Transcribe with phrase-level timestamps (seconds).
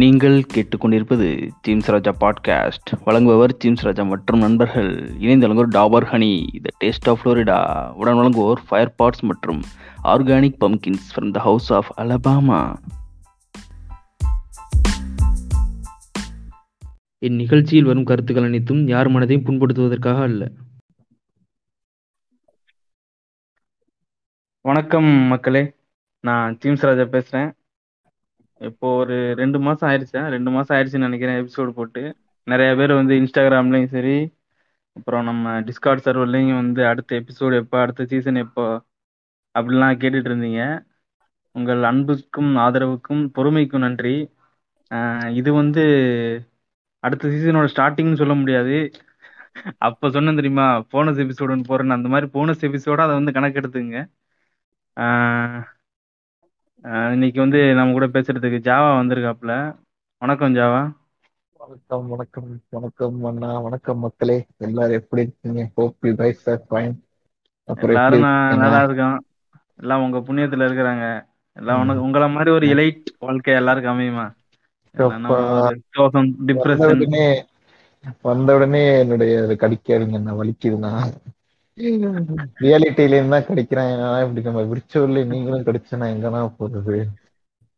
[0.00, 5.18] நீங்கள் கேட்டுக்கொண்டிருப்பது James Raja podcast வழங்குபவர் ஜேம்ஸ் ராஜா மற்றும் நண்பர்கள்.
[5.18, 7.58] இணைந்து வழங்குவோர் Dabur honey the taste of Florida
[7.92, 9.62] உடன் வழங்குவோர் ஃபயர் பாட்ஸ் மற்றும்
[10.04, 12.76] organic pumpkins from the house of Alabama
[17.26, 20.50] இந்நிகழ்ச்சியில் வரும் கருத்துக்கள் அனைத்தும் யார் மனதையும் புண்படுத்துவதற்காக அல்ல.
[24.60, 25.74] வணக்கம் மக்களே.
[26.20, 27.52] நான் ஜேம்ஸ் ராஜா பேசுகிறேன்
[28.60, 32.02] இப்போ ஒரு ரெண்டு மாசம் ஆயிடுச்சா ரெண்டு மாசம் ஆயிடுச்சுன்னு நினைக்கிறேன் எபிசோடு போட்டு.
[32.46, 34.16] நிறைய பேர் வந்து இன்ஸ்டாகிராம்லயும் சரி
[34.96, 38.64] அப்புறம் நம்ம டிஸ்கார்ட் சர்வர்லயும் வந்து அடுத்த எபிசோடு எப்போ அடுத்த சீசன் எப்போ
[39.54, 40.62] அப்படிலாம் கேட்டுட்டு இருந்தீங்க.
[41.54, 44.16] உங்கள் அன்புக்கும் ஆதரவுக்கும் பொறுமைக்கும் நன்றி.
[45.38, 45.82] இது வந்து
[47.04, 48.76] அடுத்த சீசனோட ஸ்டார்டிங்னு சொல்ல முடியாது.
[49.86, 51.98] அப்ப சொன்னேன் தெரியுமா போனஸ் எபிசோடு ஒன்று போறேன்னு.
[51.98, 53.96] அந்த மாதிரி போனஸ் எபிசோட அதை வந்து கணக்கெடுத்துங்க.
[56.82, 59.76] ஆஹ் இன்னைக்கு வந்து நம்ம கூட பேசுறதுக்கு ஜாவா வந்திருக்காப்ல
[60.18, 60.92] வணக்கம் ஜாவா.
[61.58, 63.60] வணக்கம் வணக்கம் வணக்கம் அண்ணா.
[63.60, 64.46] வணக்கம் மக்களே.
[64.56, 65.70] எல்லாரும் எப்படி இருக்கீங்க?
[65.74, 66.94] Hope you guys are fine
[67.64, 69.24] அப்புறம் எப்படி எல்லாரும் நான் நல்லா இருக்கோம்.
[69.76, 71.24] எல்லாம் உங்க புண்ணியத்துல இருக்கிறாங்க.
[71.52, 71.80] எல்லாம்.
[71.80, 74.26] உனக்கு உங்களை மாதிரி ஒரு இலைட் வாழ்க்கை எல்லாருக்கும் அமையுமா?
[74.94, 77.44] அப்பா, ஒரு சோகம் வந்த டிப்ரெஷன் உடனே
[78.22, 80.92] வந்த உடனே என்னுடைய இது கடிக்காதுங்க நான் வலிக்குதுண்ணா.
[82.62, 83.92] ரியாலிட்டில இருந்து கடிக்கிறேன்.
[84.22, 86.96] இப்படி நம்ம விரிச்சூர்ல நீங்களும் கடிச்சேன்னா எங்கண்ணா போறது?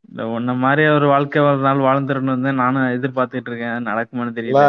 [0.09, 3.87] இந்த உன்ன மாதிரி ஒரு வாழ்க்கை ஒரு நாள் வாழ்ந்துடணும் தான் நானும் எதிர்பார்த்துட்டு இருக்கேன்.
[3.89, 4.63] நடக்குமான்னு தெரியல.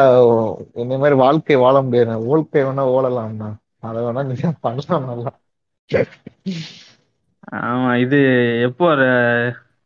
[0.81, 3.49] இந்த மாதிரி வாழ்க்கை வாழ முடியாது வாழ்க்கை வேணா ஓடலாம்ண்ணா.
[3.83, 5.31] அதை வேணா நீங்க பண்ணலாம் நல்லா.
[7.61, 8.17] ஆமா இது
[8.67, 8.87] எப்போ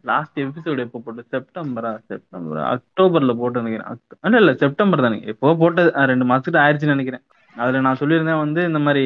[0.06, 3.88] லாஸ்ட் எபிசோடு எப்போ போட்டு செப்டம்பரா செப்டம்பர் அக்டோபர்ல போட்டு நினைக்கிறேன்.
[4.24, 7.24] இல்ல இல்ல செப்டம்பர் தானே எப்போ போட்டு அஹ், ரெண்டு மாசத்துக்கு ஆயிடுச்சுன்னு நினைக்கிறேன்.
[7.56, 9.04] அதுல நான் சொல்லியிருந்தேன் வந்து இந்த மாதிரி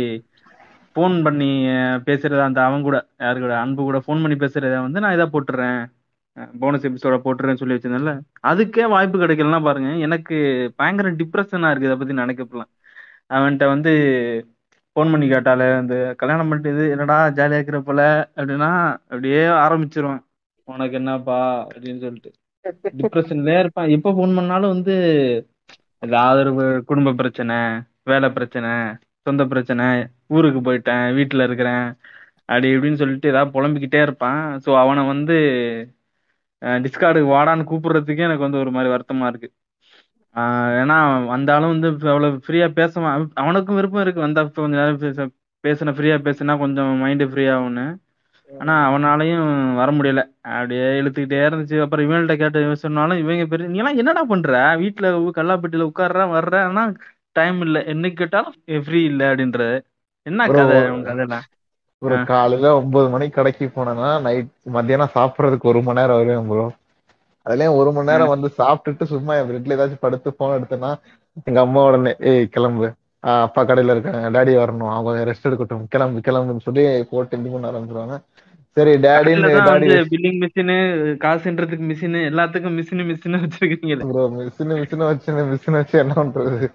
[0.95, 5.03] ஃபோன் பண்ணி அஹ், பேசுறது அந்த அவன் கூட யாரு கூட அன்பு கூட ஃபோன் பண்ணி பேசுறத வந்து
[5.03, 5.79] நான் இதை போட்டுறேன்
[6.55, 8.13] போனஸ் எபிசோட போட்டுறேன்னு சொல்லி வச்சிருந்தேன்ல
[8.49, 10.35] அதுக்கே வாய்ப்பு கிடைக்கலன்னா பாருங்க எனக்கு
[10.79, 12.71] பயங்கர டிப்ரெஷனா இருக்கு இதை பத்தி நினைக்கப்பலாம்
[13.31, 13.91] அவன்கிட்ட வந்து
[14.95, 18.01] ஃபோன் பண்ணி கேட்டாலே அந்த கல்யாணம் பண்ணிட்டு இது என்னடா ஜாலியா இருக்கிற போல
[18.37, 18.69] அப்படின்னா
[19.05, 20.21] அப்படியே ஆரம்பிச்சிருவான்.
[20.67, 22.31] உனக்கு என்னப்பா அப்படின்னு சொல்லிட்டு.
[22.99, 23.91] டிப்ரெஷன்லயே இருப்பான்.
[23.95, 24.95] எப்ப ஃபோன் பண்ணாலும் வந்து
[26.03, 27.57] ஏதாவது ஒரு குடும்ப பிரச்சனை
[28.07, 28.71] வேலை பிரச்சனை
[29.27, 29.85] சொந்த பிரச்சனை
[30.29, 31.85] ஊருக்கு போயிட்டேன் வீட்டுல இருக்கிறேன்
[32.49, 34.41] அப்படி இப்படின்னு சொல்லிட்டு ஏதாவது புலம்பிக்கிட்டே இருப்பான்.
[34.65, 35.35] ஸோ அவனை வந்து
[36.81, 39.49] டிஸ்கார்டுக்கு வாடான்னு கூப்பிடுறதுக்கே எனக்கு வந்து ஒரு மாதிரி வருத்தமா இருக்கு.
[40.35, 40.97] ஆஹ் ஏன்னா
[41.29, 42.67] வந்தாலும் வந்து அவ்வளோ அவ்வளவு ஃப்ரீயா
[43.37, 44.25] அவனுக்கும் விருப்பம் இருக்கு.
[44.25, 45.27] வந்தா கொஞ்ச நேரம் பேச
[45.63, 47.85] பேசின ஃப்ரீயா பேசினா கொஞ்சம் மைண்டு ஃப்ரீ ஆகும்னு.
[48.49, 49.47] ஆனா அவனாலையும்
[49.79, 50.21] வர முடியல.
[50.51, 51.77] அப்படியே இழுத்துக்கிட்டே இருந்துச்சு.
[51.83, 54.51] அப்புறம் இவன்கிட்ட கேட்டு இவன் சொன்னாலும் இவங்க பெரிய நீ எல்லாம் என்னடா பண்ற?
[54.83, 55.07] வீட்டுல
[55.37, 56.55] கல்லாப்பட்டியில உட்கார்ற வர்ற?
[56.69, 56.83] ஆனா
[57.35, 57.81] டைம் இல்லை.
[57.93, 59.77] என்னைக்கு கேட்டாலும் ஃப்ரீ இல்லை அப்படின்றது
[60.25, 61.45] என்ன கதை கதைலாம்
[62.01, 62.15] ஒரு.
[62.29, 66.65] காலையில ஒன்பது மணிக்கு கடைக்கு போனேன்னா நைட் மத்தியானம் சாப்பிடுறதுக்கு ஒரு மணி நேரம் வருவேன் ப்ரோ
[67.45, 70.91] அதுலயும் ஒரு மணி நேரம் வந்து சாப்பிட்டுட்டு சும்மா என் பெட்ல ஏதாச்சும் படுத்து போன் எடுத்தேன்னா
[71.47, 72.87] எங்க அம்மா உடனே ஏய் கிளம்பு.
[73.43, 74.29] அப்பா கடையில இருக்காங்க.
[74.35, 74.91] டாடி வரணும்.
[74.91, 75.83] அவங்க ரெஸ்ட் எடுக்கட்டும்.
[75.87, 78.17] கிளம்பு கிளம்புன்னு சொல்லி போட்டு இது பண்ண ஆரம்பிச்சிருவாங்க.
[78.77, 79.31] சரி டாடி
[80.11, 80.75] பில்லிங் மிஷினு
[81.23, 86.67] காசுன்றதுக்கு மிஷின் எல்லாத்துக்கும் மிஷின் மிஷின் வச்சிருக்கீங்களே ப்ரோ மிஷின் மிஷின் வச்சு மிஷின் வச்சு என்ன பண்றது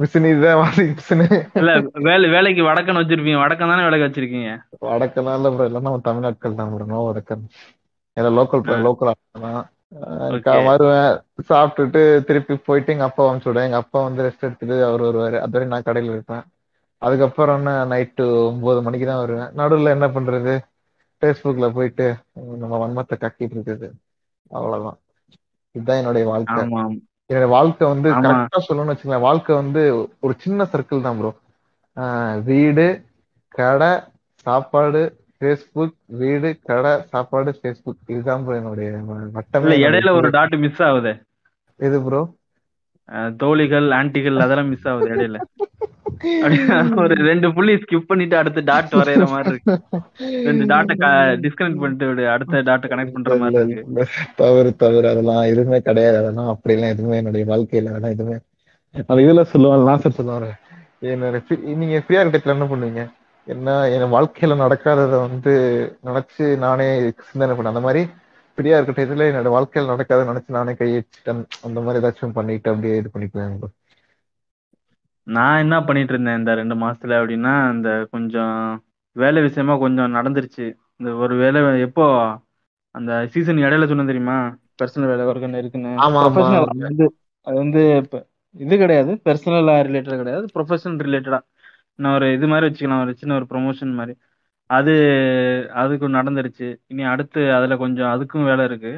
[0.00, 1.24] மிஷின் இதுதான் மிஷின்
[1.60, 1.72] இல்ல
[2.08, 4.50] வேலை வேலைக்கு வடக்கன் வச்சிருப்பீங்க வடக்கன் தானே வேலைக்கு வச்சிருக்கீங்க
[4.88, 7.44] வடக்கெல்லாம் இல்ல ப்ரோ எல்லாம் நம்ம தமிழ்நாட்கள் தான் ப்ரோ நோ வடக்கன்
[8.16, 9.12] எல்லாம் லோக்கல் லோக்கல்
[9.44, 9.66] தான்.
[10.68, 11.12] வருவேன்
[11.48, 15.54] சாப்பிட்டுட்டு திருப்பி போயிட்டு எங்க அப்பா அனுப்பிச்சு விடுவேன் எங்க அப்பா வந்து ரெஸ்ட் எடுத்துட்டு அவர் வருவாரு அது
[15.54, 16.44] வரையும் நான் கடையில இருப்பேன்
[17.02, 19.52] அதுக்கப்புறம் என்ன நைட்டு ஒன்பது மணிக்கு தான் வருவேன்.
[19.60, 20.54] நடுவுல என்ன பண்றது?
[21.22, 22.06] ஃபேஸ்புக்ல போயிட்டு
[22.62, 23.88] நம்ம வன்மத்தை கக்கிட்டு இருக்குது
[24.50, 24.98] அவ்வளவுதான்.
[25.74, 26.62] இதுதான் என்னுடைய வாழ்க்கை.
[26.62, 26.82] ஆமா
[27.30, 28.08] என்னோட வாழ்க்கை வந்து.
[28.24, 29.26] கரெக்டா சொல்லணும்னு வச்சுக்கோங்களேன்.
[29.28, 29.82] வாழ்க்கை வந்து
[30.24, 31.32] ஒரு சின்ன சர்க்கிள் தான் ப்ரோ
[32.48, 32.86] வீடு
[33.54, 33.92] கடை
[34.46, 35.02] சாப்பாடு
[35.36, 38.90] ஃபேஸ்புக் வீடு கடை சாப்பாடு ஃபேஸ்புக் இதுதான் ப்ரோ என்னுடைய
[39.36, 39.62] வட்டமே.
[39.62, 41.12] என்னுடைய இடையில ஒரு டாட் மிஸ் ஆகுது.
[41.80, 42.20] எது ப்ரோ
[43.36, 45.40] தோழிகள் ஆன்டிகள் அதெல்லாம் மிஸ் ஆகுது இடையில.
[46.96, 49.80] ஒரு ரெண்டு புள்ளி ஸ்கிப் பண்ணிட்டு அடுத்த டாட் வரையற மாதிரி இருக்கு.
[50.44, 50.96] ரெண்டு டாட்டை
[51.40, 54.06] டிஸ்கனெக்ட் பண்ணிட்டு அடுத்த டாட்டை கனெக்ட் பண்ற மாதிரி இருக்கு.
[54.36, 55.08] தவறு தவறு.
[55.08, 56.16] அதெல்லாம் எதுவுமே கிடையாது.
[56.16, 58.38] அதெல்லாம் அப்படிலாம் எதுவுமே என்னுடைய வாழ்க்கையில அதெல்லாம் எதுவுமே.
[59.06, 60.50] அது இதுல சொல்லுவாங்க லாஸ்ட் சொல்லுவாரு.
[61.02, 63.18] என்னோட free- நீங்க ஃப்ரீயா இருக்க என்ன பண்ணுவீங்க?
[63.44, 65.52] என்ன என் வாழ்க்கையில நடக்காததை வந்து
[66.04, 68.06] நினைச்சு நானே சிந்தனை பண்ணேன் அந்த மாதிரி
[68.60, 72.96] ஃப்ரீயா இருக்க இதுல என்னோட வாழ்க்கையில நடக்காத நினைச்சு நானே கை வச்சுட்டேன் அந்த மாதிரி ஏதாச்சும் பண்ணிட்டு அப்படியே
[73.00, 73.72] இது பண்ணிக்குவேன்.
[75.26, 78.54] நான் என்ன பண்ணிட்டு இருந்தேன் இந்த ரெண்டு மாசத்துல அப்படின்னா இந்த கொஞ்சம்
[79.16, 80.66] வேலை விஷயமா கொஞ்சம் நடந்துருச்சு.
[80.96, 82.06] இந்த ஒரு வேலை எப்போ
[82.94, 84.38] அந்த சீசன் இடையில சொன்னேன் தெரியுமா?
[84.82, 85.92] பர்சனல் வேலை ஒர்க் இருக்குன்னு.
[87.46, 87.82] அது வந்து
[88.54, 89.12] இது கிடையாது.
[89.26, 90.46] பர்சனல் ரிலேட்டட் கிடையாது.
[90.54, 91.40] ப்ரொஃபஷனல் ரிலேட்டடா
[91.98, 93.02] நான் ஒரு இது மாதிரி வச்சுக்கலாம்.
[93.04, 94.14] ஒரு சின்ன ஒரு ப்ரொமோஷன் மாதிரி.
[94.70, 94.92] அது
[95.82, 96.68] அதுக்கு நடந்துருச்சு.
[96.86, 98.92] இனி அடுத்து அதுல கொஞ்சம் அதுக்கும் வேலை இருக்கு.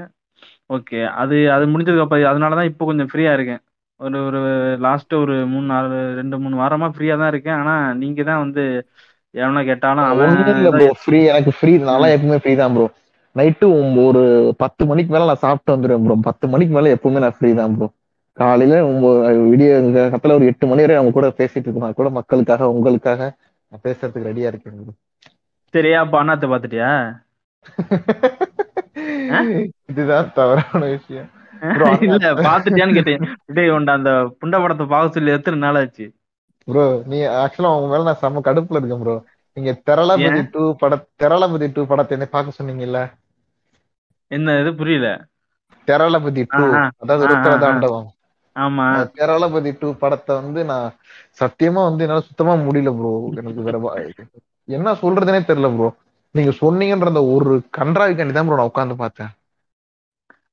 [0.70, 0.98] ஓகே.
[1.22, 3.62] அது அது முடிஞ்சதுக்கு அப்புறம் அதனாலதான் இப்போ கொஞ்சம் ஃப்ரீயா இருக்கேன்.
[4.00, 4.40] ஒரு ஒரு
[4.84, 5.88] லாஸ்ட் ஒரு மூணு நாலு
[6.18, 7.58] ரெண்டு மூணு வாரமா ஃப்ரீயா தான் இருக்கேன்.
[7.60, 8.62] ஆனா நீங்க தான் வந்து
[9.34, 12.86] எவனா கேட்டாலும் அவன் ஒண்ணும் இல்ல ப்ரோ ஃப்ரீ எனக்கு ஃப்ரீ நான்லாம் எப்பவுமே ஃப்ரீ தான் ப்ரோ
[13.36, 13.66] நைட்டு
[14.04, 14.22] ஒரு
[14.62, 17.88] பத்து மணிக்கு மேல நான் சாப்பிட்டு வந்துடுவேன் ப்ரோ பத்து மணிக்கு மேல எப்பவுமே நான் ஃப்ரீ தான் ப்ரோ
[18.36, 19.70] காலையில ஒன்பது விடிய
[20.12, 23.20] கத்துல ஒரு எட்டு மணி வரை அவங்க கூட பேசிட்டு இருக்கேன் நான் கூட மக்களுக்காக உங்களுக்காக
[23.72, 24.92] நான் பேசுறதுக்கு ரெடியா இருக்கேன் bro.
[25.74, 26.90] சரியா அப்ப அண்ணாத்த பாத்துட்டியா
[29.88, 31.28] இதுதான் தவறான விஷயம்.
[32.06, 33.24] இல்ல பாத்துட்டியான்னு கேட்டேன்.
[33.56, 34.10] டேய் உன்ட அந்த
[34.40, 36.06] புண்ட படத்தை பார்க்க சொல்லி எத்தனை நாள் ஆச்சு?
[36.68, 39.14] ப்ரோ நீ ஆக்சுவலா உங்க மேல நான் செம்ம கடுப்புல இருக்கேன் ப்ரோ.
[39.56, 43.00] நீங்க தெரளபதி டூ பட தெரளபதி டூ படத்தை என்ன பார்க்க சொன்னீங்கல்ல?
[44.30, 45.08] என்ன இது புரியல.
[45.88, 46.64] தெரளபதி டூ.
[47.02, 47.62] அதாவது ஆ, ஆ, ருத்ர ஆ.
[47.64, 48.08] தாண்டவம்
[48.56, 50.88] ஆமா தெரளபதி டூ படத்தை வந்து நான்
[51.40, 53.12] சத்தியமா வந்து என்னால சுத்தமா முடியல ப்ரோ.
[53.40, 53.78] எனக்கு வேற
[54.68, 55.88] என்ன சொல்றதுனே தெரியல ப்ரோ
[56.34, 59.30] நீங்க சொன்னீங்கன்ற அந்த ஒரு கன்றாவிக்காண்டி தான் ப்ரோ நான் உட்கார்ந்து பார்த்தேன்.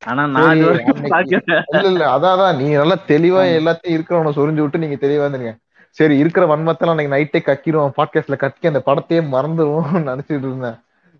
[0.01, 0.57] ஆனா நான்.
[0.57, 5.53] இல்ல இல்ல அதான் நீங்க நல்லா தெளிவா எல்லாத்தையும் இருக்கிறவன சொரிஞ்சு விட்டு நீங்க தெளிவா இருந்தீங்க
[5.97, 7.95] சரி இருக்கிற வன்மத்தெல்லாம் அன்னைக்கு நைட்டே கக்கிடுவோம்.
[7.97, 10.77] பாட்காஸ்ட்ல கக்கி அந்த படத்தையே மறந்துடுவோம் நினைச்சிட்டு இருந்தேன்.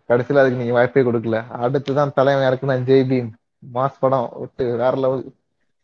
[0.09, 1.38] கடைசியில அதுக்கு நீங்க வாய்ப்பே கொடுக்கல.
[1.63, 3.30] அடுத்துதான் தலைவன் யாருக்குன்னா ஜெய் பீம்
[3.63, 5.24] மாஸ் படம் விட்டு வேற லெவல்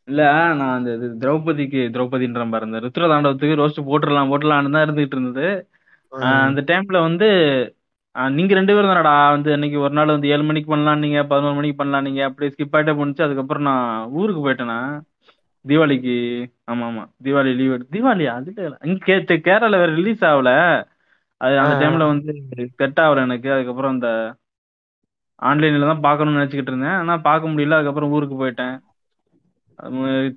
[0.08, 0.24] இல்ல
[0.60, 5.48] நான் அந்த இது திரௌபதிக்கு திரௌபதின்ற பாரு இந்த ருத்ர தாண்டவத்துக்கு ரோஸ்ட் போட்டுடலாம் போட்டுடலாம்னு தான் இருந்துகிட்டு இருந்தது.
[6.24, 7.30] அந்த டைம்ல வந்து
[8.30, 11.76] நீங்க ரெண்டு பேரும் தானடா வந்து அன்னைக்கு ஒரு நாள் வந்து ஏழு மணிக்கு பண்ணலாம் நீங்க பதினோரு மணிக்கு
[11.76, 13.22] பண்ணலாம் நீங்க அப்படி ஸ்கிப் ஆயிட்டே போணுச்சு.
[13.22, 15.02] அதுக்கப்புறம் நான் ஊருக்கு போயிட்டேனா?
[15.68, 17.10] தீபாவளிக்கு ஆமா ஆமா.
[17.24, 18.26] தீபாவளி லீவ் தீபாவளியா?
[18.26, 18.78] அது இல்ல.
[18.82, 20.84] இங்க கே- கேரளால வேற ரிலீஸ் ஆகல.
[21.38, 21.86] அது அந்த.
[21.86, 22.44] டைம்ல வந்து
[22.76, 23.52] செட் ஆகல எனக்கு.
[23.52, 24.36] அதுக்கப்புறம் அந்த
[25.42, 26.90] ஆன்லைன்ல தான் பார்க்கணும்னு நினைச்சுக்கிட்டு இருந்தேன்.
[26.90, 27.70] ஆனா பார்க்க முடியல.
[27.70, 28.80] அதுக்கப்புறம் ஊருக்கு போயிட்டேன்.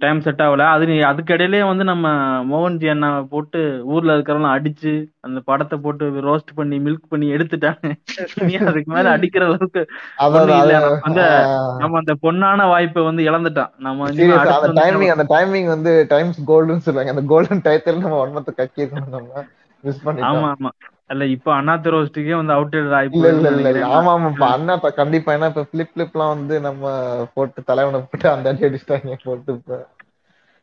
[0.01, 0.63] டைம் செட் ஆகல.
[0.75, 2.07] அது நீ அதுக்கு இடையிலே வந்து நம்ம
[2.51, 7.87] மோகன்ஜி அண்ணா போட்டு ஊர்ல இருக்கிறவங்க அடிச்சு அந்த படத்தை போட்டு ரோஸ்ட் பண்ணி மில்க் பண்ணி எடுத்துட்டாங்க.
[8.71, 9.83] அதுக்கு மேல அடிக்கிற அளவுக்கு
[11.09, 11.21] அந்த
[11.79, 13.73] நம்ம அந்த பொண்ணான வாய்ப்பை வந்து இழந்துட்டான்.
[13.79, 17.15] நம்ம அந்த டைமிங் அந்த டைமிங் வந்து டைம்ஸ் கோல்டுன்னு சொல்லுவாங்க.
[17.17, 19.45] அந்த கோல்டன் டயத்துல நம்ம கக்கி நம்ம
[19.85, 20.29] மிஸ் பண்ணிட்டோம்.
[20.31, 20.71] ஆமா ஆமா.
[21.11, 23.69] அல்ல இப்ப அண்ணாத்த ரோஸ்ட்டுக்கே வந்து அவுட்டேட் ஆகி இல்ல இல்ல இல்ல.
[23.69, 25.35] இல்ல ஆமா ஆமாப்பா அண்ணா இப்ப கண்டிப்பா.
[25.37, 26.83] ஏன்னா இப்ப பிளிப் பிளிப்லாம் வந்து நம்ம
[27.35, 29.79] போட்டு தலைவனை போட்டு அந்த அடி அடிச்சிட்டாங்க போட்டு இப்ப.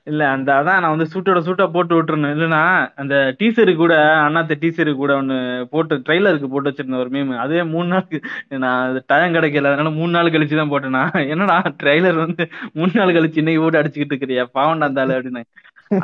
[0.08, 2.60] இல்ல அந்த அதான் நான் வந்து சூட்டோட சூட்டா போட்டு விட்டுறணும் இல்லைன்னா
[3.02, 3.94] அந்த டீசரு கூட
[4.26, 5.38] அண்ணாத்த டீசரு கூட ஒன்னு
[5.72, 8.18] போட்டு ட்ரைலருக்கு போட்டு வச்சிருந்த ஒரு மீம் அதே மூணு நாளுக்கு
[8.60, 9.72] நான் டைம் கிடைக்கல.
[9.72, 11.04] அதனால மூணு நாள் கழிச்சு தான் போட்டேனா.
[11.34, 12.46] என்னடா ட்ரைலர் வந்து
[12.76, 14.46] மூணு நாள் கழிச்சு இன்னைக்கு போட்டு அடிச்சுக்கிட்டு இருக்கிறியா?
[14.52, 15.44] பாவம்டா அந்த ஆளு அப்படின்னு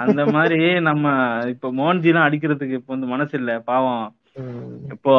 [0.01, 1.05] அந்த மாதிரி நம்ம
[1.53, 3.51] இப்ப மோகன்ஜி எல்லாம் அடிக்கிறதுக்கு இப்ப வந்து மனசு இல்ல.
[3.65, 4.03] பாவம்.
[4.93, 5.13] இப்போ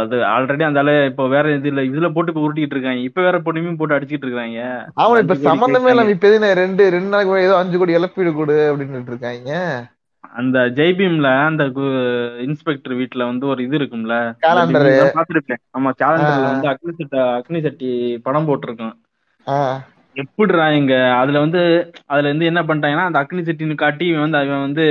[0.00, 3.02] அது ஆல்ரெடி அந்த ஆளு இப்போ வேற இது இல்ல இதுல போட்டு இப்ப உருட்டிட்டு இருக்காங்க.
[3.08, 4.58] இப்ப வேற பொண்ணுமையும் போட்டு அடிச்சிட்டு இருக்காங்க.
[4.96, 5.92] அவன் இப்ப சம்பந்தமே.
[5.92, 9.52] இல்லாம இப்ப எதுனா ரெண்டு ரெண்டு நாளைக்கு ஏதோ அஞ்சு கோடி இழப்பீடு கொடு அப்படின்னு இருக்காங்க.
[10.34, 11.64] அந்த ஜெய்பீம்ல அந்த
[12.46, 14.14] இன்ஸ்பெக்டர் வீட்ல வந்து ஒரு இது இருக்கும்ல.
[15.16, 16.48] பாத்துருப்பேன் ஆமா கேலண்டர்ல.
[16.52, 17.90] வந்து அக்னி சட்ட அக்னி சட்டி
[18.26, 18.96] படம் போட்டிருக்கான்.
[19.46, 19.78] ஆஹ்
[20.18, 21.60] எப்படிடா இங்க அதுல வந்து
[22.12, 24.84] அதுல இருந்து என்ன பண்ணிட்டாங்கன்னா அந்த அக்னி சட்டின்னு காட்டி இவன் வந்து அவன் வந்து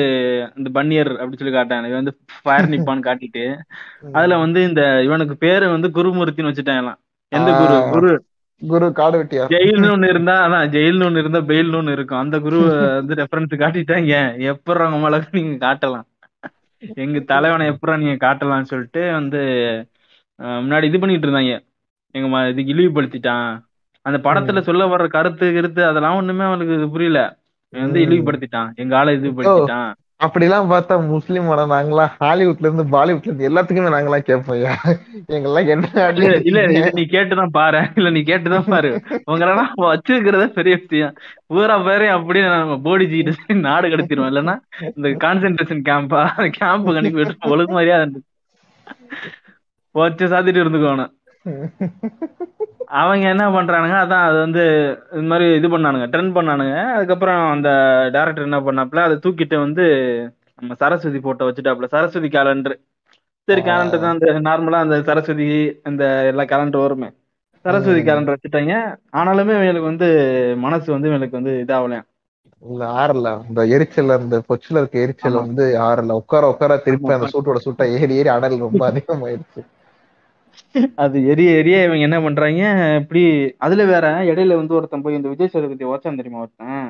[0.59, 2.13] இந்த பன்னியர் அப்படி சொல்லி காட்டான் இவன் வந்து
[2.43, 3.43] ஃபயர் நிப்பான்னு காட்டிட்டு.
[4.17, 6.99] அதுல வந்து இந்த இவனுக்கு பேரு வந்து குருமூர்த்தின்னு வச்சுட்டாங்களாம்
[7.31, 7.77] எந்த குரு.
[7.93, 8.13] குரு.
[8.61, 12.21] குரு காடு வெட்டியா ஜெயில்னு ஒண்ணு இருந்தா அதான் ஜெயில்னு ஒண்ணு இருந்தா பெயில்னு ஒண்ணு இருக்கும்.
[12.23, 12.59] அந்த குரு
[12.99, 14.13] வந்து ரெஃபரன்ஸ் காட்டிட்டாங்க
[14.51, 16.07] எப்படி உங்க மேல நீங்க காட்டலாம்?
[17.03, 19.39] எங்க தலைவனை எப்படா நீங்க காட்டலாம்னு சொல்லிட்டு வந்து
[20.63, 21.53] முன்னாடி இது பண்ணிட்டு இருந்தாங்க.
[22.15, 23.47] எங்க இதுக்கு இழிவுபடுத்திட்டான்.
[24.07, 27.21] அந்த படத்துல சொல்ல வர்ற கருத்து கருத்து அதெல்லாம் ஒண்ணுமே அவனுக்கு புரியல.
[27.69, 27.99] வந்து.
[27.99, 28.75] இழிவுபடுத்திட்டான்.
[28.75, 29.93] எங்க ஆளை இழிவுபடுத்திட்டான்.
[30.25, 34.71] அப்படிலாம் பார்த்தா முஸ்லீம் படம் நாங்களாம் ஹாலிவுட்ல இருந்து பாலிவுட்ல இருந்து எல்லாத்துக்குமே நாங்களாம் கேட்போம்யா
[35.27, 35.87] எங்கெல்லாம் என்ன
[36.45, 37.81] இல்ல நீ கேட்டுதான் பாரு.
[37.95, 38.91] இல்ல நீ கேட்டுதான் பாரு.
[39.31, 41.13] உங்களெல்லாம் வச்சிருக்கிறத பெரிய விஷயம்.
[41.47, 44.31] பூரா பேரையும் அப்படியே நம்ம போடி ஜீட்டு நாடு கடத்திடுவோம்.
[44.31, 44.55] இல்லன்னா
[44.95, 48.05] இந்த கான்சென்ட்ரேஷன் கேம்பா கேம்ப் அனுப்பி விட்டு ஒழுங்கு மாதிரியா
[49.91, 51.13] வச்சு சாத்திட்டு இருந்துக்கோணும்.
[52.87, 54.61] அவங்க என்ன பண்றானுங்க அதான் அது வந்து
[55.13, 57.69] இது மாதிரி இது பண்ணானுங்க ட்ரெண்ட் பண்ணானுங்க அதுக்கப்புறம் அந்த
[58.15, 59.85] டேரக்டர் என்ன பண்ணாப்புல அதை தூக்கிட்டு வந்து
[60.59, 62.75] நம்ம சரஸ்வதி போட்டோ வச்சுட்டாப்புல சரஸ்வதி கேலண்டர்
[63.47, 63.61] சரி.
[63.67, 65.45] கேலண்டர் தான் அந்த நார்மலா அந்த சரஸ்வதி
[65.89, 66.01] அந்த
[66.31, 67.09] எல்லா கேலண்டர் வருமே
[67.65, 68.01] சரஸ்வதி.
[68.07, 68.73] கேலண்டர் வச்சுட்டாங்க
[69.19, 70.07] ஆனாலுமே இவங்களுக்கு வந்து
[70.63, 72.07] மனசு வந்து இவங்களுக்கு வந்து இதாகலையாம்
[72.63, 75.37] இல்ல ஆறல இந்த எரிச்சல் அந்த பொச்சுல இருக்க எரிச்சல்.
[75.41, 77.11] வந்து ஆறல உட்கார உட்கார திருப்பி.
[77.17, 79.61] அந்த சூட்டோட சூட்டா ஏறி ஏறி அனல் ரொம்ப அதிகமாயிருச்சு
[80.97, 82.61] அது எரிய எரிய இவங்க என்ன பண்றாங்க?
[83.01, 83.21] இப்படி
[83.65, 86.81] அதுல வேற இடையில வந்து ஒருத்தன் போய் இந்த விஜய் சேதுபதி ஓச்சான் தெரியுமா ஒருத்தன்?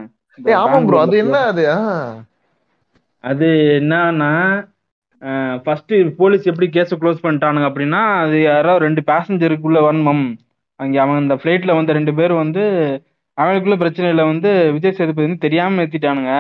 [0.58, 1.66] ஆமா ப்ரோ அது என்ன அது.
[3.24, 3.48] அது
[3.78, 4.32] என்னன்னா
[5.66, 10.26] ஃபர்ஸ்ட் போலீஸ் எப்படி கேஸ் க்ளோஸ் பண்ணிட்டானுங்க அப்படின்னா அது யாரோ ரெண்டு பேசஞ்சருக்குள்ள வன்மம்
[10.80, 12.64] அங்க அவன் அந்த ஃபிளைட்ல வந்த ரெண்டு பேர் வந்து
[13.38, 16.34] அவனுக்குள்ள பிரச்சனையில வந்து விஜய் சேதுபதி வந்து தெரியாம ஏத்திட்டானுங்க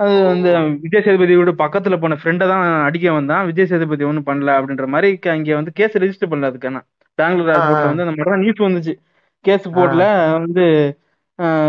[0.00, 0.50] அது வந்து
[0.84, 3.46] விஜய் சேதுபதியோட பக்கத்துல போன ஃப்ரெண்டை தான் அடிக்க வந்தான்.
[3.48, 6.80] விஜய் சேதுபதி ஒன்றும் பண்ணல அப்படின்ற மாதிரி அங்க வந்து கேஸ் ரெஜிஸ்டர் பண்ணல அதுக்கான.
[7.18, 7.90] பெங்களூர் ஏர்போர்ட்ல.
[7.90, 8.94] வந்து அந்த மாதிரி நியூஸ் வந்துச்சு.
[9.44, 10.04] கேஸ் போர்ட்ல
[10.38, 10.64] வந்து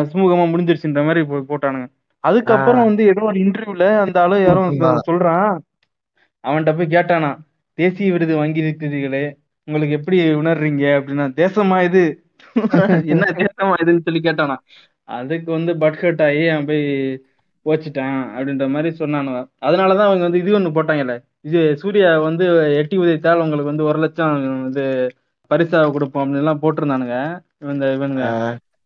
[0.09, 1.21] சுமூகமா முடிஞ்சிருச்சுன்ற மாதிரி
[1.51, 1.87] போட்டானுங்க.
[2.23, 4.89] அதுக்கப்புறம் வந்து ஏதோ ஒரு இன்டர்வியூல அந்த ஆளு யாரோ ஆமா.
[5.07, 5.51] சொல்றான்.
[6.43, 7.31] அவன்கிட்ட போய் கேட்டானா
[7.77, 9.25] தேசிய விருது வாங்கி இருக்கிறீர்களே
[9.67, 10.83] உங்களுக்கு எப்படி உணர்றீங்க?
[10.97, 12.03] அப்படின்னா தேசமா இது.
[13.13, 14.55] என்ன தேசமா இதுன்னு சொல்லி கேட்டானா.
[15.09, 16.83] அதுக்கு வந்து பட்ஹர்ட் ஆகி அவன் போய்
[17.65, 19.39] போச்சுட்டான் அப்படின்ற மாதிரி சொன்னானுங்க.
[19.67, 21.15] அதனாலதான் அவங்க வந்து இது ஒண்ணு போட்டாங்கல்ல.
[21.47, 22.45] இது சூர்யா வந்து
[22.81, 24.35] எட்டி உதைத்தால் உங்களுக்கு வந்து ஒரு லட்சம்
[24.71, 24.83] இது
[25.51, 27.15] பரிசா கொடுப்போம் அப்படின்னு எல்லாம் போட்டிருந்தானுங்க.
[27.75, 28.25] இந்த இவனுங்க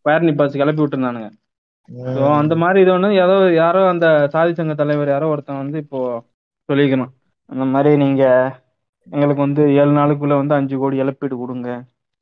[0.06, 1.28] பேரணி பாஸ் கிளப்பி விட்டுருந்தானுங்க.
[2.16, 5.98] ஸோ அந்த மாதிரி இது ஒண்ணு ஏதோ யாரோ அந்த சாதி சங்க தலைவர் யாரோ ஒருத்தன் வந்து இப்போ
[6.68, 7.12] சொல்லிக்கணும்
[7.50, 8.22] அந்த மாதிரி நீங்க
[9.08, 11.68] எங்களுக்கு வந்து ஏழு நாளுக்குள்ள வந்து அஞ்சு கோடி இழப்பீடு கொடுங்க.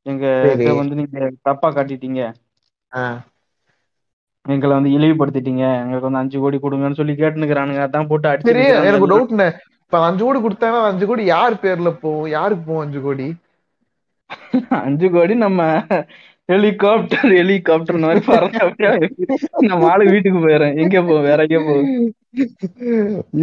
[0.07, 0.25] எங்க
[0.81, 1.19] வந்து நீங்க
[1.49, 2.23] தப்பா காட்டிட்டீங்க.
[4.47, 5.65] எங்களை வந்து இழிவுபடுத்திட்டீங்க.
[5.83, 9.49] எங்களுக்கு வந்து அஞ்சு கோடி கொடுங்கன்னு சொல்லி கேட்டுனுக்குறானுங்க அதான் போட்டு சரி எனக்கு அடிச்சு டவுட்ண்ணே
[9.85, 12.29] இப்ப அஞ்சு கோடி கொடுத்தாங்கன்னா அஞ்சு கோடி யார் பேர்ல போகும்?
[12.37, 13.27] யாருக்கு போகும் அஞ்சு கோடி?
[14.87, 15.63] அஞ்சு கோடி நம்ம
[16.49, 18.91] ஹெலிகாப்டர் ஹெலிகாப்டர் மாதிரி பறந்து அப்படியே
[19.71, 20.75] நம்ம ஆளு வீட்டுக்கு போயிடுறேன்.
[20.83, 21.89] எங்க போவோம் வேற எங்க போவோம்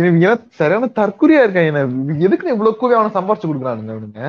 [0.08, 1.82] எல்லாம் சரியான தற்குறியா இருக்காங்க
[2.28, 4.24] எதுக்கு இவ்வளவு கூவி அவனை சம்பாரிச்சு கொடுக்குறானுங்க அவனுங்க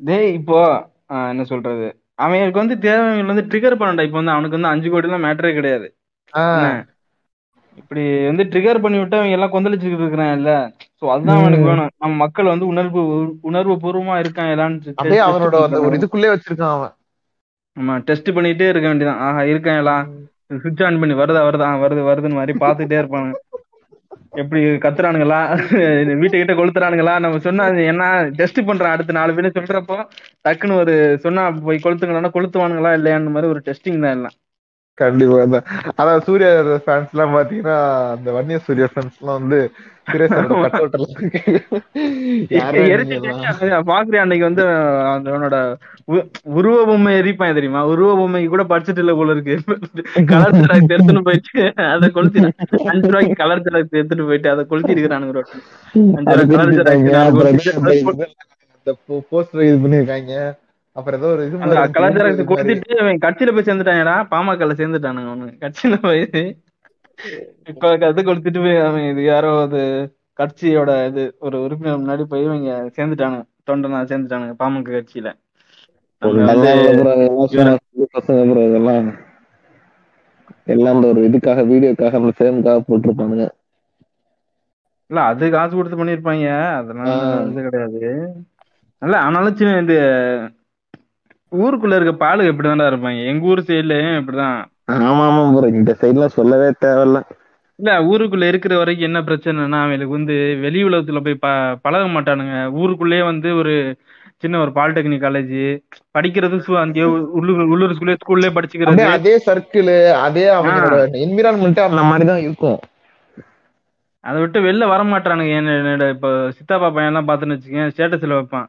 [0.00, 0.58] டேய் இப்போ
[1.32, 1.88] என்ன சொல்றது?
[2.18, 5.86] அவனுக்கு வந்து தேவைகள் வந்து ட்ரிகர் பண்ணடா இப்போ வந்து அவனுக்கு வந்து அஞ்சு கோடி எல்லாம் மேட்டரே கிடையாது?
[7.78, 10.50] இப்படி வந்து ட்ரிகர் பண்ணி விட்டு அவங்க எல்லாம் கொந்தளிச்சுக்கிட்டு இருக்கிறான் இல்ல.
[10.98, 11.90] சோ அதுதான் அவனுக்கு வேணும்.
[11.96, 13.00] நம்ம மக்கள் வந்து உணர்வு
[13.50, 14.94] உணர்வு பூர்வமா இருக்கான் எல்லான்னு
[15.26, 16.94] அவனோட ஒரு இதுக்குள்ளே வச்சிருக்கான் அவன்.
[17.76, 20.04] ஆமா டெஸ்ட் பண்ணிட்டே இருக்க வேண்டியதான் ஆஹா இருக்கான் எல்லாம்
[20.56, 23.38] சுவிட்ச் ஆன் பண்ணி வருதா வருதா வருது வருதுன்னு மாதிரி பாத்துட்டே இருப்பானுங்க.
[24.32, 25.38] எப்படி கத்துறானுங்களா?
[26.20, 27.18] வீட்டை கிட்ட கொளுத்துறானுங்களா?
[27.18, 28.04] நம்ம சொன்னா என்ன?
[28.30, 29.96] டெஸ்ட் பண்றான் அடுத்த நாலு பேரும் சொல்றப்போ
[30.44, 34.34] டக்குன்னு ஒரு சொன்னா போய் கொளுத்துங்களா கொளுத்துவானுங்களா இல்லையான்னு மாதிரி ஒரு டெஸ்டிங் தான் எல்லாம்.
[34.98, 35.66] கண்டிப்பா தான்
[36.00, 36.48] அதான் சூர்யா
[36.82, 37.76] ஃபேன்ஸ் எல்லாம் பாத்தீங்கன்னா
[38.14, 39.38] அந்த வன்னிய சூர்யா ஃபேன்ஸ் எல்லாம்?
[39.40, 39.60] வந்து?
[43.88, 44.64] பாக்குறியா அன்னைக்கு வந்து
[45.10, 45.56] அந்த அவனோட
[46.54, 47.82] உருவ பொம்மை எரிப்பான் தெரியுமா?
[47.92, 48.64] உருவ பொம்மைக்கு கூட
[48.98, 49.54] இல்ல போல இருக்கு.
[50.32, 52.40] கலர் ஜெராக்ஸ் எடுத்துட்டு போயிட்டு அதை கொளுத்தி
[52.86, 55.44] அஞ்சு ரூபாய்க்கு கலர் ஜெராக்ஸ் எடுத்துட்டு போயிட்டு அதை கொளுத்தி இருக்கிறானுங்க
[56.16, 58.26] அஞ்சு ரூபாய் கலர் ஜெராக்ஸ்
[59.30, 60.34] போஸ்டர் இது பண்ணிருக்காங்க
[60.96, 61.56] அப்புறம் ஏதோ ஒரு இது
[62.20, 65.48] இருந்துச்சு, கொடுத்துட்டு அவன் கட்சியில போய் சேர்ந்துட்டாங்கடா பாமகல சேர்ந்துட்டானுங்க அவனு.
[65.62, 66.22] கட்சியில போய்.
[68.08, 69.80] அது கொளுத்திட்டு போய் அவன் இது யாரோ அது
[70.38, 75.28] கட்சியோட இது ஒரு உறுப்பினர் முன்னாடி போய் இவங்க சேர்ந்துட்டானுங்க தொண்டனா சேர்ந்துட்டானுங்க பாமக கட்சியில.
[76.22, 76.70] வந்து
[78.68, 79.08] இதெல்லாம்.
[80.72, 83.46] எல்லாம் இந்த ஒரு இதுக்காக வீடியோக்காக அந்த ஃபேமுக்காக போட்டிருப்பானுங்க.
[85.10, 86.46] இல்ல அது காசு கொடுத்து பண்ணிருப்பாங்க
[86.78, 87.16] அதெல்லாம்.
[87.50, 88.02] இது கிடையாது.
[89.02, 89.94] இல்ல ஆனாலும் சின்ன இந்த
[91.52, 93.20] ஊருக்குள்ள இருக்க பாலு இப்படிதான்டா இருப்பாங்க?
[93.30, 94.58] எங்க ஊர் சைடுலயும் இப்படிதான்.
[95.08, 97.18] ஆமா ஆமா ப்ரோ இந்த சைட்லாம் சொல்லவே தேவையில்ல.
[97.78, 101.48] இல்ல ஊருக்குள்ள இருக்கிற வரைக்கும் என்ன பிரச்சனைனா அவங்களுக்கு வந்து வெளி உலகத்துல போய் ப
[101.84, 102.56] பழக மாட்டானுங்க.
[102.80, 103.74] ஊருக்குள்ளேயே வந்து ஒரு
[104.42, 105.56] சின்ன ஒரு பாலிடெக்னிக் காலேஜ்
[106.16, 107.06] படிக்கிறது அங்கேயே
[107.38, 109.04] உள்ளூர் உள்ளூர் ஸ்கூல்லே ஸ்கூல்லே படிச்சுக்கிறது.
[109.16, 109.92] அதே சர்க்கிள்
[110.26, 112.78] அதே அவங்களோட என்விரான்மெண்ட் அந்த மாதிரி தான் இருக்கும்.
[114.24, 115.54] அதை விட்டு வெளில வர மாட்டானுங்க.
[115.60, 118.68] என்ன என்னோட இப்போ சித்தாப்பா பையன் எல்லாம் பாத்துன்னு வச்சுக்கேன் ஸ்டேட்டஸ்ல வைப்பான்.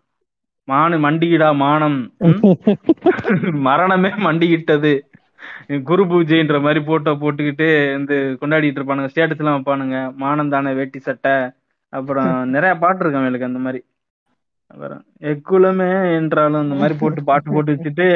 [0.67, 1.97] மானு மண்டிகிடா மானம்?
[3.65, 4.93] மரணமே மண்டிக்கிட்டது
[5.85, 9.11] குரு பூஜைன்ற மாதிரி போட்டோ போட்டுக்கிட்டு வந்து கொண்டாடிட்டு இருப்பானுங்க.
[9.11, 9.97] ஸ்டேட்டஸ் எல்லாம் வைப்பானுங்க.
[10.15, 11.35] மானம் தானே வேட்டி சட்டை.
[11.93, 13.81] அப்புறம் நிறைய பாட்டு இருக்கு அவங்களுக்கு அந்த மாதிரி.
[14.71, 15.01] அப்புறம்
[15.31, 18.07] எக்குலமே என்றாலும் அந்த மாதிரி போட்டு பாட்டு போட்டு வச்சுட்டு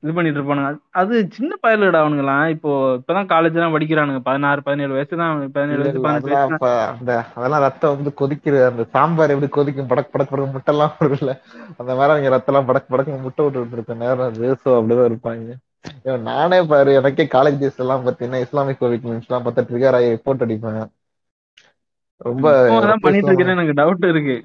[0.00, 0.78] இது பண்ணிட்டு இருப்பானுங்க.
[0.94, 4.18] அது- சின்ன பயலுடா அவனுங்களாம் இப்போ இப்பதான் காலேஜ் எல்லாம் படிக்கிறானுங்க.
[4.18, 9.86] பதினாறு பதினேழு வயசு தான் பதினேழு வயசு பதினெட்டு அதெல்லாம் ரத்தம் வந்து கொதிக்கிற அந்த சாம்பார் எப்படி கொதிக்கும்?
[9.86, 11.40] படக் படக் படக்கு முட்டை எல்லாம் வரும்ல.
[11.76, 15.54] அந்த மாதிரி அவங்க ரத்தம் எல்லாம் படக் படக்கு முட்டை விட்டு இருக்க நேரம் so அப்படிதான் இருப்பாங்க.
[16.18, 20.90] நானே பாரு எனக்கே காலேஜ் டேஸ் எல்லாம் பாத்தீங்கன்னா இஸ்லாமிக் கோவிக் எல்லாம் பார்த்தா ட்ரிகர் ஆகி போட்டோ அடிப்பேன்
[22.26, 22.46] ரொம்ப
[23.02, 24.36] பண்ணிட்டு இருக்கேன்னு எனக்கு டவுட் இருக்கு.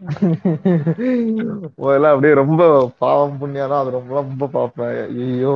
[1.84, 2.62] முதல்ல அப்படியே ரொம்ப
[3.04, 4.92] பாவம் புண்ணியம் தான் அது ரொம்ப ரொம்ப பார்ப்பேன்
[5.24, 5.54] ஐயோ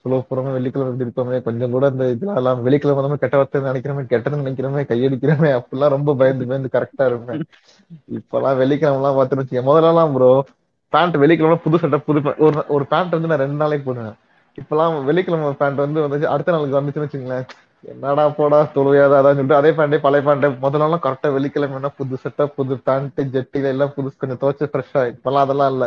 [0.00, 1.38] இவ்வளவு புறமே வெள்ளிக்கிழமை இருக்கோமே.
[1.46, 6.14] கொஞ்சம் கூட இந்த இதெல்லாம் எல்லாம் வெள்ளிக்கிழமை நம்ம கெட்ட வார்த்தை நினைக்கிறோமே கெட்டது நினைக்கிறோமே கையடிக்கிறோமே அப்படிலாம் ரொம்ப
[6.20, 7.42] பயந்து பயந்து கரெக்டா இருப்பேன்.
[8.18, 10.30] இப்பெல்லாம் வெள்ளிக்கிழமை எல்லாம் பார்த்துன்னு வச்சுக்கேன் முதல்ல எல்லாம் ப்ரோ
[10.92, 14.16] பேண்ட் வெள்ளிக்கிழமை புது சட்டை புது ஒரு ஒரு பேண்ட் வந்து நான் ரெண்டு நாளைக்கு போடுவேன்.
[14.58, 16.32] இப்பெல்லாம் வெள்ளிக்கிழமை பேண்ட் வந்து வந்துச்சு.
[16.34, 17.46] அடுத்த நாளுக்கு வந்துச்சுன்னு வச்சுங்களேன்
[17.84, 22.46] என்னடா போடா தொழுவையாத அதான் சொல்லிட்டு அதே பேண்டே பழைய பேண்டே முதல்ல எல்லாம் கரெக்டா வெள்ளிக்கிழமைனா புது சட்டை
[22.54, 25.86] புது பேண்ட் ஜெட்டில எல்லாம் புதுசு கொஞ்சம் துவைச்சு ஃப்ரெஷ்ஷா இப்பெல்லாம் அதெல்லாம் இல்ல.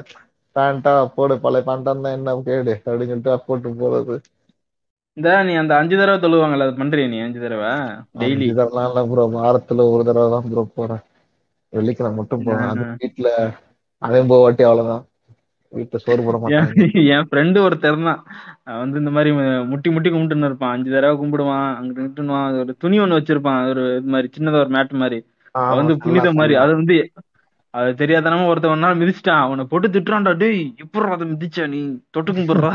[0.56, 4.18] பேண்டா போடு பழைய பேண்டா இருந்தா என்ன கேடு அப்படின்னு சொல்லிட்டு போட்டு போறது.
[5.18, 7.72] இந்த நீ அந்த அஞ்சு தடவை தொழுவாங்கல்ல அது பண்றிய நீ அஞ்சு தடவை?
[8.16, 11.04] டெய்லி இதெல்லாம் இல்ல ப்ரோ வாரத்துல ஒரு தடவை தான் ப்ரோ போறேன்.
[11.74, 12.70] வெள்ளிக்கிழமை மட்டும் போறேன்.
[12.72, 13.30] அது வீட்டுல
[14.02, 15.04] அதே போவாட்டி அவ்வளவுதான்.
[15.78, 16.86] வீட்டுல சோறு போட மாட்டாங்க.
[17.16, 18.22] என் ஃப்ரெண்டு ஒருத்தர் தான்
[18.82, 19.32] வந்து இந்த மாதிரி
[19.72, 21.70] முட்டி முட்டி கும்பிட்டுன்னு இருப்பான் அஞ்சு தடவை கும்பிடுவான்.
[21.80, 23.62] அங்க நின்றுவான் ஒரு துணி ஒண்ணு வச்சிருப்பான்.
[23.74, 25.20] ஒரு இது மாதிரி சின்னதா ஒரு மேட் மாதிரி.
[25.80, 26.56] வந்து புனித மாதிரி.
[26.64, 26.98] அது வந்து
[27.74, 29.44] அது தெரியாதனமா ஒருத்தன் ஒரு நாள் மிதிச்சிட்டான்.
[29.46, 31.68] அவனை போட்டு திட்டுறான்டா டேய் எப்படா அதை மிதிச்ச?
[31.74, 31.80] நீ
[32.16, 32.72] தொட்டு கும்பிடுறா?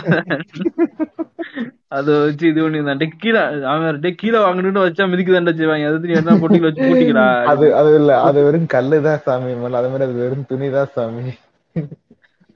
[1.97, 5.91] அத வச்சு இது பண்ணி டே கீழே அவன் டே கீழே வாங்கணும்னு வச்சா மிதிக்கு தாண்டா செய்வாங்க.
[5.91, 8.13] அது நீ என்ன பொட்டிகள் வச்சு பூட்டிக்கிறா அது அது இல்ல.
[8.29, 9.79] அது வெறும் கல்லுதான் சாமி மேல.
[9.83, 11.27] அது மாதிரி அது வெறும் துணிதான் சாமி.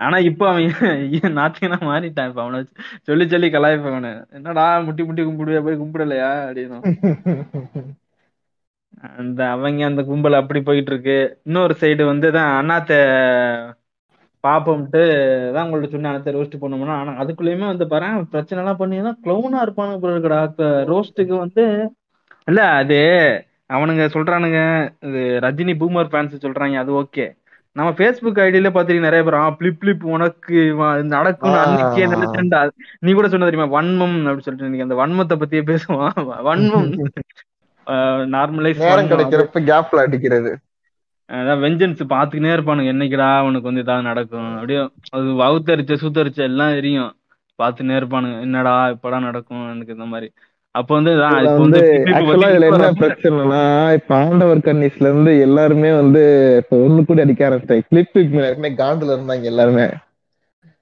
[0.00, 0.76] ஆனா இப்ப அவன்
[1.38, 2.28] நாத்தினா மாறிட்டான்.
[2.30, 2.59] இப்ப அவனை
[3.09, 6.78] சொல்லி சொல்லி கலாய்ப்ப அவனை என்னடா முட்டி முட்டி கும்பிடுவே போய் கும்பிடலையா அப்படின்னு.
[9.19, 11.16] அந்த அவங்க அந்த கும்பல் அப்படி போயிட்டு இருக்கு
[11.49, 12.92] இன்னொரு சைடு வந்து தான் அண்ணாத்த
[14.45, 15.00] பாப்போம்ட்டு
[15.54, 20.00] தான் உங்கள்ட்ட சொன்ன அண்ணாத்த ரோஸ்ட் பண்ணோம்னா ஆனா அதுக்குள்ளயுமே வந்து பாரு பிரச்சனை எல்லாம் பண்ணீங்கன்னா க்ளவுனா இருப்பானுங்க
[20.00, 20.40] போல இருக்குடா.
[20.90, 21.64] ரோஸ்ட்டுக்கு வந்து
[22.49, 22.99] இல்ல அது
[23.71, 24.61] அவனுங்க சொல்றானுங்க
[25.09, 27.26] இது ரஜினி பூமர் ஃபேன்ஸ் சொல்றாங்க அது ஓகே
[27.76, 30.56] நம்ம ஃபேஸ்புக் ஐடியில பாத்தீங்கன்னா நிறைய பேர் ஆ பிளிப் பிளிப் உனக்கு
[31.12, 31.56] நடக்கும்.
[31.60, 32.06] அன்னைக்கே
[33.02, 36.16] நீ கூட சொன்ன தெரியுமா வன்மம் அப்படின்னு சொல்லிட்டு அந்த வன்மத்தை பத்தியே பேசுவான்
[36.48, 36.88] வன்மம்
[38.34, 40.50] நார்மலைஸ் நேரம் கிடைக்கிறப்ப கேப்ல அடிக்கிறது.
[41.30, 44.50] அதான் வெஞ்சன்ஸ் பாத்துக்கினே இருப்பானுங்க என்னைக்குடா அவனுக்கு வந்து இதாக நடக்கும்?
[44.56, 44.80] அப்படியே
[45.16, 47.10] அது வவுத்தரிச்ச சுத்தரிச்ச எல்லாம் எரியும்.
[47.58, 49.64] பாத்துனே இருப்பானுங்க என்னடா இப்படா நடக்கும்?
[49.72, 50.28] எனக்கு இந்த மாதிரி.
[50.74, 51.12] அப்ப வந்து
[51.56, 53.62] வந்து ஆக்சுவலா இதுல என்ன பிரச்சனைனா
[53.98, 56.22] இப்ப ஆண்டவர் கன்னிஸ்ல இருந்து எல்லாருமே வந்து
[56.60, 59.86] இப்ப ஒண்ணு கூட அடிக்க ஆரம்பிச்சாங்க கிளிப் எல்லாருமே காண்டுல இருந்தாங்க எல்லாருமே.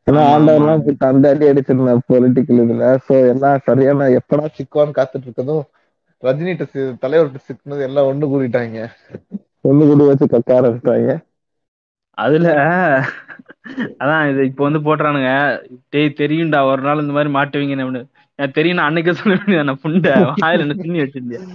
[0.07, 2.85] ஏன்னா ஆண்டவர்லாம் போட்டு அந்த அடி அடிச்சிருந்தாங்க பொலிட்டிக்கல் இதுல.
[3.07, 5.65] சோ எல்லாம் சரியான எப்படா சிக்குவான்னு காத்துட்டு இருக்கதும்
[6.73, 8.79] சி- தலைவர்கிட்ட சிக்குனது எல்லாம் ஒண்ணு கூடிட்டாங்க.
[9.65, 11.13] ஒண்ணு கூடி வச்சு கக்க ஆரம்பிச்சாங்க
[12.19, 12.49] அதுல
[14.01, 15.31] அதான் இது இப்ப வந்து போட்டுறானுங்க.
[15.89, 17.33] டேய் தெரியும்டா ஒரு நாள் இந்த மாதிரி.
[17.77, 18.01] எனக்கு
[18.39, 21.47] தெரியும் நான் அன்னைக்கே சொல்ல வேண்டியது புண்டை வாயில என்ன திண்ணி வச்சிருந்தேன்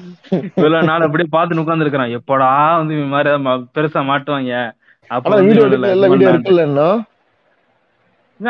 [0.55, 2.49] இவ்வளவு நாள் அப்படியே பார்த்து உட்கார்ந்து இருக்கிறான் எப்படா
[2.79, 3.29] வந்து இந்த மாதிரி
[3.75, 4.55] பெருசா மாட்டுவாங்க?
[5.41, 5.65] வீடியோ
[6.13, 6.87] வீடியோ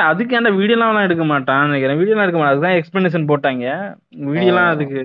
[0.09, 1.99] அதுக்கு ஏன்டா வீடியோலாம் எடுக்க மாட்டான் நினைக்கிறேன்.
[1.99, 2.55] வீடியோலாம் எடுக்க மாட்டான்.
[2.55, 3.65] அதுதான் எக்ஸ்பிளனேஷன் போட்டாங்க.
[4.29, 4.73] வீடியோலாம் ஆ.
[4.75, 4.99] அதுக்கு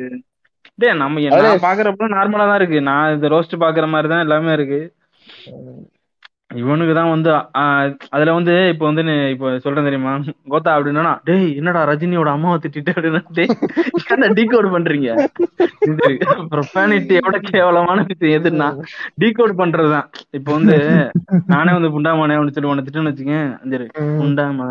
[0.78, 2.80] டேய் நம்ம நான் பாக்குறப்ப நார்மலா தான் இருக்கு.
[2.88, 4.80] நான் இந்த ரோஸ்ட் பாக்குற மாதிரி தான் எல்லாமே இருக்கு.
[6.50, 7.30] இவனுக்கு தான் வந்து
[8.14, 9.02] அதுல வந்து இப்ப வந்து
[9.32, 10.12] இப்ப சொல்றேன் தெரியுமா?
[10.52, 15.08] கோத்தா அப்படின்னா டேய் என்னடா ரஜினியோட அம்மாவை திட்டிட்டு அப்படின்னா டீகோட் பண்றீங்க?
[16.52, 18.68] ப்ரொஃபானிட்டி எவ்வளவு கேவலமான விஷயம் எதுன்னா
[19.22, 20.06] டீகோட் பண்றதுதான்
[20.38, 20.76] இப்ப வந்து
[21.52, 23.88] நானே வந்து புண்டாமானே அவனு சொல்லி உன்னை திட்டுன்னு வச்சுக்கேன் சரி
[24.20, 24.68] புண்டாமா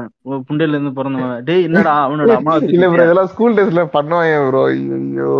[0.48, 1.38] புண்டையில இருந்து பிறந்தவன்.
[1.48, 2.88] டேய் என்னடா அவனோட அம்மாவை இல்ல?
[2.92, 4.16] ப்ரோ இதெல்லாம் ஸ்கூல் டேஸ்ல பண்ணுவாங்க
[4.50, 5.32] ப்ரோ ஐயோ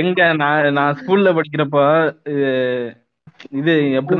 [0.00, 1.78] எங்க நான் நான் ஸ்கூல்ல படிக்கிறப்ப
[3.58, 4.16] இது எனக்கு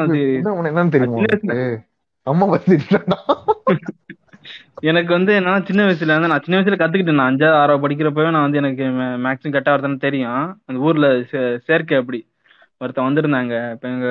[5.13, 7.19] வந்து என்னன்னா சின்ன வயசுல வந்து நான் சின்ன வயசுல கத்துக்கிட்டேன்.
[7.21, 8.85] நான் அஞ்சாவது ஆறாவது படிக்கிறப்பவே நான் வந்து எனக்கு
[9.25, 10.45] மேக்ஸிமம் கட்ட வரதுன்னு தெரியும்.
[10.69, 11.09] அந்த ஊர்ல
[11.69, 12.21] சேர்க்கை அப்படி.
[12.79, 13.55] ஒருத்தன் வந்திருந்தாங்க.
[13.75, 14.07] இப்ப எங்க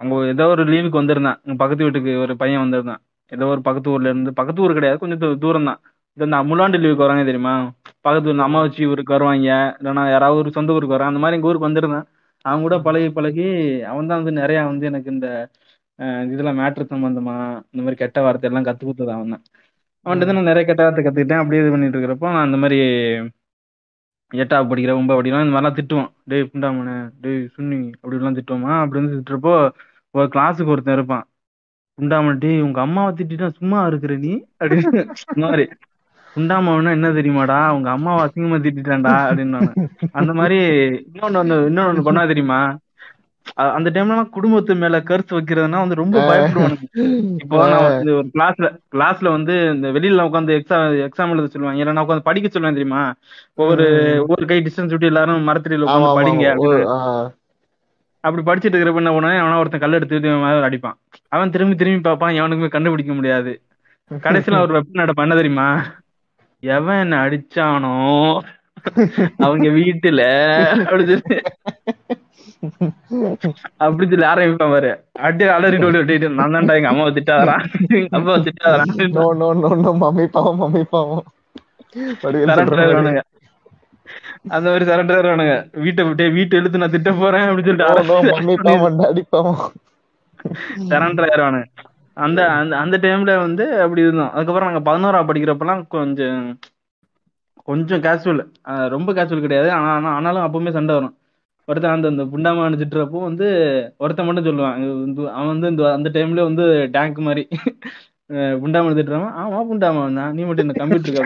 [0.00, 1.38] அங்க ஏதோ ஒரு லீவுக்கு வந்திருந்தான்.
[1.44, 3.00] எங்க பக்கத்து வீட்டுக்கு ஒரு பையன் வந்திருந்தான்.
[3.32, 5.00] ஏதோ ஒரு பக்கத்து ஊர்ல இருந்து பக்கத்து ஊர் கிடையாது.
[5.02, 5.80] கொஞ்சம் தூரம் தான்
[6.18, 7.54] இந்த முலாண்டு லீவுக்கு வராங்க தெரியுமா?
[8.04, 9.76] பக்கத்து ஊர்ல அம்மா வச்சு ஊருக்கு வருவாங்க.
[9.80, 11.12] இல்லைன்னா யாராவது ஒரு சொந்த ஊருக்கு வராங்க.
[11.12, 12.06] அந்த மாதிரி எங்க ஊருக்கு வந்திருந்தான்.
[12.46, 13.46] அவன் கூட பழகி பழகி
[13.90, 15.28] அவன் தான் வந்து நிறையா வந்து எனக்கு இந்த
[15.98, 17.34] அஹ், இதுல மேட்ரு சம்பந்தமா
[17.66, 19.44] இந்த மாதிரி கெட்ட வார்த்தை எல்லாம் கத்து கொடுத்தது அவன் தான்
[20.06, 21.40] அவன்கிட்ட தான் நான் நிறைய கெட்ட வார்த்தை கத்துக்கிட்டேன்.
[21.42, 22.78] அப்படியே இது பண்ணிட்டு இருக்கிறப்போ நான் இந்த மாதிரி
[24.32, 26.10] எட்டாவது படிக்கிற ஒன்பது படிக்கலாம் இந்த மாதிரிலாம் திட்டுவான்.
[26.30, 29.52] டேய் புண்டாமனே டேய் சுன்னி அப்படிலாம் திட்டுவோமா அப்படின்னு திட்டுறப்போ
[30.14, 31.24] ஒரு கிளாஸுக்கு ஒருத்தன் இருப்பான்.
[31.98, 34.32] புண்டாமன் டேய் உங்க அம்மாவை திட்டிட்டா சும்மா இருக்கிற நீ.
[34.60, 35.02] அப்படின்னு
[35.34, 35.66] இந்த மாதிரி.
[36.36, 37.58] புண்டாமவனா என்ன தெரியுமாடா?
[37.68, 39.60] உங்க அம்மாவை அசிங்கமா திட்டிட்டான்டா அப்படின்னு
[40.12, 40.58] அந்த மாதிரி
[41.08, 42.60] இன்னொன்னு இன்னொன்னு பண்ணா தெரியுமா?
[43.74, 46.86] அந்த டைம்ல குடும்பத்து மேல கருத்து வைக்கிறதுனா வந்து ரொம்ப பயப்படுவானுங்க.
[47.42, 51.80] இப்போ நான் வந்து ஒரு கிளாஸ்ல கிளாஸ்ல வந்து இந்த வெளியில உட்காந்து எக்ஸாம் எக்ஸாம் எழுத சொல்லுவாங்க.
[51.80, 53.02] இல்ல நான் உட்காந்து படிக்க சொல்லுவேன் தெரியுமா?
[53.60, 53.86] ஒவ்வொரு
[54.28, 56.46] ஒரு கை டிஸ்டன்ஸ் விட்டு எல்லாரும் மரத்தடியில உட்காந்து படிங்க.
[56.64, 56.84] ஒரு-.
[58.24, 60.32] அப்படி படிச்சிட்டு இருக்கிறப்ப என்ன பண்ணுவான் அவனா ஒருத்தன் கல் எடுத்து
[60.68, 60.96] அடிப்பான்.
[61.32, 63.52] அவன் திரும்பி திரும்பி பார்ப்பான் எவனுக்குமே கண்டுபிடிக்க முடியாது.
[64.10, 65.68] கடைசியில ஒரு வெப்பன் நடப்பான் என்ன தெரியுமா?
[66.62, 67.94] எவன் என்ன அடிச்சானோ
[69.38, 70.22] அவங்க வீட்டுல
[70.84, 71.36] அப்படி சொல்லி.
[74.30, 74.90] ஆரம்பிப்பான் பாரு.
[75.26, 77.12] அடி அலறிட்டு ஓடி ஓடிட்டு நான் தான்டா எங்க அம்மாவை
[78.00, 78.84] எங்க அம்மாவை திட்டாதரா
[79.16, 81.24] No, no, no, no, mummy பாவம் மம்மி பாவம்.
[84.54, 85.54] அந்த மாதிரி சரண்டர் ஆயிடுவானுங்க.
[85.84, 87.88] வீட்டை விட்டு வீட்டை இழுத்து நான் திட்ட போறேன் அப்படின்னு சொல்லிட்டு
[90.92, 91.66] சரண்டர் ஆயிடுவானுங்க.
[92.16, 94.30] அந்த அந்த அந்த டைம்ல வந்து அப்படி இருந்தோம்.
[94.30, 96.58] அதுக்கப்புறம் நாங்க பதினோரா படிக்கிறப்பெல்லாம் கொஞ்சம்
[97.64, 98.42] கொஞ்சம் கேஷுவல்
[98.88, 99.70] ரொம்ப கேஷுவல் கிடையாது.
[99.70, 101.16] ஆனா ஆனா- ஆனாலும் அப்பவுமே சண்டை வரும்.
[101.66, 103.48] ஒருத்தன் அந்த அந்த புண்டாம அணிச்சிட்டுறப்போ வந்து
[103.98, 105.28] ஒருத்தன் மட்டும் சொல்லுவான்.
[105.30, 107.48] அவன் வந்து இந்த அந்த டைம்ல வந்து டேங்க் மாதிரி.
[108.32, 111.24] புண்டாம திட்டுறவன் ஆமா புண்டாமா தான் நீ மட்டும் இந்த கம்ப்யூட்டர்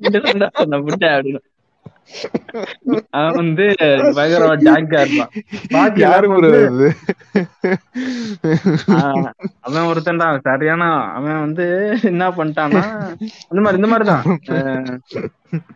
[0.98, 1.49] புண்டா அப்படின்னு.
[3.10, 3.64] அவன் வந்து
[4.16, 5.32] பயங்கரமா டேங்கா இருப்பான்
[5.70, 6.88] பாக்கி யாரு எல்லாரும் bro வந்து இது
[8.96, 9.28] ஆஹ்
[9.66, 11.66] அவன் ஒருத்தன்டா சரியான அவன் வந்து
[12.02, 12.82] என்ன பண்ணிட்டான்னா
[13.50, 14.24] இந்த மாதிரி இந்த மாதிரிதான்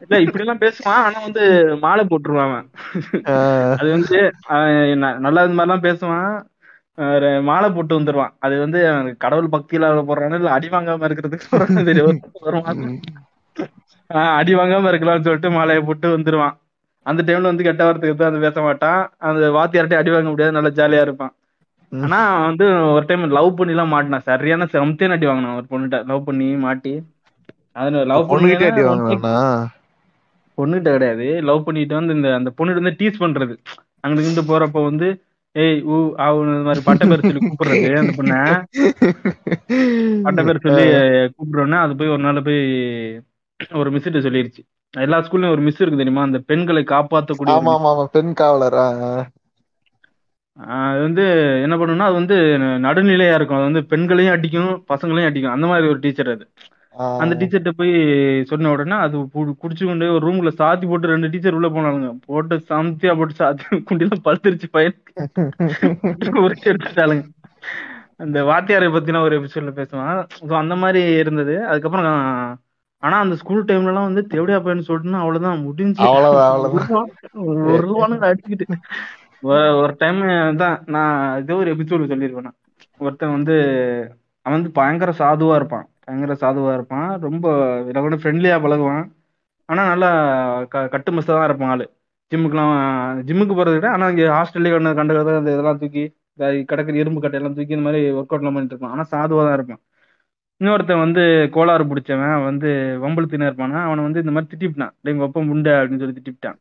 [0.02, 1.44] இல்ல இப்படி எல்லாம் பேசுவான் ஆனா வந்து
[1.80, 2.66] மாலை போட்டுருவான் அவன்.
[3.78, 4.18] அது வந்து
[5.18, 6.28] நல்லா இந்த மாதிரிலாம் பேசுவான்.
[6.98, 8.34] அஹ் ஒரு மாலை போட்டு வந்துருவான்.
[8.38, 8.80] அது வந்து
[9.18, 12.92] கடவுள் பக்தியில போடுறானு இல்ல அடி வாங்காம இருக்கிறதுக்கு போடுறான்னு
[14.38, 16.54] அடி வாங்காம இருக்கலாம்னு சொல்லிட்டு மாலையை போட்டு வந்துருவான்.
[17.06, 19.00] அந்த டைம்ல வந்து கெட்ட வார்த்தைக்கு தான் வந்து பேச மாட்டான்.
[19.28, 21.32] அந்த வாத்தியார்ட்டே அடி வாங்க முடியாது நல்லா ஜாலியா இருப்பான்.
[21.92, 22.64] ஆனா வந்து
[22.94, 24.26] ஒரு டைம் லவ் பண்ணி எல்லாம் மாட்டினான்.
[24.30, 25.98] சரியான செமத்தியான அடி வாங்கினான் ஒரு பொண்ணுகிட்ட.
[26.10, 26.94] லவ் பண்ணி மாட்டி.
[27.76, 29.34] அதுல லவ் பொண்ணுகிட்டே அடி வாங்கினா
[30.58, 31.28] பொண்ணுகிட்ட கிடையாது.
[31.48, 33.54] லவ் பண்ணிட்டு வந்து இந்த அந்த பொண்ணுகிட்ட வந்து டீஸ் பண்றது.
[34.04, 35.08] அங்கிட்டு இங்கிட்டு போறப்ப வந்து
[35.56, 35.96] ஏய் ஊ
[36.44, 37.90] இந்த மாதிரி பட்ட பேர் சொல்லி கூப்பிடுறது.
[38.02, 38.34] அந்த பொண்ண.
[40.26, 40.84] பட்ட பேர் சொல்லி
[41.34, 42.62] கூப்பிடுறோன்னே அது போய் ஒரு நாள் போய்
[43.80, 44.62] ஒரு மிஸ்கிட்ட சொல்லிருச்சு.
[44.94, 46.24] எல்லா ஸ்கூல்லயும் ஒரு மிஸ் இருக்கு தெரியுமா?
[46.28, 48.78] அந்த பெண்களை காப்பாற்றக்கூடிய ஒரு ஆமா ஆமா பெண் காவலர்.
[50.82, 51.22] அது வந்து
[51.64, 52.36] என்ன பண்ணும்னா அது வந்து
[52.84, 53.58] நடுநிலையா இருக்கும்.
[53.58, 55.54] அது வந்து பெண்களையும் அடிக்கும் பசங்களையும் அடிக்கும்.
[55.56, 56.44] அந்த மாதிரி ஒரு டீச்சர் அது.
[57.22, 57.92] அந்த டீச்சர்கிட்ட போய்
[58.50, 59.16] சொன்ன உடனே அது
[59.62, 64.18] குடிச்சு கொண்டு ஒரு ரூம்ல சாத்தி போட்டு ரெண்டு டீச்சர் உள்ள போனாங்க போட்டு சாந்தியா போட்டு சாத்தி குண்டில
[64.26, 64.98] பழுத்துருச்சு பையன்.
[66.44, 67.24] உருட்டி எடுத்துட்டாளுங்க.
[68.24, 70.18] அந்த வாத்தியாரை பத்தின ஒரு எபிசோட்ல பேசுவான்.
[70.48, 71.54] ஸோ அந்த மாதிரி இருந்தது.
[71.70, 72.10] அதுக்கப்புறம்
[73.04, 75.62] ஆனா அந்த ஸ்கூல் டைம்ல எல்லாம் வந்து தேவடியா பையன் சொல்லிட்டுனா அவ்வளவுதான்.
[75.62, 76.04] முடிஞ்சு.
[77.32, 77.88] ஒரு
[78.20, 78.76] அடிச்சுக்கிட்டு.
[79.42, 80.82] ஒரு- டைம் தான்.
[80.86, 82.50] நான் இதோ ஒரு எபிசோடு சொல்லியிருப்பேன்.
[82.98, 83.56] ஒருத்தன் வந்து
[84.42, 85.88] அவன் வந்து பயங்கர சாதுவா இருப்பான்.
[86.04, 87.20] பயங்கர சாதுவா இருப்பான்.
[87.20, 87.50] ரொம்ப
[87.94, 89.10] கூட ஃப்ரெண்ட்லியா பழகுவான்.
[89.66, 90.10] ஆனா நல்லா
[90.64, 91.90] க கட்டுமஸ்தா தான் இருப்பான் ஆளு.
[92.34, 92.76] ஜிம்முக்குலாம்
[93.24, 97.74] ஜிம்முக்கு போறதை விட ஆனா இங்க ஹாஸ்டல்லே கண்ட கண்ட அந்த இதெல்லாம் தூக்கி கிடக்குற இரும்பு கட்டையெல்லாம் தூக்கி
[97.74, 98.90] இந்த மாதிரி ஒர்க் அவுட்லாம் பண்ணிட்டு இருப்பான்.
[98.90, 99.80] ஆனா சாதுவா தான் இருப்பான்.
[100.60, 102.68] இன்னொருத்தன் வந்து கோளாறு பிடிச்சவன் வந்து
[103.02, 104.92] வம்பல் தின இருப்பானா அவனை வந்து இந்த மாதிரி திட்டிவிட்டான்.
[105.04, 106.58] எங்க ஒப்பம் முண்டை அப்படின்னு சொல்லி திட்டிவிட்டான்.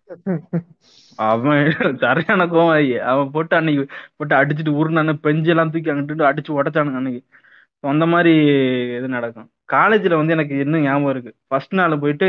[1.20, 1.62] அவன்
[2.04, 2.80] சரியான கோவம்
[3.12, 3.84] அவன் போட்டு அன்னைக்கு
[4.16, 7.22] போட்டு அடிச்சுட்டு உருண்டான பெஞ்செல்லாம் தூக்கி அங்கிட்டு அடிச்சு உடைச்சானுங்க அன்னைக்கு.
[7.84, 8.34] அந்த மாதிரி
[8.98, 9.48] இது நடக்கும்.
[9.70, 11.32] காலேஜ்ல வந்து எனக்கு இன்னும் ஞாபகம் இருக்கு.
[11.48, 12.28] ஃபர்ஸ்ட் நாள் போயிட்டு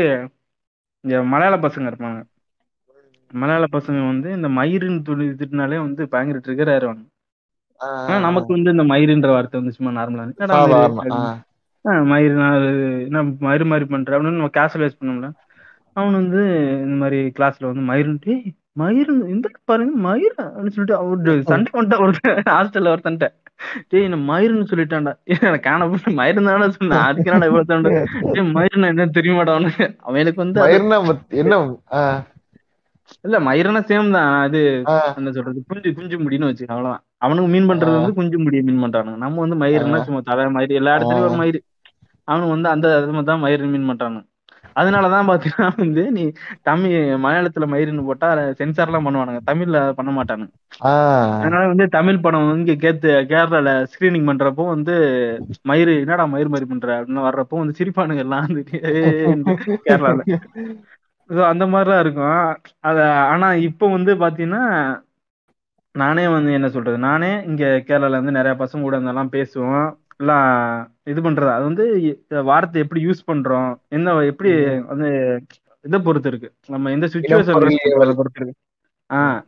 [1.03, 2.21] இங்க மலையாள பசங்க இருப்பாங்க.
[3.31, 7.03] மலையாள பசங்க வந்து இந்த மயிருன்னு துணி திட்டினாலே வந்து பயங்கர ட்ரிகர் ஆயிருவாங்க
[7.81, 7.87] ஆ.
[8.03, 10.25] ஆனா நமக்கு வந்து இந்த மயிருன்ற வார்த்தை வந்து சும்மா நார்மலா.
[11.85, 12.63] மயிறு நான்
[13.05, 15.27] என்ன மயிறு மாதிரி பண்ற அப்படின்னு நம்ம கேஷுவலைஸ் பண்ணோம்ல.
[15.93, 16.41] அவன் வந்து
[16.83, 21.99] இந்த மாதிரி கிளாஸ்ல வந்து மயிருன்ட்டு "ஏய், மயிறு இந்த பாருங்க மயிறு அப்படின்னு சொல்லிட்டு அவரு சண்டை பண்ணிட்டா
[22.05, 22.41] ஒருத்தன்.
[22.49, 23.27] ஹாஸ்டல்ல ஒருத்தன்ட்ட.
[23.87, 25.11] டேய் என்ன மயிருன்னு சொல்லிட்டான்டா.
[25.33, 25.85] எனக்கு காண
[26.19, 27.03] மயிறு தானே சொன்னேன்.
[27.09, 27.91] அதுக்கு என்னடா இவ்வளவு சண்டை?
[28.33, 30.97] டேய் மயிருன்னா என்ன தெரியுமாடா அவனுக்கு அவனுக்கு வந்து மயிர்னா
[31.41, 31.55] என்ன?
[33.25, 34.41] இல்ல மயிருன்னா சேம் தான்.
[34.45, 34.61] அது.
[35.17, 35.59] என்ன சொல்றது?
[35.67, 37.03] குஞ்சு குஞ்சு முடின்னு வச்சு அவ்வளவுதான்.
[37.17, 39.15] அவனுக்கு மீன் பண்றது வந்து குஞ்சு முடிய மீன் பண்றானுங்க.
[39.17, 41.59] நம்ம வந்து மயிருன்னா சும்மா தலை மயிறு எல்லா இடத்துலயும் ஒரு மயிறு
[42.27, 44.23] அவனுக்கு வந்து அந்த இது தான் மயிறு மீன் பண்றானுங்க
[44.75, 46.23] அதனாலதான் பாத்தீங்கன்னா வந்து நீ
[46.63, 49.41] தமிழ் மலையாளத்துல மயிருன்னு போட்டா சென்சார் எல்லாம் பண்ணுவானுங்க.
[49.45, 50.51] தமிழ்ல பண்ண மாட்டானுங்க.
[51.41, 54.93] அதனால வந்து தமிழ் படம் வந்து இங்க கேத்து கேரளால ஸ்கிரீனிங் பண்றப்போ வந்து
[55.69, 56.89] மயிறு என்னடா மயிறு மாதிரி பண்ற?
[56.97, 58.47] அப்படின்னு வர்றப்போ வந்து சிரிப்பானுங்க எல்லாம்.
[58.47, 58.63] வந்து
[59.85, 60.21] கேரளால.
[61.29, 62.41] So அந்த மாதிரிலாம் இருக்கும்.
[62.81, 62.97] அத
[63.31, 64.63] ஆனா இப்போ வந்து பாத்தீங்கன்னா
[65.95, 66.97] நானே வந்து என்ன சொல்றது?
[67.05, 69.85] நானே இங்க கேரளால வந்து நிறைய பசங்க கூட இருந்தெல்லாம் பேசுவோம்.
[70.17, 71.51] எல்லாம் இது பண்றது.
[71.51, 71.85] அது வந்து
[72.43, 75.09] வார்த்தை எப்படி யூஸ் பண்றோம் என்ன எப்படி வந்து
[75.81, 76.53] இதை பொறுத்து இருக்கு.
[76.67, 77.51] நம்ம எந்த சுச்சுவேஷன்.
[78.13, 78.53] பொறுத்து இருக்கு.
[79.13, 79.41] ஆஹ்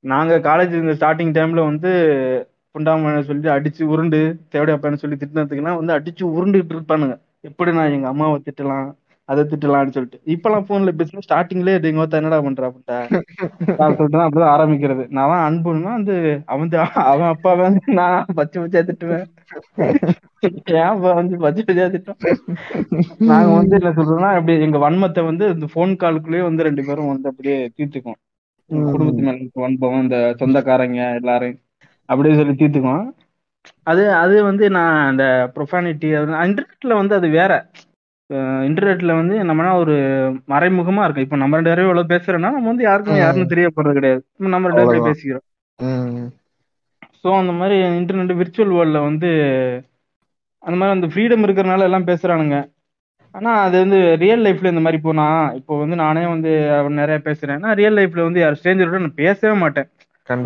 [0.00, 1.92] நாங்க காலேஜ் இந்த ஸ்டார்டிங் டைம்ல வந்து
[2.74, 7.20] புண்டாமனை சொல்லி அடிச்சு உருண்டு தேவடையாப்பான்னு சொல்லி திட்டினதுக்கெல்லாம் வந்து அடிச்சு உருண்டுகிட்டு இருப்பானுங்க.
[7.40, 8.88] எப்படி நான் எங்க அம்மாவை திட்டலாம்?
[9.30, 10.18] அதை திட்டலாம்னு சொல்லிட்டு.
[10.32, 12.98] இப்பெல்லாம் போன்ல பேசுனா ஸ்டார்டிங்லயே எங்க ஒருத்தன் என்னடா பண்றா அப்படின்ட்டா
[13.78, 15.04] நான் சொல்லிட்டு தான் அப்படிதான் ஆரம்பிக்கிறது.
[15.10, 16.16] நான் தான் அன்புன்னா வந்து
[16.46, 16.72] அவன்
[17.04, 19.26] அவன் அப்பா வந்து நான் பச்சை பச்சையா திட்டுவேன்.
[20.74, 22.20] ஏன் அப்பா வந்து பச்சை பச்சையா திட்டம்
[23.30, 27.30] நாங்க வந்து என்ன சொல்றோம்னா அப்படி எங்க வன்மத்தை வந்து இந்த போன் காலுக்குள்ளேயே வந்து ரெண்டு பேரும் வந்து
[27.32, 28.20] அப்படியே தீர்த்துக்குவோம்.
[28.70, 28.92] எங்க ம்.
[28.92, 31.60] குடும்பத்து மேல வன்பம் இந்த சொந்தக்காரங்க எல்லாரையும்
[32.08, 33.06] அப்படியே சொல்லி தீர்த்துக்குவோம்.
[33.86, 35.24] அது அது வந்து நான் அந்த
[35.56, 36.08] ப்ரொஃபானிட்டி
[36.44, 37.52] இன்டர்நெட்ல வந்து அது வேற.
[38.66, 39.94] இன்டர்நெட்ல வந்து நம்மனா ஒரு
[40.48, 43.22] மறைமுகமா இருக்கும் இப்ப நம்ம ரெண்டு பேரும் இவ்வளவு பேசுறோம்னா நம்ம வந்து யாருக்கும்.
[43.22, 45.08] யாருன்னு தெரியப்படுறது கிடையாது இப்ப நம்ம ரெண்டு பேரும்.
[45.08, 45.46] பேசிக்கிறோம்.
[47.18, 49.30] ஸோ அந்த மாதிரி இன்டர்நெட் விர்ச்சுவல் வேர்ல்ட்ல வந்து
[50.62, 52.56] அந்த மாதிரி அந்த ஃப்ரீடம் இருக்கிறனால எல்லாம் பேசுறானுங்க
[53.34, 56.52] ஆனா அது வந்து ரியல் லைஃப்ல இந்த மாதிரி இப்போ நான் இப்போ வந்து நானே வந்து
[56.96, 59.88] நிறைய பேசுறேன் நான் ரியல் லைஃப்ல வந்து யார் ஸ்ட்ரேஞ்சரோட நான் பேசவே மாட்டேன்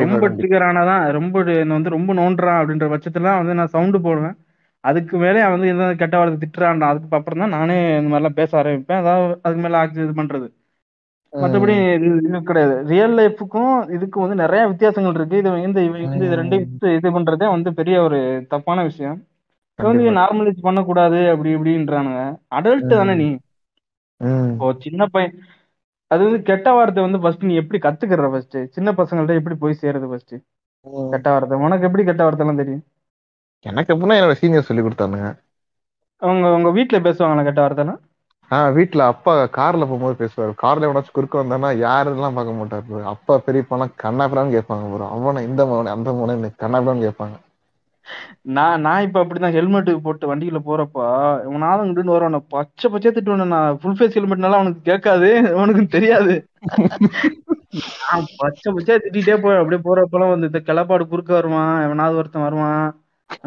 [0.03, 0.29] ரொம்ப கண்டிப்பா.
[0.37, 1.37] ட்ரிகர் ஆனாதான் ரொம்ப
[1.73, 4.37] வந்து ரொம்ப நோண்டுறான் அப்படின்ற பட்சத்துல வந்து நான் சவுண்டு போடுவேன்
[4.85, 8.51] அதுக்கு மேலே அவன் வந்து எந்த கெட்ட வார்த்தை திட்டுறான்டா அதுக்கு அப்புறம் தான் நானே இந்த மாதிரிலாம் பேச
[8.61, 9.01] ஆரம்பிப்பேன்.
[9.03, 10.49] அதாவது அதுக்கு மேல ஆக்சி இது பண்றது.
[11.33, 12.75] மற்றபடி இது இது கிடையாது.
[12.91, 15.41] ரியல் லைஃபுக்கும் இதுக்கும் வந்து நிறைய வித்தியாசங்கள் இருக்கு.
[15.43, 18.19] இது இந்த இந்த இது வித்து இது பண்றதே வந்து பெரிய ஒரு
[18.53, 19.19] தப்பான விஷயம்.
[19.79, 20.05] வந்து.
[20.19, 22.21] நார்மலைஸ் பண்ணக்கூடாது அப்படி இப்படின்றானுங்க.
[22.59, 23.29] அடல்ட் தானே நீ.
[24.51, 25.35] இப்போ சின்ன பையன்
[26.11, 30.09] அது வந்து கெட்ட வார்த்தை வந்து ஃபர்ஸ்ட் நீ எப்படி கத்துக்கிற ஃபர்ஸ்ட் சின்ன பசங்கள்ட்ட எப்படி போய் சேருது
[30.11, 30.35] ஃபர்ஸ்ட்.
[31.15, 31.57] கெட்ட வார்த்தை.
[31.67, 32.85] உனக்கு எப்படி கெட்ட வார்த்தை எல்லாம் தெரியும்?
[33.65, 35.29] எனக்கு எப்படின்னா என்னோட சீனியர் சொல்லி கொடுத்தானுங்க.
[36.23, 38.03] அவங்க உங்க வீட்ல பேசுவாங்களா கெட்ட வார்த்தைலாம்
[38.51, 40.53] ஆஹ் வீட்டுல அப்பா கார்ல போகும்போது பேசுவாரு.
[40.63, 43.03] கார்ல எவனாச்சும் குறுக்க வந்தானா யாருலாம் பார்க்க மாட்டாரு.
[43.13, 47.37] அப்பா பெரியப்பாலாம் கண்ணாப்பிடான்னு கேட்பாங்க ப்ரோ அவனை இந்த மகனை அந்த மகனை கண்ணாப்பிடான்னு கேட்பாங்க.
[48.43, 50.99] நான் நான் இப்ப அப்படிதான் ஹெல்மெட் போட்டு வண்டியில போறப்ப
[51.47, 53.79] இவனாலும் இங்கிட்டு வருவான் பச்சை பச்சை திட்டுவானு நான்.
[53.79, 55.31] ஃபுல் ஃபேஸ் ஹெல்மெட்னால அவனுக்கு கேட்காது.
[55.57, 56.35] அவனுக்கு தெரியாது.
[58.03, 61.83] நான் பச்சை பச்சையா திட்டிட்டே போய் அப்படியே போறப்பெல்லாம் வந்து இந்த கிளப்பாடு குறுக்க வருவான்.
[61.83, 62.85] எவனாவது ஒருத்தன் வருவான்.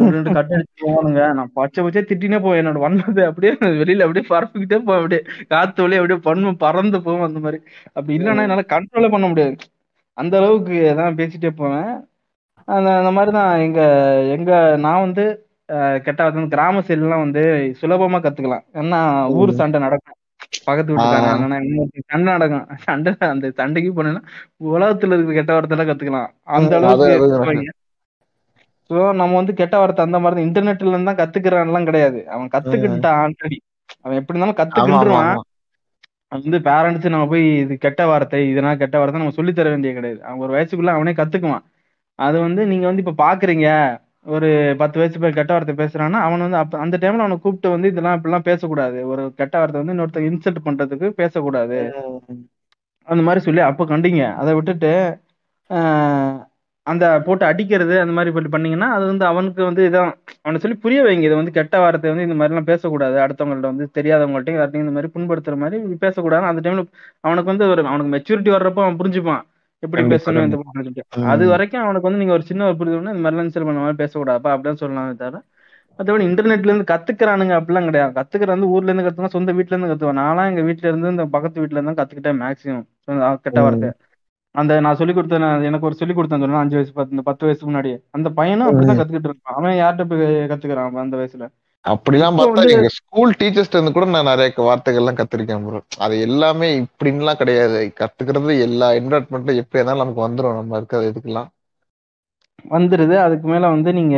[0.10, 2.60] ரெண்டு கட் அடிச்சு போவானுங்க நான் பச்சை பச்சையா திட்டினே போவேன்.
[2.62, 5.02] என்னோட வந்தது அப்படியே வெளியில அப்படியே பறந்துக்கிட்டே போவேன்.
[5.02, 5.22] அப்படியே
[5.54, 7.60] காத்து வழியா அப்படியே பண்ணு பறந்து போவோம் அந்த மாதிரி.
[7.96, 9.56] அப்படி இல்லைன்னா என்னால கண்ட்ரோலே பண்ண முடியாது.
[10.18, 11.92] அந்த அளவுக்கு தான் பேசிட்டே போவேன்.
[12.68, 13.82] அந்த அந்த மாதிரி தான் எங்க
[14.36, 14.52] எங்க
[14.86, 15.26] நான் வந்து
[15.70, 17.42] அஹ், கெட்ட வார்த்தை வந்து கிராம சைடுலாம் வந்து
[17.80, 18.64] சுலபமா கத்துக்கலாம்.
[18.80, 19.00] ஏன்னா
[19.38, 20.14] ஊர் சண்டை நடக்கும்.
[20.68, 21.66] பக்கத்து இன்னொருத்தன்
[22.12, 22.64] சண்டை நடக்கும்.
[22.86, 24.22] சண்டை அந்த சண்டைக்கு போனேன்னா
[24.72, 26.30] உலகத்துல இருக்கிற கெட்ட வார்த்தை எல்லாம் கத்துக்கலாம்.
[26.58, 27.76] அந்த அளவுக்கு
[28.90, 32.20] ஸோ நம்ம வந்து கெட்ட வார்த்தை அந்த மாதிரி இன்டர்நெட்ல இருந்து தான் கத்துக்கிறான்லாம் கிடையாது.
[32.34, 33.58] அவன் கத்துக்கிட்டான் ஆல்ரெடி
[34.04, 35.46] அவன் எப்படி இருந்தாலும்
[36.32, 39.92] அது வந்து பேரண்ட்ஸ் நம்ம போய் இது கெட்ட வார்த்தை இதெல்லாம் கெட்ட வார்த்தை நம்ம சொல்லி தர வேண்டிய
[39.98, 40.20] கிடையாது.
[40.28, 41.64] அவன் ஒரு வயசுக்குள்ள அவனே கத்துக்குவான்.
[42.20, 43.68] அது வந்து நீங்க வந்து இப்ப பாக்குறீங்க.
[44.36, 44.48] ஒரு
[44.82, 48.18] பத்து வயசு போய் கெட்ட வார்த்தை பேசுறான்னா அவன் வந்து அப்ப அந்த டைம்ல அவனை கூப்பிட்டு வந்து இதெல்லாம்
[48.18, 48.98] இப்படிலாம் பேசக்கூடாது.
[49.12, 51.80] ஒரு கெட்ட வார்த்தை வந்து இன்னொருத்தங்க இன்சல்ட் பண்றதுக்கு பேசக்கூடாது.
[53.08, 54.24] அந்த மாதிரி சொல்லி அப்ப கண்டிங்க.
[54.42, 54.92] அதை விட்டுட்டு
[56.88, 60.12] அந்த போட்டு அடிக்கிறது அந்த மாதிரி பண்ணி பண்ணீங்கன்னா அது வந்து அவனுக்கு வந்து இதான்
[60.44, 61.26] அவனை சொல்லி புரிய வைங்க.
[61.30, 63.18] இது வந்து கெட்ட வார்த்தை வந்து இந்த மாதிரிலாம் பேசக்கூடாது.
[63.26, 66.84] அடுத்தவங்கள்ட்ட வந்து தெரியாதவங்கள்ட்டையும் யார்ட்டையும் இந்த மாதிரி புண்படுத்துற மாதிரி பேசக்கூடாது அந்த டைம்ல
[67.28, 69.44] அவனுக்கு வந்து ஒரு அவனுக்கு மெச்சூரிட்டி வர்றப்போ அவன் புரிஞ்சுப்பான்.
[69.84, 71.02] எப்படி பேசணும் எந்த சொல்லிட்டு.
[71.34, 74.54] அது வரைக்கும் அவனுக்கு வந்து நீங்க ஒரு சின்ன ஒரு புரிதல் இந்த மாதிரிலாம் இன்சல்ட் பண்ண மாதிரி பேசக்கூடாதுப்பா
[74.56, 75.40] அப்படின்னு சொல்லலாமே தவிர.
[76.00, 78.12] மற்றபடி இன்டர்நெட்ல இருந்து கத்துக்கிறானுங்க அப்படிலாம் கிடையாது.
[78.18, 80.20] கத்துக்கிற வந்து ஊர்ல இருந்து கத்துனா சொந்த வீட்ல இருந்து கத்துவான்.
[80.22, 82.86] நான்லாம் எங்க வீட்ல இருந்து இந்த பக்கத்து வீட்ல இருந்து கத்துக்கிட்டேன் மேக்ஸிமம்
[83.46, 83.90] கெட்ட வார்த்தை.
[84.58, 87.70] அந்த நான் சொல்லி கொடுத்த நான் எனக்கு ஒரு சொல்லி கொடுத்தேன் சொன்னா அஞ்சு வயசு பத்து பத்து வயசுக்கு
[87.70, 87.98] முன்னாடியே.
[88.12, 91.48] அந்த பையனும் அப்படிதான் கத்துக்கிட்டு இருப்பான் அவன் யார்கிட்ட போய் கத்துக்கிறான் அந்த வயசுல?
[91.86, 96.70] அப்படிலாம் பார்த்தா எங்க ஸ்கூல் டீச்சர்ஸ்ட இருந்து கூட நான் நிறைய வார்த்தைகள் எல்லாம் கத்திருக்கேன் ப்ரோ அது எல்லாமே
[96.82, 97.80] இப்படின்லாம் கிடையாது.
[98.00, 100.60] கத்துக்கிறது எல்லா என்வரன்மெண்ட்ல எப்படி இருந்தாலும் நமக்கு வந்துரும்.
[100.60, 101.50] நம்ம இருக்கிற இதுக்கெல்லாம்.
[102.72, 103.16] வந்துருது.
[103.20, 104.16] அதுக்கு மேல வந்து நீங்க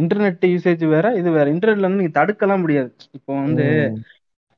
[0.00, 1.46] இன்டர்நெட் யூசேஜ் வேற இது வேற.
[1.54, 2.90] இன்டர்நெட்ல வந்து நீங்க தடுக்கலாம் முடியாது.
[3.18, 3.66] இப்போ வந்து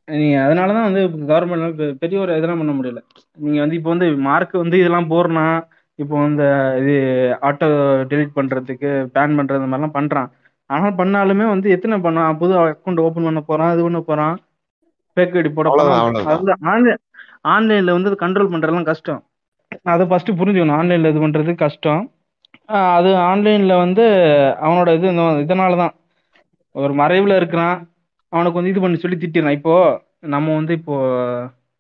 [0.07, 3.03] உம் நீங்க அதனாலதான் வந்து கவர்மெண்ட் பெரிய ஒரு இதெல்லாம் பண்ண முடியல.
[3.35, 6.95] நீங்க வந்து இப்போ வந்து மார்க் வந்து இதெல்லாம் போடுறனா இப்போ இந்த இது
[7.43, 7.69] ஆட்டோ
[8.05, 10.31] டெலிட் பண்றதுக்கு பேன் பண்றது இந்த மாதிரிலாம் பண்றான்.
[10.67, 14.39] ஆனால் பண்ணாலுமே வந்து எத்தனை பண்ணான் புது அக்கௌண்ட் ஓபன் பண்ண போறான் இது பண்ண போறான்
[15.17, 16.97] ஃபேக் ஐடி போட அவ்வளவுதான் அது ஆன்லைன்
[17.49, 19.25] ஆன்லைன்ல வந்து கண்ட்ரோல் பண்றதெல்லாம் கஷ்டம்.
[19.83, 20.79] அதை ஃபர்ஸ்ட் புரிஞ்சுக்கணும்.
[20.81, 22.11] ஆன்லைன்ல இது பண்றது கஷ்டம்.
[22.67, 24.03] அது ஆன்லைன்ல வந்து
[24.63, 25.91] அவனோட இது இந்த- இதனாலதான்.
[26.73, 27.89] ஒரு மறைவுல இருக்கிறான்.
[28.35, 29.75] அவனுக்கு வந்து இது பண்ணி சொல்லி திட்டிடுறான் இப்போ
[30.35, 30.95] நம்ம வந்து இப்போ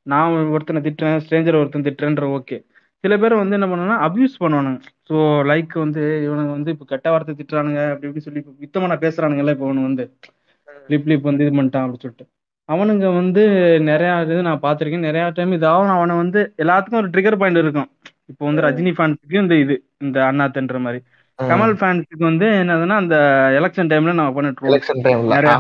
[0.06, 2.56] நான் ஒருத்தனை திட்டுறேன் ஸ்ட்ரேஞ்சர் ஒருத்தன் திட்டுறேன்ற ஓகே.
[3.04, 4.78] சில பேர் வந்து என்ன பண்ணுவாங்கன்னா அபியூஸ் பண்ணுவானுங்க.
[5.08, 5.14] ஸோ
[5.50, 9.66] லைக் வந்து இவனுங்க வந்து இப்போ கெட்ட வார்த்தை திட்டுறானுங்க அப்படி இப்படி சொல்லி இப்போ வித்தமான பேசுறானுங்கல்ல இப்போ
[9.68, 10.04] அவனு வந்து.
[10.92, 12.26] லிப் லிப் வந்து இது பண்ணிட்டான் அப்படின்னு சொல்லிட்டு.
[12.68, 13.42] அவனுங்க வந்து
[13.90, 15.06] நிறைய இது நான் பார்த்திருக்கேன்.
[15.08, 17.88] நிறைய டைம் இதாகும் அவனை வந்து எல்லாத்துக்கும் ஒரு ட்ரிகர் பாயிண்ட் இருக்கும்.
[18.32, 19.74] இப்போ வந்து ரஜினி ஃபேன்ஸுக்கு இந்த இது
[20.06, 21.00] இந்த அண்ணாத்தன்ற மாதிரி.
[21.38, 23.16] கமல் ஃபேன்ஸுக்கு வந்து என்னதுன்னா அந்த
[23.58, 24.72] எலெக்ஷன் டைம்ல நான் பண்ணிட்டு
[25.34, 25.54] நிறைய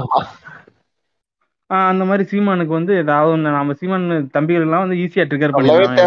[1.70, 6.00] அந்த மாதிரி சீமானுக்கு வந்து ஏதாவது நம்ம சீமான் தம்பிகள் எல்லாம் வந்து ஈஸியா ட்ரிகர் பண்ணிடுவாங்க.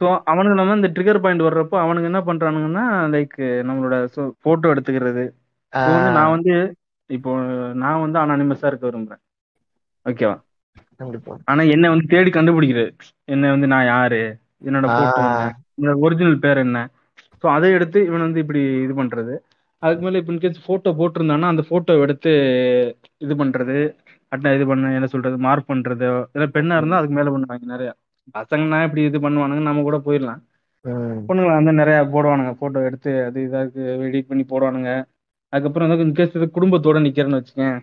[0.00, 3.96] ஸோ அவனுக்கு நம்ம இந்த ட்ரிகர் பாயிண்ட் வர்றப்போ அவனுக்கு என்ன பண்றானுங்கன்னா லைக் நம்மளோட
[4.46, 5.24] போட்டோ எடுத்துக்கிறது.
[6.18, 6.52] நான் வந்து
[7.10, 7.30] இப்போ
[7.82, 9.22] நான் வந்து அனானிமஸா இருக்க விரும்புறேன்.
[10.06, 10.36] ஓகேவா
[11.50, 12.90] ஆனா என்ன வந்து தேடி கண்டுபிடிக்கிறது.
[13.34, 14.20] என்ன வந்து நான் யாரு?
[14.68, 15.22] என்னோட போட்டோ
[15.78, 16.78] என்னோட ஒரிஜினல் பேர் என்ன?
[17.40, 19.34] ஸோ அதை எடுத்து இவன் வந்து இப்படி இது பண்றது.
[19.82, 22.30] அதுக்கு மேல இப்போ இன்கேஸ் போட்டோ போட்டிருந்தான்னா அந்த போட்டோ எடுத்து
[23.24, 23.76] இது பண்றது
[24.32, 27.90] அட்டை இது பண்ண என்ன சொல்றது மார்க் பண்றது இல்லை பெண்ணா இருந்தா அதுக்கு மேல பண்ணுவாங்க நிறைய.
[28.36, 30.40] பசங்கன்னா இப்படி இது பண்ணுவானுங்க நம்ம கூட போயிடலாம்.
[31.28, 34.90] பொண்ணுங்களை வந்து நிறைய போடுவானுங்க போட்டோ எடுத்து அது இதாக்கு எடிட் பண்ணி போடுவானுங்க.
[35.52, 37.78] அதுக்கப்புறம் வந்து இன்கேஸ் இது குடும்பத்தோட நிக்கிறேன்னு வச்சுக்கேன்.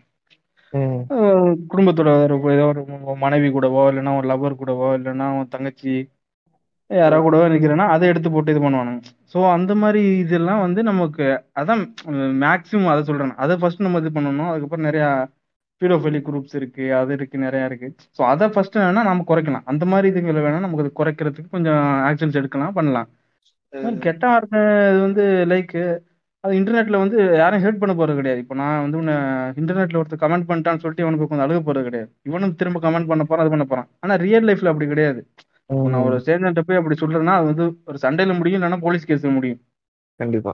[1.72, 2.82] குடும்பத்தோட ஒரு ஏதோ ஒரு
[3.24, 5.94] மனைவி கூடவோ இல்லைன்னா ஒரு லவர் கூடவோ இல்லைன்னா தங்கச்சி
[6.90, 9.02] யாரோ கூடவோ நிக்கிறேன்னா அதை எடுத்து போட்டு இது பண்ணுவானுங்க.
[9.36, 11.26] ஸோ அந்த மாதிரி இதெல்லாம் வந்து நமக்கு
[11.62, 11.82] அதான்
[12.43, 13.34] மேக்ஸிமம் அதை சொல்றேன்.
[13.43, 14.50] அதை ஃபர்ஸ்ட் நம்ம இது பண்ணணும்.
[14.52, 15.06] அதுக்கப்புறம் நிறைய
[15.82, 16.86] பீடோஃபைலி குரூப்ஸ் இருக்கு.
[17.00, 17.88] அது இருக்கு நிறைய இருக்கு.
[18.17, 19.65] ஸோ அதை ஃபர்ஸ்ட் வேணா நம்ம குறைக்கலாம்.
[19.71, 23.10] அந்த மாதிரி இதுங்களை வேணா நமக்கு அது குறைக்கிறதுக்கு கொஞ்சம் ஆக்ஷன்ஸ் எடுக்கலாம் பண்ணலாம்.
[24.06, 25.76] கெட்ட வார்த்தை இது வந்து லைக்
[26.43, 28.41] அது இன்டர்நெட்ல வந்து யாரும் ஹேட் பண்ண போறது கிடையாது.
[28.43, 29.15] இப்போ நான் வந்து உன்னை
[29.62, 32.10] இன்டர்நெட்ல ஒருத்தர் கமெண்ட் பண்ணிட்டான்னு சொல்லிட்டு இவனுக்கு கொஞ்சம் அழுக போறது கிடையாது.
[32.30, 33.88] இவனும் திரும்ப கமெண்ட் பண்ண போறான் அது பண்ண போறான்.
[34.04, 35.21] ஆனா ரியல் லைஃப்ல அப்படி கிடையாது.
[35.69, 39.62] நான் ஒரு ஸ்டேஜ்மெண்ட்ட போய் அப்படி சொல்றேன்னா அது வந்து ஒரு சண்டையில முடியும் இல்லைன்னா போலீஸ் கேஸ்ல முடியும்.
[40.19, 40.51] கண்டிப்பா.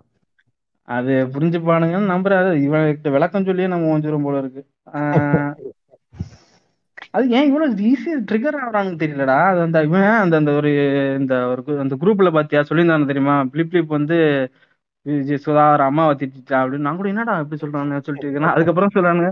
[0.87, 2.61] அது புரிஞ்சுப்பானுங்கன்னு நம்புறாரு.
[2.61, 4.61] இவன் விளக்கம் சொல்லியே நம்ம ஓஞ்சிரும் போல இருக்கு.
[7.11, 9.37] அது ஏன் இவ்வளவு ஈஸியா ட்ரிகர் ஆகுறாங்கன்னு தெரியலடா.
[9.45, 10.69] அது அந்த இவன் அந்த அந்த ஒரு
[11.19, 12.61] இந்த ஒரு அந்த குரூப்ல பாத்தியா?
[12.61, 13.35] சொல்லியிருந்தானு தெரியுமா?
[13.51, 14.17] பிளிப் பிளிப் வந்து
[15.05, 16.85] விஜய் சுதா ஒரு அம்மாவை திட்டிட்டா அப்படின்னு.
[16.85, 19.29] நான் கூட என்னடா இப்படி சொல்றாங்க சொல்லிட்டு இருக்கேன் அதுக்கப்புறம் சொல்றானுங்க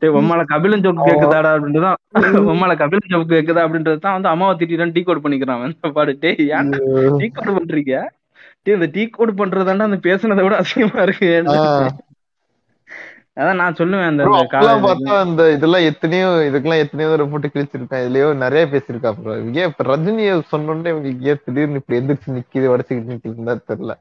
[0.00, 1.98] டேய் உம்மால கபிலன் ஜோக் கேக்குதாடா அப்படின்றதான்
[2.52, 5.74] உம்மால கபிலன் ஜோக் கேக்குதா அப்படின்றது தான் வந்து அம்மாவை திட்டிட்டு டீ கோட் பண்ணிக்கிறான் அவன்.
[5.76, 6.14] இந்த பாடு.
[6.54, 7.02] ஏன்டா ஐயோ.
[7.20, 7.94] டீ கோட் பண்றீங்க?
[8.66, 11.30] டேய் இந்த டீ கோட் பண்றதாண்டா அந்த பேசுனதை விட அசிங்கமா இருக்கு.
[13.40, 14.22] அதான் நான் சொல்லுவேன் அந்த
[14.60, 18.02] அந்த பார்த்தா அந்த இதெல்லாம் எத்தனையோ இதுக்கெல்லாம் எத்தனையோ தடவை போட்டு கிழிச்சிருக்கேன்.
[18.04, 19.34] இதுலயோ நிறைய பேசியிருக்கா ப்ரோ.
[19.54, 23.94] ஏன் இப்ப ரஜினியை சொன்னோடனே இவங்களுக்கு ஏன் திடீர்னு இப்படி எந்திரிச்சு நிக்கிது வடச்சுக்கிட்டு நிக்குதுன்னு தான் தெரியல.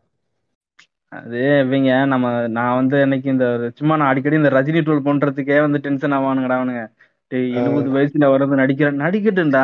[1.12, 2.26] அது இவங்க நம்ம
[2.58, 3.46] நான் வந்து அன்னைக்கு இந்த
[3.80, 6.82] சும்மா நான் அடிக்கடி இந்த ரஜினி ட்ரோல் பண்றதுக்கே வந்து டென்ஷன் ஆவானுங்கடா அவனுங்க.
[7.32, 9.64] டேய் எழுபது வயசுல வரது நடிக்கிறேன் நடிக்கட்டும்டா.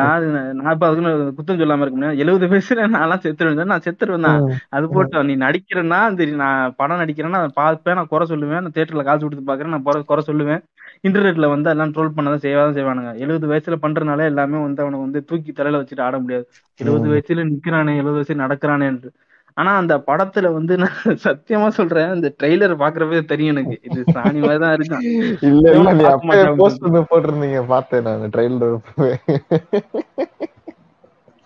[0.58, 2.20] நான் இப்ப அதுக்குன்னு குத்தம் சொல்லாம இருக்க முடியாது.
[2.24, 3.70] எழுபது வயசுல நான்லாம் செத்துருவேன்.
[3.72, 4.40] நான் செத்துருவேன் தான்
[4.76, 5.26] அது போட்டோம்.
[5.30, 7.98] நீ நடிக்கிறேன்னா சரி நான் படம் நடிக்கிறேன்னா அதை பார்ப்பேன்.
[8.00, 8.62] நான் குறை சொல்லுவேன்.
[8.64, 10.62] நான் தேட்டர்ல காசு கொடுத்து பாக்குறேன் நான் குறை குறை சொல்லுவேன்.
[11.06, 13.12] இன்டர்நெட்ல வந்து எல்லாம் ட்ரோல் பண்ணதான் செய்வாதான் செய்வானுங்க.
[13.24, 16.46] எழுபது வயசுல பண்றதுனால எல்லாமே வந்து அவனுக்கு வந்து தூக்கி தலையில வச்சுட்டு ஆட முடியாது.
[16.80, 19.10] எழுபது வயசுல நிக்கிறானே எழுபது வயசுல நடக்கிறானே என்று.
[19.56, 23.76] ஆனா அந்த படத்துல வந்து நான் சத்தியமா சொல்றேன் அந்த ட்ரெய்லர் பாக்குறப்பவே தெரியும் எனக்கு.
[23.88, 25.04] இது சாணி மாதிரி தான் இருக்கும்
[25.48, 28.76] இல்ல இல்ல நீ பார்க்க அப்பவே மாட்டான் போஸ்ட் வந்து போட்டிருந்தீங்க பார்த்தேன் நான் ட்ரெயிலர்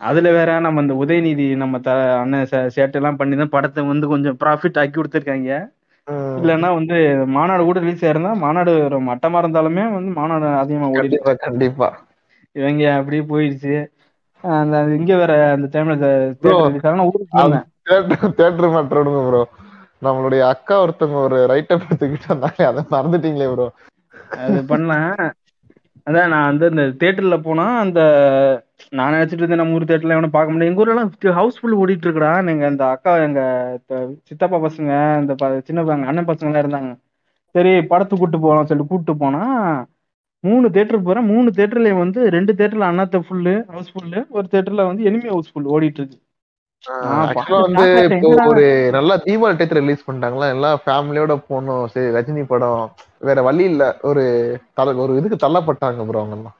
[0.00, 2.46] அதுல வேற நம்ம இந்த உதயநிதி நம்ம த அண்ணன்
[2.76, 5.50] சேட்டெல்லாம் பண்ணி தான் படத்தை வந்து கொஞ்சம் ப்ராஃபிட் ஆக்கி கொடுத்துருக்காங்க.
[6.40, 6.96] இல்லைன்னா வந்து
[7.34, 8.72] மாநாடு கூட ரிலீஸ் ஆயிருந்தா மாநாடு
[9.08, 11.88] மட்டமா இருந்தாலுமே வந்து மாநாடு அதிகமா ஓடிடுச்சு கண்டிப்பா
[12.56, 13.74] இவங்க அப்படியே போயிடுச்சு.
[14.44, 15.94] அந்த இங்க வேற அந்த டைம்ல
[17.08, 17.42] ஊருக்கு
[17.86, 18.90] தேட்டர் தேட்டர்
[19.28, 19.42] ப்ரோ
[20.02, 22.62] நம்மளுடைய அக்கா ஒருத்தவங்க ஒரு ரைட்டப் எடுத்துக்கிட்டு வந்தாங்க.
[22.70, 23.66] அதை மறந்துட்டீங்களே ப்ரோ
[24.44, 25.20] அது பண்ணேன்
[26.06, 28.00] அதான் நான் வந்து இந்த தேட்டர்ல போனா அந்த
[28.98, 32.30] நான் நினைச்சிட்டு இருந்தேன் நம்ம ஊர் தேட்டர்ல எவனும் பார்க்க முடியும் எங்க ஊர்ல எல்லாம் ஹவுஸ்ஃபுல் ஓடிட்டு இருக்கடா.
[32.52, 33.40] எங்க அந்த அக்கா எங்க
[34.28, 35.34] சித்தப்பா பசங்க இந்த
[35.68, 36.92] சின்ன பசங்க அண்ணன் பசங்க எல்லாம் இருந்தாங்க.
[37.54, 39.42] சரி படத்துக்கு கூட்டு போகலாம் சொல்லிட்டு கூட்டு போனா
[40.44, 41.28] மூணு தேட்டருக்கு போறேன்.
[41.32, 45.70] மூணு தேட்டர்லயும் வந்து ரெண்டு தேட்டர்ல அண்ணாத்த ஃபுல்லு ஹவுஸ் ஃபுல்லு ஒரு தேட்டர்ல வந்து எனிமி ஹவுஸ் ஃபுல்
[45.74, 46.18] ஓடிட்டு இருக்கு.
[47.58, 47.86] வந்து.
[48.10, 48.28] இப்போ?
[48.48, 48.64] ஒரு
[48.96, 50.46] நல்லா தீபாவளி டயத்துல ரிலீஸ் பண்ணிட்டாங்களா?
[50.54, 52.84] எல்லாம் ஃபேமிலியோட போகணும் சரி ரஜினி படம்.
[53.20, 53.82] வேற வழி இல்ல.
[54.10, 54.24] ஒரு
[54.74, 56.56] தல ஒரு இதுக்கு தள்ளப்பட்டாங்க ப்ரோ அவங்க எல்லாம்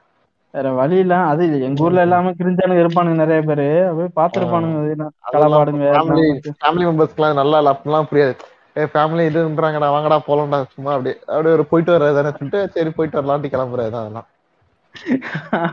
[0.53, 1.15] வேற வழி இல்ல.
[1.31, 3.67] அது எங்க ஊர்ல எல்லாமே கிரிஞ்சானுங்க இருப்பானுங்க நிறைய பேரு.
[3.89, 4.79] அப்படியே பாத்துருப்பானுங்க.
[5.27, 8.35] களப்பாடுங்க ஃபேமிலி ஃபேமிலி மெம்பர்ஸ்க்குலாம் நல்லா அப்படிலாம் புரியாது.
[8.75, 13.19] ஏ ஃபேமிலி இதுன்றாங்கடா வாங்கடா போலாம்டா சும்மா அப்படியே அப்படியே ஒரு போயிட்டு வர்றது தானே சொல்லிட்டு சரி போயிட்டு
[13.19, 14.27] வரலான்ட்டு கிளம்புறது அதெல்லாம்.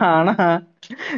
[0.09, 0.35] ஆனா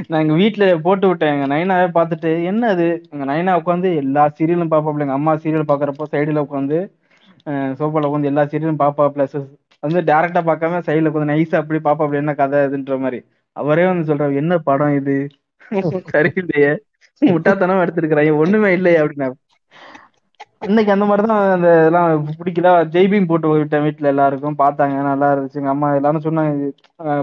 [0.09, 1.35] நான் எங்க வீட்டுல போட்டு விட்டேன்.
[1.37, 2.87] எங்க நைனாவே பார்த்துட்டு என்ன அது?
[3.09, 6.79] எங்க நைனா உட்காந்து எல்லா சீரியலும் பாப்பாப்ல எங்க அம்மா சீரியல் பாக்குறப்போ சைடுல உட்காந்து
[7.79, 9.37] சோஃபால உட்காந்து எல்லா சீரியலும் பாப்பா பிளஸ்
[9.83, 13.21] வந்து டேரக்டா பார்க்காம சைடுல உட்காந்து நைஸா அப்படி பாப்பாப்ல என்ன கதை இதுன்ற மாதிரி.
[13.57, 15.17] அவரே வந்து சொல்றாரு என்ன படம் இது?
[16.15, 16.73] சரியில்லையே.
[17.23, 19.29] முட்டாத்தனம் எடுத்திருக்கிறாங்க ஒண்ணுமே இல்லையே அப்படின்னா
[20.63, 22.09] இன்னைக்கு அந்த மாதிரி தான் அந்த இதெல்லாம்
[22.41, 22.71] பிடிக்கல.
[22.95, 24.57] ஜெய்பீம் போட்டு விட்டேன் வீட்டுல எல்லாருக்கும்.
[24.63, 25.61] பார்த்தாங்க நல்லா இருந்துச்சு.
[25.61, 26.67] எங்க அம்மா எல்லாரும் சொன்னாங்க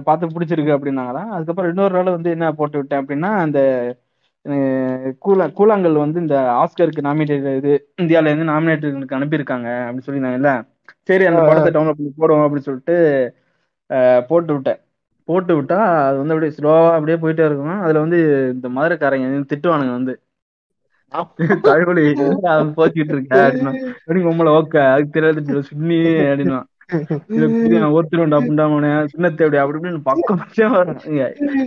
[0.07, 1.21] பார்த்து பிடிச்சிருக்கு அப்படின்னாங்களா.
[1.35, 3.59] அதுக்கப்புறம் இன்னொரு நாள் வந்து என்ன போட்டு விட்டேன் அப்படின்னா அந்த
[5.25, 7.71] கூலா கூழாங்கல் வந்து இந்த ஆஸ்கருக்கு நாமினேட் இது
[8.01, 10.51] இந்தியால இருந்து நாமினேட்டுக்கு அனுப்பியிருக்காங்க அப்படின்னு சொல்லியிருந்தாங்கல்ல.
[11.09, 12.95] சரி அந்த படத்தை டவுன்லோட் பண்ணி போடுவோம் அப்படின்னு சொல்லிட்டு
[14.29, 14.79] போட்டு விட்டேன்.
[15.29, 17.81] போட்டு விட்டா அது வந்து அப்படியே ஸ்லோவா அப்படியே போயிட்டே இருக்கும்.
[17.85, 18.19] அதுல வந்து
[18.55, 20.13] இந்த மதுரைக்காரங்க திட்டுவானுங்க வந்து.
[21.67, 22.03] தழுவலி
[22.77, 23.73] போச்சுட்டு இருக்க அப்படின்னா.
[24.31, 26.59] உம்மள ஓக்க அதுக்கு தெரியாது சுண்ணி அப்படின்னா.
[27.95, 30.41] ஒருத்தருண்டா அப்படின்டாமனே சின்னத்தை அப்படி அப்படி இப்படின்னு பக்கம்
[31.09, 31.23] இங்க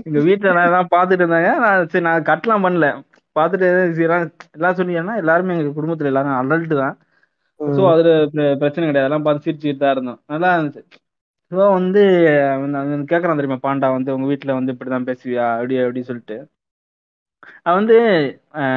[0.07, 1.51] எங்க வீட்டுல நான் தான் பாத்துட்டு இருந்தாங்க.
[1.65, 2.89] நான் சரி நான் கட்டலாம் பண்ணல.
[3.37, 3.67] பாத்துட்டு
[4.07, 4.25] எல்லாம்
[4.57, 6.97] எல்லாம் சொன்னீங்கன்னா எல்லாருமே எங்க குடும்பத்துல எல்லாரும் அடல்ட் தான்.
[7.61, 9.05] சோ அதுல பிர- பிரச்சனை கிடையாது.
[9.05, 10.21] அதெல்லாம் பார்த்து சிரிச்சுட்டு தான் இருந்தோம்.
[10.33, 10.83] நல்லா இருந்துச்சு.
[11.53, 12.03] ஸோ வந்து
[13.11, 16.37] கேக்குறான் தெரியுமா பாண்டா வந்து உங்க வீட்டுல வந்து இப்படிதான் பேசுவியா அப்படி அப்படி சொல்லிட்டு.
[17.63, 17.97] அவன் வந்து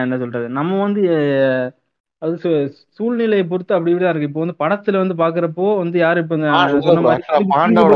[0.01, 0.47] என்ன சொல்றது?
[0.57, 1.01] நம்ம வந்து
[2.21, 2.35] அது
[2.97, 4.29] சூழ்நிலையை பொறுத்து அப்படி இப்படிதான் இருக்கு.
[4.29, 6.37] இப்போ வந்து படத்துல வந்து பாக்குறப்போ வந்து யாரு இப்ப
[7.53, 7.95] பாண்டாவோட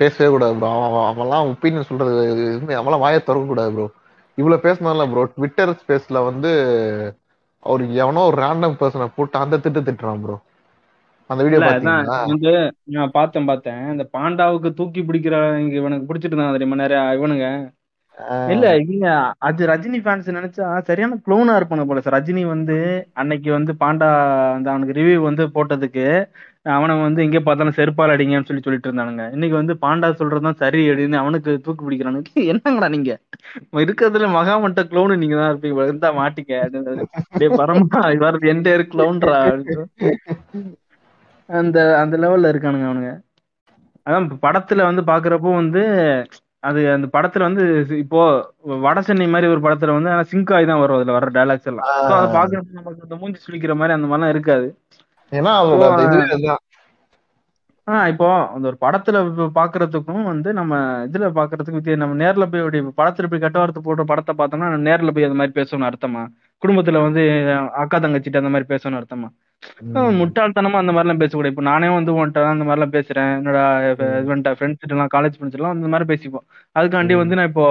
[0.00, 2.14] பேசவே கூடாது ப்ரோ அவன் அவன்லாம் ஒப்பீனியன் சொல்றது
[2.78, 3.86] அவன்லாம் வாயை திறக்க கூடாது ப்ரோ
[4.38, 6.50] இவ்வளவு பேசினால ப்ரோ ட்விட்டர் ஸ்பேஸ்ல வந்து
[7.62, 10.36] அவர் எவனோ ஒரு ரேண்டம் பர்சனை போட்டு அந்த திட்டு திட்டுறான் ப்ரோ
[11.30, 11.60] அந்த வீடியோ
[12.24, 12.50] வந்து
[12.94, 13.80] நான் பார்த்தேன் பார்த்தேன்.
[13.92, 15.36] இந்த பாண்டாவுக்கு தூக்கி பிடிக்கிற
[15.78, 17.46] இவனுக்கு பிடிச்சிட்டு இருந்தாங்க தெரியுமா நிறைய இவனுங்க.
[18.52, 19.06] இல்ல இவங்க
[19.46, 22.76] அது ரஜினி ஃபேன்ஸ் நினைச்சா சரியான க்ளோனா இருப்பானு போல சார் ரஜினி வந்து
[23.20, 24.08] அன்னைக்கு வந்து பாண்டா
[24.56, 26.06] அந்த அவனுக்கு ரிவ்யூ வந்து போட்டதுக்கு
[26.74, 29.24] அவனை வந்து எங்கே பார்த்தாலும் செருப்பால் அடிங்கன்னு சொல்லி சொல்லிட்டு இருந்தானுங்க.
[29.34, 32.28] இன்னைக்கு வந்து பாண்டா சொல்றதுதான் சரி அப்படின்னு அவனுக்கு தூக்கு பிடிக்கிறானுங்க.
[32.52, 33.12] என்னங்கடா நீங்க?
[33.82, 36.52] இருக்கிறதுல மகாமட்ட க்ளோனு நீங்க தான் இருப்பீங்க இருந்தா மாட்டிக்க.
[36.64, 37.04] அப்படின்னு.
[37.58, 37.82] பரமா
[38.16, 39.36] இவர் எந்த க்ளோன்றா
[41.48, 43.12] அந்த அந்த லெவல்ல இருக்கானுங்க அவனுங்க.
[44.06, 45.82] அதான் படத்துல வந்து பாக்குறப்போ வந்து
[46.64, 47.62] அது அந்த படத்துல வந்து
[47.98, 48.20] இப்போ
[48.82, 51.88] வட சென்னை மாதிரி ஒரு படத்துல வந்து ஆனா சிங்க் ஆகி தான் வரும் அதுல வர டைலாக்ஸ் எல்லாம்.
[52.10, 54.68] அதை பாக்குறப்ப நமக்கு இந்த மூஞ்சி சுளிக்கிற மாதிரி அந்த மாதிரிலாம் இருக்காது.
[56.36, 56.54] அந்த.
[57.88, 59.18] ஆஹ் இப்போ அந்த ஒரு படத்துல
[59.56, 60.74] பாக்குறதுக்கும் வந்து நம்ம
[61.06, 62.62] இதுல பாக்குறதுக்கும் வித்தியா நம்ம நேர்ல போய்
[62.98, 66.22] படத்துல போய் கட்டவாரத்து போடுற படத்தை பார்த்தோம்னா நேர்ல போய் அந்த மாதிரி பேசணும்னு அர்த்தமா?
[66.64, 67.22] குடும்பத்துல வந்து
[67.82, 69.30] அக்கா தங்கச்சிட்ட அந்த மாதிரி பேசணும்னு அர்த்தமா.
[70.20, 73.30] முட்டாள்தனமா அந்த மாதிரிலாம் பேசக்கூடாது இப்போ நானே வந்து உன்கிட்ட அந்த மாதிரிலாம் பேசுறேன்.
[73.38, 73.58] என்னோட.
[74.24, 76.46] இவன்ட்ட ஃப்ரெண்ட்ஸ் எல்லாம் காலேஜ் ஃப்ரெண்ட்ஸ் எல்லாம் அந்த மாதிரி பேசிப்போம்.
[76.78, 77.14] அதுக்காண்டி.
[77.22, 77.66] வந்து நான் இப்போ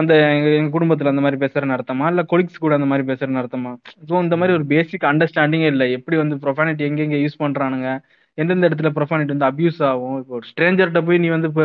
[0.00, 2.06] அந்த எங்க எங்க குடும்பத்துல அந்த மாதிரி பேசுறேன்னு அர்த்தமா?
[2.12, 3.72] இல்ல கொலிக்ஸ் கூட அந்த மாதிரி பேசுறேன்னு அர்த்தமா?
[4.08, 5.88] ஸோ இந்த மாதிரி ஒரு பேசிக் அண்டர்ஸ்டாண்டிங்கே இல்லை.
[5.98, 7.90] எப்படி வந்து ப்ரொஃபானிட்டி எங்கெங்க யூஸ் பண்றானுங்க?
[8.38, 10.16] எந்தெந்த இடத்துல ப்ரொஃபானிட்டி வந்து அபியூஸ் ஆகும்.
[10.20, 11.64] இப்போ ஒரு ஸ்ட்ரேஞ்சர்கிட்ட போய் நீ வந்து இப்போ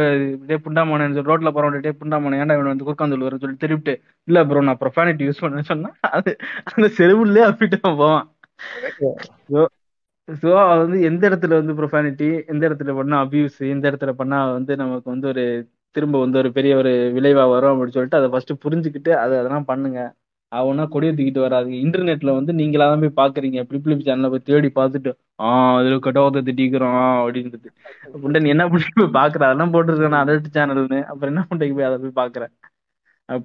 [0.50, 3.96] டே புண்டாமோனு சொல்லி ரோட்ல போறவன் டே புண்டாமான ஏன்டா இவன் வந்து குறுக்காந்து வரும்னு சொல்லி திருப்பிட்டு
[4.28, 6.34] இல்ல ப்ரோ நான் ப்ரொஃபானிட்டி யூஸ் பண்ணேன்னு சொன்னா அது
[6.72, 8.24] அந்த செருவுலே அப்பிட்டு போவான்.
[10.42, 10.50] ஸோ
[10.82, 15.28] வந்து எந்த இடத்துல வந்து ப்ரொஃபானிட்டி எந்த இடத்துல பண்ணா அபியூஸ் எந்த இடத்துல பண்ணா வந்து நமக்கு வந்து
[15.28, 15.44] ஒரு
[15.96, 20.00] திரும்ப வந்து ஒரு பெரிய ஒரு விளைவா வரும் அப்படின்னு சொல்லிட்டு அதை ஃபர்ஸ்ட் புரிஞ்சுக்கிட்டு அதை அதெல்லாம் பண்ணுங்க.
[20.60, 21.70] அவனா கொடியை தூக்கிட்டு வராது.
[21.84, 23.60] இன்டர்நெட்ல வந்து நீங்களா தான் போய் பாக்குறீங்க.
[23.70, 25.12] பிளிப் சேனல்ல போய் தேடி பார்த்துட்டு
[25.44, 27.70] ஆஹ் அதுல கட்டோத திட்டிக்கிறோம் அப்படின்றது.
[28.44, 29.42] நீ என்ன பண்ணி போய் பாக்குற?
[29.48, 32.54] அதெல்லாம் போட்டுருக்கேன் அடல்ட் சேனல்னு அப்புறம் என்ன பண்ணிட்டு போய் அதை போய் பாக்குறேன்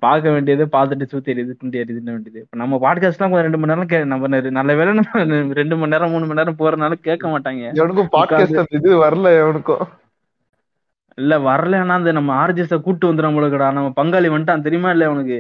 [0.01, 2.41] பார்க்க வேண்டியது பார்த்துட்டு சுத்தி எரியுது குண்டி எரியுதுன்னு வேண்டியது?
[2.45, 6.13] இப்போ நம்ம பாட்காஸ்ட்லாம் கொஞ்சம் ரெண்டு மணி நேரம் கே நம்ம நல்ல வேளை நம்ம ரெண்டு மணி நேரம்
[6.15, 7.63] மூணு மணி நேரம் போறதுனால கேட்க மாட்டாங்க.
[7.81, 9.85] எவனுக்கும் பாட்காஸ்ட் இது வரல எவனுக்கும்.
[11.19, 14.67] இல்ல வரலன்னா அந்த நம்ம ஆர்ஜிஎஸ் கூட்டு வந்துடும் நம்மளுக்குடா நம்ம பங்காளி வந்துட்டான்.
[14.67, 15.39] தெரியுமா இல்ல உனக்கு?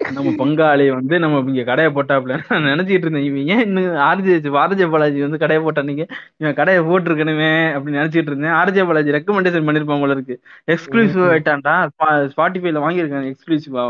[0.00, 3.24] நம்ம பங்காளி வந்து நம்ம இங்க கடையை போட்டாப்ல நான் நினைச்சிட்டு இருந்தேன்
[3.54, 6.04] ஏன் இன்னும் ஆர்ஜே ஆர்ஜே பாலாஜி வந்து கடையை போட்டானீங்க
[6.36, 8.52] இவன் கடையை போட்டிருக்கணுமே அப்படின்னு நினைச்சிட்டு இருந்தேன்.
[8.52, 10.36] ஆர்ஜே பாலாஜி ரெக்கமெண்டேஷன் பண்ணிருப்பான் போல இருக்கு.
[10.68, 11.24] எக்ஸ்க்ளூசிவ்.
[11.30, 11.74] ஆயிட்டான்டா.
[12.32, 13.84] ஸ்பாட்டிஃபைல வாங்கியிருக்காங்க எக்ஸ்க்ளூசிவா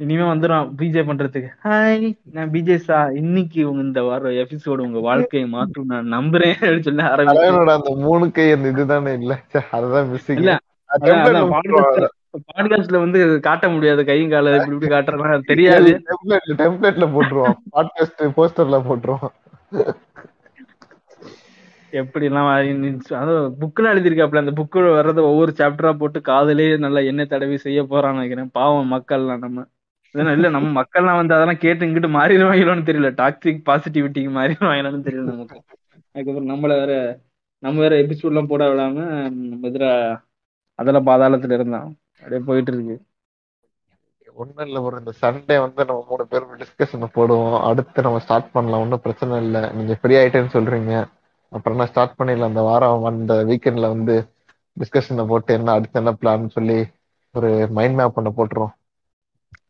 [0.00, 1.48] இனிமே வந்துடும் பிஜே பண்றதுக்கு.
[1.64, 6.86] ஹாய் நான் பிஜே சா இன்னைக்கு உங்க இந்த வார எபிசோடு உங்க வாழ்க்கையை மாற்றும் நான் நம்புறேன் அப்படின்னு
[6.88, 9.32] சொல்லி ஆரம்பிச்சு தலைவனோட அந்த மூணு கை அந்த இதுதானே இல்ல?
[9.70, 10.54] அதுதான் மிஸ்ஸிங் இல்ல
[12.46, 15.90] பாட்காஸ்ட்ல வந்து காட்ட முடியாது கையும் கால இப்படி இப்படி காட்டுறதுலாம் அது தெரியாது.
[16.08, 19.34] டெம்ப்ளேட்ல டெம்ப்ளேட்ல போட்டுருவான் பாட்காஸ்ட் போஸ்டர்ல போட்டுருவான்
[21.92, 22.48] எப்படி எல்லாம்
[23.12, 28.12] அதாவது புக்ல எழுதியிருக்காப்ல அந்த புக்கு வர்றத ஒவ்வொரு சாப்டரா போட்டு காதலே நல்லா எண்ணெய் தடவி செய்ய போறான்னு
[28.12, 28.50] நினைக்கிறேன்.
[28.52, 29.64] பாவம் மக்கள்லாம் நம்ம.
[30.34, 33.10] இல்ல நம்ம மக்கள்லாம் வந்து அதெல்லாம் கேட்டு இங்கிட்டு மாறிடுவாங்களோன்னு தெரியல.
[33.18, 35.58] டாக்ஸிக் பாசிட்டிவிட்டிக்கு மாறிடுவாங்களோன்னு தெரியல நமக்கு.
[36.14, 36.92] அதுக்கப்புறம் நம்மள வேற
[37.62, 38.96] நம்ம வேற எபிசோட் எல்லாம் போட விடாம
[39.44, 39.86] நம்ம இதுல
[40.78, 41.88] அதெல்லாம் பாதாளத்துல இருந்தான்
[42.20, 42.96] அப்படியே போயிட்டு இருக்கு
[44.36, 47.60] ஒண்ணும் இல்ல ஒரு இந்த சண்டே வந்து நம்ம மூணு பேரும் டிஸ்கஷன் போடுவோம்.
[47.62, 48.80] அடுத்து நம்ம ஸ்டார்ட் பண்ணலாம்.
[48.80, 49.62] ஒன்றும் பிரச்சனை இல்லை.
[49.72, 50.92] நீங்க ஃப்ரீ ஆயிட்டேன்னு சொல்றீங்க.
[51.52, 52.50] அப்புறம் நான் ஸ்டார்ட் பண்ணிடலாம்.
[52.50, 54.16] அந்த வாரம் அந்த வீக்கெண்ட்ல வந்து
[54.76, 56.78] டிஸ்கஷனை போட்டு என்ன அடுத்து என்ன பிளான் சொல்லி
[57.34, 58.74] ஒரு மைண்ட் மேப் பண்ண போட்டுருவோம்.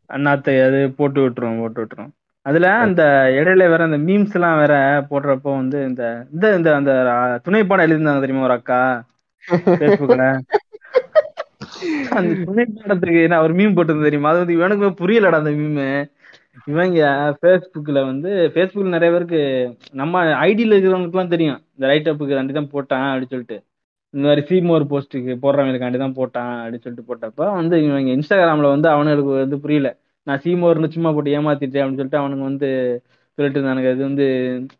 [0.07, 2.11] அண்ணாத்தை அது போட்டு விட்டுரும் போட்டு விட்டுரும்
[2.45, 3.01] அதுல அந்த
[3.39, 4.73] இடையில வேற அந்த மீம்ஸ் எல்லாம் வேற
[5.09, 6.91] போடுறப்போ வந்து இந்த இந்த இந்த அந்த
[7.43, 8.79] துணை பாடம் எழுதிருந்தாங்க தெரியுமா ஒரு அக்கா?
[12.17, 14.31] அந்த துணை பாடத்துக்கு நான் ஒரு மீம் போட்டிருந்தேன் தெரியுமா?
[14.33, 15.81] அது வந்து இவனுக்குமே புரியலடா அந்த மீம்
[16.71, 16.99] இவங்க
[17.39, 19.41] ஃபேஸ்புக்ல வந்து ஃபேஸ்புக்ல நிறைய பேருக்கு
[20.01, 21.59] நம்ம ஐடியில இருக்கிறவங்களுக்குலாம் தெரியும்.
[21.75, 23.57] இந்த ரைட் அப்புக்கு ரெண்டு தான் போட்டான் அப்படின்னு சொல்லிட்டு.
[24.13, 29.31] இந்த மாதிரி சீமோர் போஸ்ட்டுக்கு போடுறவங்களுக்காண்டி தான் போட்டான் அப்படின்னு சொல்லிட்டு போட்டப்ப வந்து இவங்க இன்ஸ்டாகிராம்ல வந்து அவனுக்கு
[29.43, 29.89] வந்து புரியல.
[30.27, 32.69] நான் சீமோர்னு சும்மா போட்டு ஏமாத்திட்டேன் அப்படின்னு சொல்லிட்டு அவனுக்கு வந்து
[33.37, 33.91] சொல்லிட்டு இருந்தானுங்க.
[33.95, 34.25] இது வந்து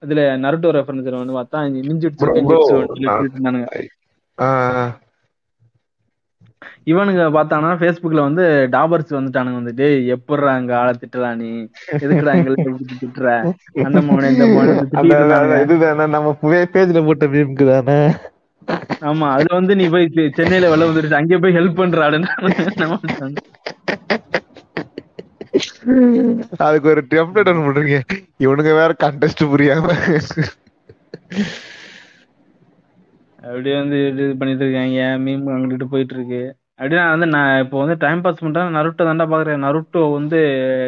[0.05, 2.09] இதுல நருட்டோ ரெஃபரன்ஸ்ல வந்து பார்த்தா சொல்லி
[2.71, 3.69] சொல்லிட்டு இருந்தானுங்க.
[6.89, 8.43] இவனுங்க பார்த்தானா ஃபேஸ்புக்ல வந்து
[8.73, 11.51] டாபர்ஸ் வந்துட்டானுங்க வந்து டேய் எப்படிடா அங்க ஆளை திட்டுறா நீ?
[11.97, 12.55] எதுக்குடா எங்களை
[12.93, 13.27] திட்டுற?
[13.85, 14.73] அந்த மோனே இந்த மோனே.
[15.65, 16.33] இதுதானே நம்ம
[16.73, 17.99] பேஜ்ல போட்ட மீம்க்கு தானே.
[19.07, 20.07] ஆமா அதுல வந்து நீ போய்
[20.37, 22.29] சென்னையில வெள்ள வந்துருச்சு அங்கே போய் ஹெல்ப் பண்றாடுன்னு
[26.65, 28.01] அதுக்கு ஒரு டெம்ப்ளேட் ஒன்று போட்டிருக்கீங்க
[28.39, 29.87] இவனுங்க வேற கண்டெஸ்ட் புரியாம.
[33.47, 36.41] அப்படியே வந்து இது பண்ணிட்டு இருக்காங்க மீம் அங்கிட்டு போயிட்டு இருக்கு.
[36.79, 38.75] அப்படியே நான் வந்து நான் இப்போ வந்து டைம் பாஸ் பண்றேன்.
[38.77, 39.63] நருட்டோ தாண்டா பாக்குறேன்.
[39.65, 40.39] நருட்டோ வந்து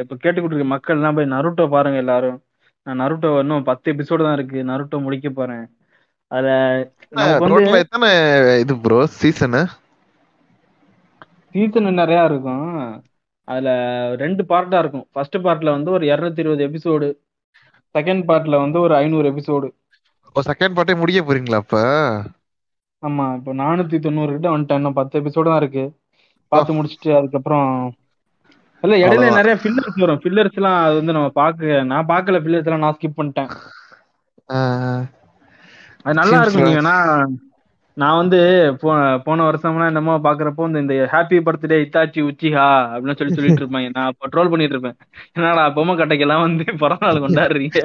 [0.04, 2.38] இப்போ கேட்டுக்கிட்டு இருக்க மக்கள் எல்லாம் போய் நருட்டோ பாருங்க எல்லாரும்.
[2.88, 4.60] நான் நருட்டோ இன்னும் பத்து எபிசோடு தான் இருக்கு.
[4.72, 5.66] நருட்டோ முடிக்க போறேன்.
[6.32, 6.50] அதுல
[7.20, 8.10] நமக்கு எத்தனை
[8.64, 9.62] இது ப்ரோ சீசனு
[11.56, 12.68] சீசன் நிறைய இருக்கும்.
[13.48, 13.70] அதுல
[14.24, 15.08] ரெண்டு பார்ட்டா இருக்கும்.
[15.14, 17.08] ஃபர்ஸ்ட் பார்ட்ல வந்து ஒரு இருநூத்தி இருபது எபிசோடு
[17.96, 19.70] செகண்ட் பார்ட்ல வந்து ஒரு ஐநூறு எபிசோடு
[20.36, 21.78] ஓ செகண்ட் பார்ட்டே முடிய போறீங்களா அப்ப?
[23.04, 24.80] ஆமா இப்போ நானூத்தி தொண்ணூறு கிட்ட வந்துட்டேன்.
[24.82, 25.86] இன்னும் பத்து எபிசோடு தான் இருக்கு.
[26.52, 27.70] பார்த்து முடிச்சுட்டு அதுக்கப்புறம்
[28.84, 29.26] இல்ல இடையில.
[29.38, 30.22] நிறைய ஃபில்லர்ஸ் வரும்.
[30.24, 31.60] ஃபில்லர்ஸ் எல்லாம் அது வந்து நம்ம பாக்க
[31.92, 33.52] நான் பார்க்கல ஃபில்லர்ஸ் எல்லாம் நான் ஸ்கிப் பண்ணிட்டேன்.
[36.06, 36.82] அது நல்லா இருக்கும் நீங்க
[37.98, 38.38] நான் வந்து
[39.26, 43.90] போன வருஷம்லாம் என்னமோ பாக்குறப்போ இந்த இந்த ஹாப்பி பர்த்டே இத்தாச்சி உச்சிஹா அப்படின்னு சொல்லி சொல்லிட்டு இருப்பாங்க.
[43.98, 44.98] நான் அப்ப ட்ரோல் பண்ணிட்டு இருப்பேன்.
[45.36, 47.80] என்னடா பொம்மை கட்டைக்கெல்லாம் வந்து பிறந்த நாள் கொண்டாடுறீங்க?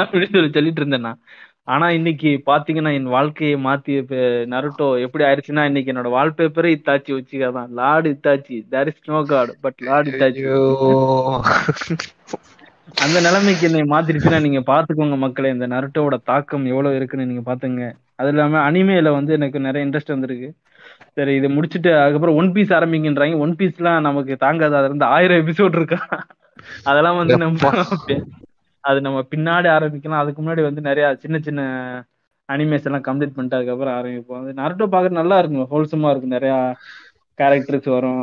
[0.00, 1.20] அப்படின்னு சொல்லி சொல்லிட்டு இருந்தேன் நான்.
[1.68, 3.94] ஆனா இன்னைக்கு பாத்தீங்கன்னா என் வாழ்க்கையை மாத்தி
[4.52, 9.52] நருட்டோ எப்படி ஆயிடுச்சுன்னா இன்னைக்கு என்னோட வால்பேப்பரே இத்தாச்சி உச்சிகா தான் lord Itachi there is no god
[9.64, 10.44] but lord Itachi.
[13.04, 17.82] அந்த நிலைமைக்கு என்னை மாத்திருச்சுன்னா நீங்க பாத்துக்கோங்க மக்களே இந்த நருட்டோவோட தாக்கம் எவ்வளவு இருக்குன்னு நீங்க பாத்துங்க
[18.20, 20.48] அது இல்லாம அனிமேல வந்து எனக்கு நிறைய இன்ட்ரெஸ்ட் வந்திருக்கு.
[21.16, 23.36] சரி இதை முடிச்சுட்டு அதுக்கப்புறம் ஒன் பீஸ் ஆரம்பிக்கின்றாங்க.
[23.44, 24.74] ஒன் பீஸ்லாம் நமக்கு தாங்காது.
[24.78, 26.00] அதுல இருந்து ஆயிரம் எபிசோட் இருக்கா?
[26.90, 27.72] அதெல்லாம் வந்து நம்ம
[28.88, 30.22] அது நம்ம பின்னாடி ஆரம்பிக்கலாம்.
[30.22, 31.60] அதுக்கு முன்னாடி வந்து நிறைய சின்ன சின்ன
[32.48, 34.42] அனிமேஸ் எல்லாம் கம்ப்ளீட் பண்ணிட்டு அதுக்கப்புறம் ஆரம்பிப்போம்.
[34.42, 35.68] அது நரட்டோ பாக்குறது நல்லா இருக்கும்.
[35.72, 36.34] ஹோல்சமா இருக்கும்.
[36.36, 36.54] நிறைய
[37.38, 38.22] கேரக்டர்ஸ் வரும்.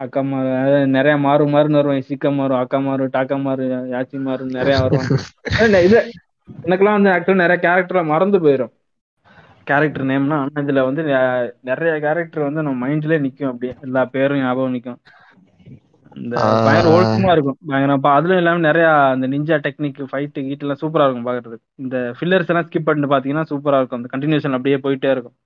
[0.00, 0.50] அக்கா மாறு
[0.94, 2.00] நிறைய மாறு மாறுன்னு வரும்.
[2.08, 5.08] சிக்கா மாறு அக்கா மாறு டாக்கா மாறு யாச்சி மாறு நிறைய வரும்
[5.86, 5.98] இது
[6.64, 8.72] எனக்கெல்லாம் வந்து ஆக்சுவலாக நிறைய கேரக்டர் மறந்து போயிடும்
[9.66, 11.02] கேரக்டர் நேம்னா ஆனால் இதுல வந்து
[11.70, 13.74] நிறைய கேரக்டர் வந்து நம்ம மைண்ட்லயே நிக்கும் அப்படியே.
[13.86, 15.00] எல்லா பேரும் ஞாபகம் நிக்கும்.
[16.16, 16.40] இந்த.
[16.64, 17.56] பயங்கர ஹோல்சமா இருக்கும்.
[17.66, 21.62] பயங்கரம் பா- அதுலயும் இல்லாம நிறைய இந்த நிஞ்சா டெக்னிக் ஃபைட் கீட் எல்லாம் சூப்பரா இருக்கும் பாக்குறதுக்கு.
[21.74, 24.02] இந்த ஃபில்லர்ஸ் எல்லாம் ஸ்கிப் பண்ணிட்டு பாத்தீங்கன்னா சூப்பரா இருக்கும்.
[24.02, 25.36] அந்த கண்டினியூஷன் அப்படியே போயிட்டே இருக்கும்.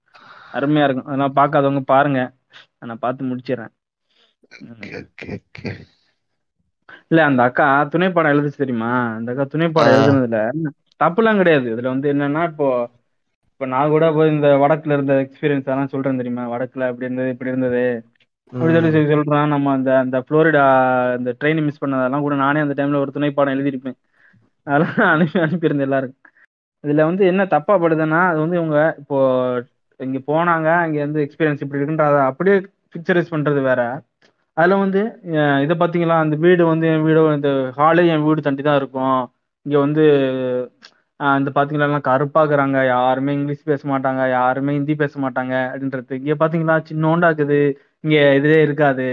[0.52, 1.04] அருமையா இருக்கும்.
[1.04, 2.32] அதெல்லாம் பார்க்காதவங்க பாருங்க.
[2.78, 3.68] நான் பார்த்து முடிச்சிடுறேன்.
[7.08, 9.14] இல்ல அந்த அக்கா துணைப்பாடம் எழுதுச்சு தெரியுமா?
[9.14, 10.06] அந்த அக்கா துணைப்பாடம் ஆ.
[10.06, 10.50] எழுதுனதுல
[11.04, 11.76] தப்புலாம் கிடையாது.
[11.76, 12.88] இதுல வந்து என்னன்னா இப்போ
[13.52, 16.50] இப்ப நான் கூட போய் இந்த வடக்குல இருந்த எக்ஸ்பீரியன்ஸ் எல்லாம் சொல்றேன் தெரியுமா?
[16.50, 18.04] வடக்குல அப்படி இருந்தது இப்படி இருந்தது.
[18.52, 20.64] அப்படி சொல்லி சொல்லி சொல்றான் நம்ம அந்த அந்த புளோரிடா
[21.18, 23.98] இந்த ட்ரெயின் மிஸ் பண்ணதெல்லாம் கூட நானே அந்த டைம்ல ஒரு துணைப்பாடம் எழுதியிருப்பேன்.
[24.66, 26.18] அதெல்லாம் அனுப்பி அனுப்பியிருந்தேன் எல்லாருக்கும்.
[26.84, 29.18] இதுல வந்து என்ன தப்பா படுதுன்னா அது வந்து இவங்க இப்போ
[30.00, 32.56] இங்க போனாங்க அங்க வந்து எக்ஸ்பீரியன்ஸ் இப்படி இருக்குன்ற அதை அப்படியே
[32.94, 33.80] பிக்சரைஸ் பண்றது வேற.
[34.56, 35.00] அதுல வந்து
[35.64, 39.20] இதை பாத்தீங்களா அந்த வீடு வந்து என் வீடு இந்த ஹாலே என் வீடு தண்டி தான் இருக்கும்.
[39.66, 40.04] இங்க வந்து
[41.38, 42.78] இந்த பாத்தீங்களா எல்லாம் கருப்பாக்குறாங்க.
[42.94, 46.12] யாருமே இங்கிலீஷ் பேச மாட்டாங்க யாருமே ஹிந்தி பேச மாட்டாங்க அப்படின்றது.
[46.22, 47.60] இங்க பாத்தீங்களா சின்னோண்டா இருக்குது
[48.04, 49.06] இங்க இதுவே இருக்காது.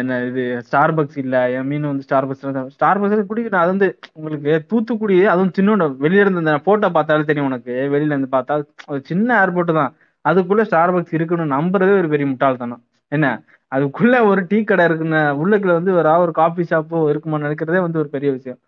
[0.00, 2.44] என்ன இது ஸ்டார் பக்ஸ் இல்ல என் மீன் வந்து ஸ்டார் பக்ஸ்
[2.76, 7.48] ஸ்டார் பக்ஸ் குடிக்கணும் அது வந்து உங்களுக்கு தூத்துக்குடி அதுவும் சின்ன வெளியில இருந்து இந்த போட்டோ பார்த்தாலே தெரியும்
[7.50, 7.74] உனக்கு.
[7.94, 8.56] வெளியில இருந்து பார்த்தா
[8.92, 9.92] ஒரு சின்ன ஏர்போர்ட் தான்.
[10.24, 12.82] அதுக்குள்ள ஸ்டார் பக்ஸ் இருக்குன்னு நம்புறதே ஒரு பெரிய முட்டாள்தனம்.
[13.12, 13.26] என்ன?
[13.72, 18.08] அதுக்குள்ள ஒரு டீ கடை இருக்குன்னு உள்ளுக்குள்ள வந்து ஒரு ஒரு காஃபி ஷாப்போ இருக்குமான்னு நினைக்கிறதே வந்து ஒரு
[18.16, 18.58] பெரிய விஷயம்.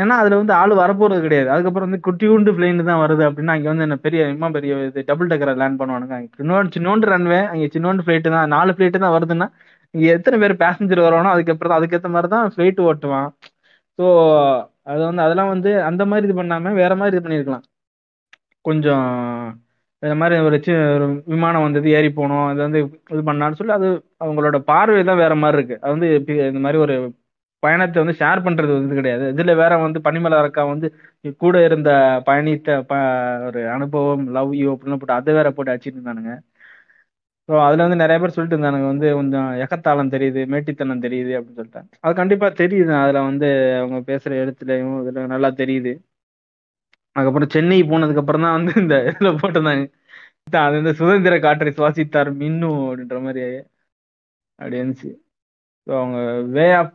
[0.00, 1.48] ஏன்னா அதுல வந்து ஆள் வரப்போறது கிடையாது.
[1.54, 5.30] அதுக்கப்புறம் வந்து குட்டியூண்டு பிளைன் தான் வருது அப்படின்னா அங்க வந்து என்ன பெரிய இம்மா பெரிய இது டபுள்
[5.32, 6.14] டக்கரை லேண்ட் பண்ணுவானுங்க.
[6.18, 8.52] அங்க சின்னோண்டு சின்னோண்டு ரன்வே அங்க சின்னோண்டு ஃபிளைட் தான்.
[8.56, 9.48] நாலு ஃபிளைட் தான் வருதுன்னா
[9.94, 13.28] இங்க எத்தனை பேர் பேசஞ்சர் வரானோ அதுக்கப்புறம் அதுக்கேற்ற மாதிரி தான் ஃபிளைட் ஓட்டுவான்.
[13.98, 14.04] ஸோ
[14.90, 17.64] அது வந்து அதெல்லாம் வந்து அந்த மாதிரி இது பண்ணாம வேற மாதிரி இது பண்ணியிருக்கலாம்.
[18.64, 19.06] கொஞ்சம்
[20.02, 22.78] இந்த மாதிரி ஒரு சி ஒரு விமானம் வந்தது ஏறி போனோம் அது வந்து
[23.14, 23.88] இது பண்ணான்னு சொல்லி அது
[24.24, 25.76] அவங்களோட பார்வை தான் வேற மாதிரி இருக்கு.
[25.82, 26.08] அது வந்து
[26.50, 26.94] இந்த மாதிரி ஒரு
[27.62, 29.24] பயணத்தை வந்து ஷேர் பண்றது வந்து கிடையாது.
[29.32, 30.88] இதுல வேற வந்து பனிமலை அக்கா வந்து
[31.40, 31.90] கூட இருந்த
[32.28, 32.92] பயணித்த ப
[33.48, 36.34] ஒரு அனுபவம் லவ் யூ அப்படின்னு போட்டு அதை வேற போட்டு அடிச்சிட்டு இருந்தானுங்க.
[37.48, 38.88] ஸோ அதுல வந்து நிறைய பேர் சொல்லிட்டு இருந்தானுங்க.
[38.90, 43.48] வந்து கொஞ்சம் எகத்தாளம் தெரியுது மேட்டித்தனம் தெரியுது அப்படின்னு சொல்லிட்டேன் அது கண்டிப்பா தெரியுது அதுல வந்து
[43.80, 45.92] அவங்க பேசுற எழுத்துலையும் இதுல நல்லா தெரியுது.
[47.16, 49.84] அதுக்கப்புறம் சென்னை போனதுக்கு அப்புறம் தான் வந்து இந்த இதுல போட்டிருந்தாங்க.
[50.60, 53.42] அது இந்த சுதந்திர காற்றை சுவாசித்தார் மின்னு அப்படின்ற மாதிரி
[54.58, 55.10] அப்படி இருந்துச்சு.
[55.86, 56.18] ஸோ அவங்க
[56.54, 56.94] வே ஆஃப்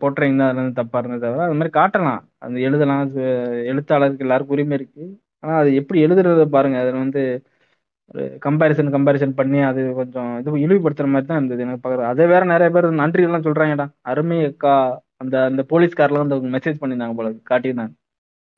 [0.00, 2.22] போட்டுறீங்க தான் அதுல வந்து தப்பா இருந்தது தவிர அது மாதிரி காட்டலாம்.
[2.44, 3.02] அந்த எழுதலாம்.
[3.06, 3.20] அது
[3.72, 5.04] எழுத்தாளருக்கு எல்லாருக்கும் உரிமை இருக்கு.
[5.42, 6.78] ஆனா அது எப்படி எழுதுறத பாருங்க.
[6.82, 7.22] அதுல வந்து
[8.14, 11.64] ஒரு கம்பாரிசன் கம்பாரிசன் பண்ணி அது கொஞ்சம் இது இழிவுபடுத்துற மாதிரி தான் இருந்தது.
[11.66, 13.86] எனக்கு பார்க்குறது அதை வேற நிறைய பேர் நன்றி எல்லாம் சொல்றாங்கடா.
[14.12, 14.74] அருமை அக்கா
[15.22, 17.30] அந்த அந்த போலீஸ்காரில் வந்து மெசேஜ் பண்ணியிருந்தாங்க போல.
[17.50, 17.94] காட்டியிருந்தாங்க.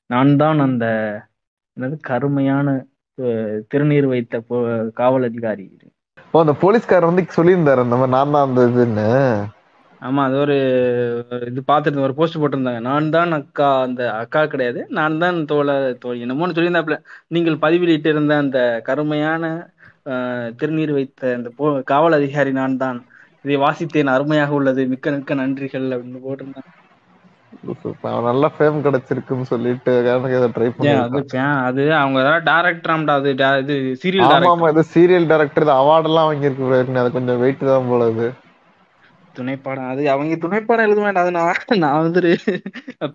[0.09, 0.85] நான் தான் அந்த
[1.77, 2.67] என்னது கருமையான
[3.71, 4.35] திருநீர் வைத்த
[5.01, 5.65] காவல் அதிகாரி.
[6.33, 9.07] ஓ அந்த போலீஸ்காரர் வந்து சொல்லியிருந்தாரு அந்த மாதிரி நான் தான் அந்த இதுன்னு.
[10.07, 10.55] ஆமா அது ஒரு
[11.49, 12.81] இது பார்த்துட்டு ஒரு போஸ்ட் போட்டிருந்தாங்க.
[12.89, 14.79] நான் தான் அக்கா அந்த அக்கா கிடையாது.
[14.97, 15.67] நான் தான் தோழ
[16.03, 16.97] தோழி என்னமோன்னு சொல்லியிருந்தாப்புல.
[17.35, 19.43] நீங்கள் பதிவிலிட்டு இருந்த அந்த கருமையான
[20.61, 22.99] திருநீர் வைத்த அந்த போ காவல் அதிகாரி நான் தான்.
[23.45, 24.13] இதை வாசித்தேன்.
[24.15, 24.81] அருமையாக உள்ளது.
[24.93, 26.69] மிக்க மிக்க நன்றிகள் அப்படின்னு போட்டிருந்தாங்க.
[28.09, 29.91] அவன் நல்ல ஃபேம் கிடைச்சிருக்குன்னு சொல்லிட்டு
[30.55, 31.19] ட்ரை ஏன் அது
[31.67, 33.29] அது அவங்க ஏதாவது டேரக்டராம்டா அது
[33.63, 36.31] இது சீரியல் ஆமா இது சீரியல் டைரக்டர் இது அவார்ட் எல்லாம்.
[37.03, 38.27] அது கொஞ்சம் வெயிட் தான் போல இது
[39.37, 39.89] துணைப்பாடம்.
[39.93, 41.23] அது அவங்க துணைப்பாடம் எழுத வேண்டாம்.
[41.25, 42.21] அது நான் நான் வந்து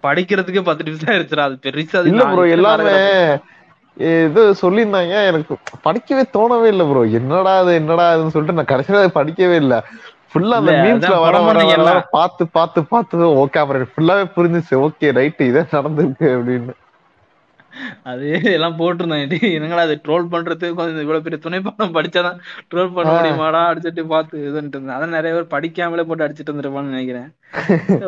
[0.07, 2.97] படிக்கிறதுக்கே பத்து நிமிஷம் ஆயிடுச்சுடா அது பெருசா இல்ல ப்ரோ எல்லாமே
[3.97, 5.15] இது சொல்லியிருந்தாங்க.
[5.31, 5.53] எனக்கு
[5.87, 9.79] படிக்கவே தோணவே இல்லை ப்ரோ என்னடா அது என்னடா அதுன்னு சொல்லிட்டு நான் கடைசியில அதை படிக்கவே இல்லை.
[10.33, 12.03] ஃபுல்லா அந்த மீம்ஸ்ல வர வர எல்லாம்.
[12.17, 14.75] பார்த்து பார்த்து பார்த்து ஓகே அப்புறம் ஃபுல்லாவே புரிஞ்சுச்சு.
[14.87, 16.75] ஓகே ரைட் இதே நடந்திருக்கு அப்படின்னு.
[18.05, 19.29] அது எல்லாம் போட்டிருந்தேன்.
[19.33, 22.39] டேய், என்னங்கடா அது ட்ரோல் பண்றதுக்கு கொஞ்சம் இவ்வளவு பெரிய துணைப்பாடம் படிச்சாதான்
[22.71, 23.61] ட்ரோல் பண்ண முடியுமாடா?
[23.71, 24.97] அடிச்சுட்டு பார்த்து இதுன்ட்டு இருந்தேன்.
[24.97, 27.29] அதான் நிறைய பேர் படிக்காமலே போட்டு அடிச்சிட்டு இருந்திருப்பான்னு நினைக்கிறேன்.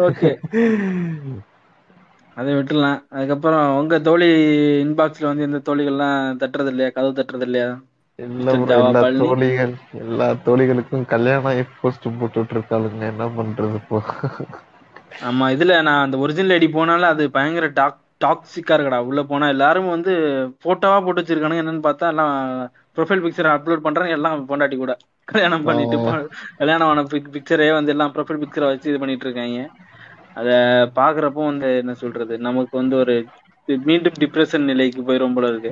[0.08, 0.32] ஓகே.
[2.36, 4.26] அதை விட்டுலாம் அதுக்கப்புறம் உங்க தோழி
[4.84, 6.90] இன்பாக்ஸ்ல வந்து இந்த தோழிகள்லாம் தட்டுறது இல்லையா?
[6.90, 7.68] கதவு தட்டுறது இல்லையா?
[8.18, 8.52] எல்லா
[9.22, 11.48] தோழிகள் எல்லா தோழிகளுக்கும் கல்யாணம்
[11.80, 13.98] போஸ்ட் போட்டுட்டு இருக்காளுங்க என்ன பண்றது இப்போ?
[15.28, 18.98] ஆமா இதுல நான் அந்த ஒரிஜினல் ஐடி போனாலும் அது பயங்கர டாக் டாக்ஸிக்கா இருக்கடா.
[19.08, 20.12] உள்ள போனா எல்லாரும் வந்து
[20.64, 21.62] போட்டோவா போட்டு வச்சிருக்கானுங்க.
[21.64, 22.34] என்னன்னு பார்த்தா எல்லாம்
[22.96, 24.94] ப்ரொஃபைல் பிக்சர் அப்லோட் பண்ணுறாங்க எல்லாம் பொண்டாட்டி கூட.
[25.28, 25.96] கல்யாணம் பண்ணிட்டு
[26.60, 27.02] கல்யாணம் ஆன
[27.36, 29.58] பிக்சரே வந்து எல்லாம் ப்ரொஃபைல் பிக்சரை வச்சு இது பண்ணிட்டு இருக்காங்க.
[30.36, 30.48] அத
[30.96, 32.34] பாக்குறப்போ வந்து என்ன சொல்றது?
[32.46, 33.14] நமக்கு வந்து ஒரு
[33.88, 35.70] மீண்டும் டிப்ரெஷன் நிலைக்கு போயிரும் போல இருக்கு.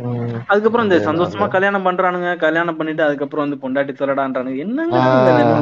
[0.50, 1.46] அதுக்கப்புறம் இந்த சந்தோஷமா.
[1.54, 4.62] கல்யாணம் பண்றானுங்க கல்யாணம் பண்ணிட்டு அதுக்கப்புறம் வந்து பொண்டாட்டி சொல்லடான்றானுங்க.
[4.64, 5.02] என்னங்க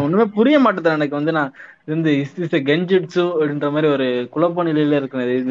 [0.07, 4.65] ஒண்ணுமே புரிய மாட்டேது எனக்கு வந்து நான் இது வந்து இஸ் இஸ் கெஞ்சிட்சு அப்படின்ற மாதிரி ஒரு குழப்ப
[4.69, 4.99] நிலையில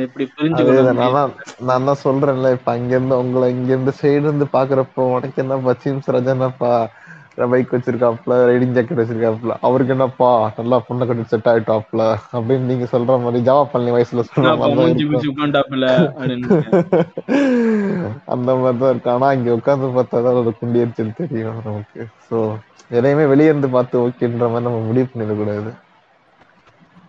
[0.08, 1.34] எப்படி புரிஞ்சுக்கணும் அதேதான்
[1.70, 6.14] நான் தான் சொல்றேன்ல இப்ப அங்க இருந்து உங்களை இங்க இருந்து சைடு இருந்து பாக்குறப்போ உனக்கு என்னப்பா சீம்ஸ்
[6.16, 6.72] ராஜா என்னப்பா
[7.52, 13.18] பைக் வச்சிருக்காப்ல ரைடிங் ஜாக்கெட் வச்சிருக்காப்ல அவருக்கு என்னப்பா நல்லா பொண்ணை கட்டி செட் ஆயிட்டாப்ல அப்படின்னு நீங்க சொல்ற
[13.24, 14.52] மாதிரி ஜாவா பழனி வயசுல சொல்ற
[18.34, 22.04] அந்த மாதிரி தான் இருக்கு ஆனா இங்க உட்கார்ந்து பார்த்தாதான் ஒரு குண்டி அடிச்சுன்னு தெரியும் நமக்கு.
[22.30, 22.38] சோ
[22.90, 25.72] எதையுமே வெளியே இருந்து பார்த்து ஓகேன்ற மாதிரி நம்ம முடிவு பண்ணிடக்கூடாது.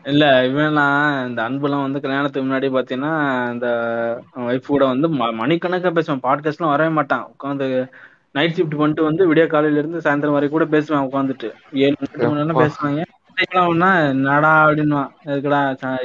[0.05, 3.15] இல்ல இவன்லாம் இந்த அன்புலாம் வந்து கல்யாணத்துக்கு முன்னாடி பாத்தீங்கன்னா
[3.53, 3.69] இந்த
[4.49, 5.09] ஒய்ஃப் கூட வந்து
[5.41, 6.23] மணிக்கணக்கா பேசுவான்.
[6.27, 7.25] பாட்காஸ்ட் எல்லாம் வரவே மாட்டான்.
[7.35, 7.67] உட்காந்து
[8.37, 11.49] நைட் ஷிஃப்ட் பண்ணிட்டு வந்து விடிய காலையில இருந்து சாயந்தரம் வரைக்கும் கூட பேசுவான் உட்காந்துட்டு
[11.85, 12.63] ஏழு மணி எட்டு மணி நேரம்.
[12.63, 13.03] பேசுவாங்க
[14.27, 15.11] நடா அப்படின்னுவான்.
[15.27, 15.61] எதுக்குடா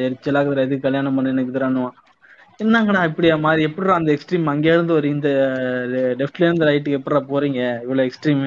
[0.06, 1.98] எரிச்சலாக்குற எதுக்கு கல்யாணம் பண்ணி நிக்குதுறான்னுவான்
[2.60, 5.30] என்னங்கடா இப்படியா மாதிரி எப்படிடா அந்த எக்ஸ்ட்ரீம் அங்க இருந்து ஒரு இந்த
[6.20, 7.62] லெஃப்ட்ல இருந்து ரைட்டுக்கு எப்படிடா போறீங்க?
[7.84, 8.44] இவ்வளவு எக்ஸ்ட்ரீம்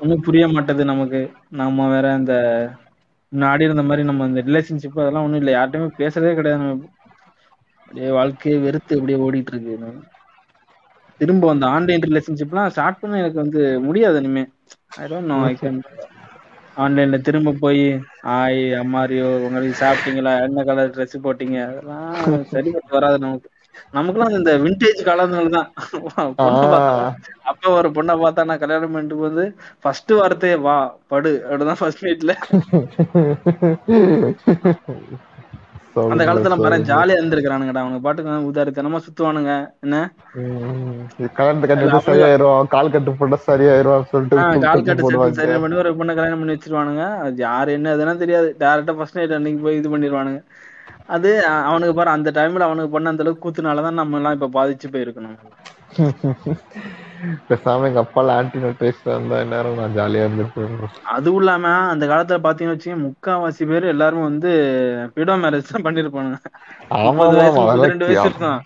[0.00, 1.20] ஒன்றும் புரிய மாட்டேது நமக்கு.
[1.60, 2.34] நம்ம வேற இந்த
[3.32, 5.54] முன்னாடி இருந்த மாதிரி நம்ம இந்த ரிலேஷன்ஷிப் அதெல்லாம் ஒண்ணும் இல்லை.
[5.54, 6.68] யார்கிட்டயுமே பேசுறதே கிடையாது.
[7.80, 9.76] அப்படியே வாழ்க்கையை வெறுத்து அப்படியே ஓடிட்டு இருக்கு.
[11.20, 14.42] திரும்ப அந்த ஆன்லைன் ரிலேஷன்ஷிப்லாம் ஸ்டார்ட் பண்ண எனக்கு வந்து முடியாது இனிமே.
[14.98, 15.76] I don't know I can
[16.76, 17.82] ஆன்லைன்ல திரும்ப போய்
[18.36, 20.32] ஆய் அம்மாரியோ உங்களுக்கு சாப்பிட்டீங்களா?
[20.46, 21.56] என்ன கலர் ட்ரெஸ் போட்டீங்க?
[21.68, 22.14] அதெல்லாம்
[22.54, 23.48] சரிப்பட்டு வராது நமக்கு.
[23.94, 25.68] நமக்குலாம் இந்த விண்டேஜ் காலங்கள் தான்.
[27.50, 29.44] அப்ப ஒரு பொண்ணை பார்த்தா நான் கல்யாணம் பண்ணிட்டு வந்து
[29.82, 30.74] ஃபர்ஸ்ட் வார்த்தையே வா
[31.12, 32.32] படு அப்படிதான் ஃபர்ஸ்ட் மீட்ல
[36.12, 36.88] அந்த காலத்துல சொல்லுங்க.
[36.90, 37.82] ஜாலியா இருந்திருக்கிறானுங்கடா.
[37.84, 39.52] அவங்க பாட்டுக்கு உதாரித்தனமா சுத்துவானுங்க.
[39.86, 39.96] என்ன?
[41.38, 42.68] கல்யாணத்து கட்டிட்டு சரியாயிரும்.
[42.74, 45.38] கால் கட்டு போட்டா சரியாயிரும் சொல்லிட்டு கால் கட்டு கட்டு செட்டு போடுவாங்க.
[45.40, 47.04] சரி பண்ணி ஒரு பொண்ணை கல்யாணம் பண்ணி வச்சிருவானுங்க.
[47.26, 48.50] அது யாரு என்ன எதுனா தெரியாது.
[48.64, 50.42] டேரக்டா ஃபர்ஸ்ட் நைட் அன்னைக்கு போய் இது பண்ணிடுவானுங்க
[51.14, 51.30] அது
[51.70, 55.38] அவனுக்கு பாரு அந்த டைம்ல அவனுக்கு பண்ண அந்த அளவுக்கு கூத்துனாலதான் நம்ம எல்லாம் இப்ப பாதிச்சு போயிருக்கணும்.
[57.48, 60.78] பேசாம எங்க அப்பால ஆன்டினோட் டேஸ்ட் வந்தா நேரம் நான் ஜாலியா இருந்திருப்பேன்
[61.14, 64.50] அதுவும் இல்லாம அந்த காலத்துல பாத்தீங்கன்னு வச்சுக்கோங்க முக்காவாசி பேர் எல்லாரும் வந்து
[65.16, 66.38] பிடோ மேரேஜ் தான் பண்ணிருப்பானுங்க.
[66.98, 67.24] ஆமா
[67.84, 68.60] ரெண்டு வயசு இருக்கும்.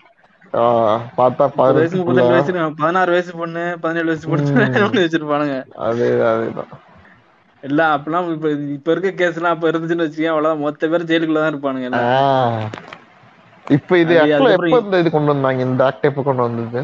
[1.17, 2.53] பார்த்தா முப்பது வயசு முப்பத்தி ரெண்டு பதினெட்டு வயசு.
[2.79, 5.57] பதினாறு வயசு பொண்ணு பதினேழு வயசு பொண்ணு வச்சிருப்பானுங்க.
[5.85, 6.71] அதேதான் அதேதான்.
[7.63, 10.63] எல்லாம் அப்பெல்லாம் இப்ப இப்ப இருக்க கேஸ் எல்லாம் அப்ப இருந்துச்சுன்னு வச்சுக்கோங்க அவ்வளவுதான்.
[10.65, 11.89] மொத்த பேர் ஜெயிலுக்குள்ள தான் இருப்பானுங்க
[13.67, 15.61] இப்ப இது அது எப்ப இந்த இது கொண்டு வந்தாங்க?
[15.67, 16.81] இந்த ஆக்ட் எப்ப கொண்டு வந்தது?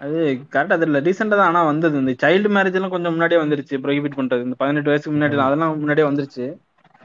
[0.00, 0.18] அது
[0.52, 1.00] கரெக்டா தெரியல.
[1.06, 1.96] ரீசெண்டா தான் ஆனா வந்தது.
[2.02, 3.74] இந்த சைல்டு மேரேஜ் எல்லாம் கொஞ்சம் முன்னாடியே வந்துருச்சு.
[3.82, 4.46] ப்ரோஹிபிட் பண்றது.
[4.46, 6.46] இந்த பதினெட்டு வயசுக்கு முன்னாடி அதெல்லாம் முன்னாடியே வந்துருச்சு.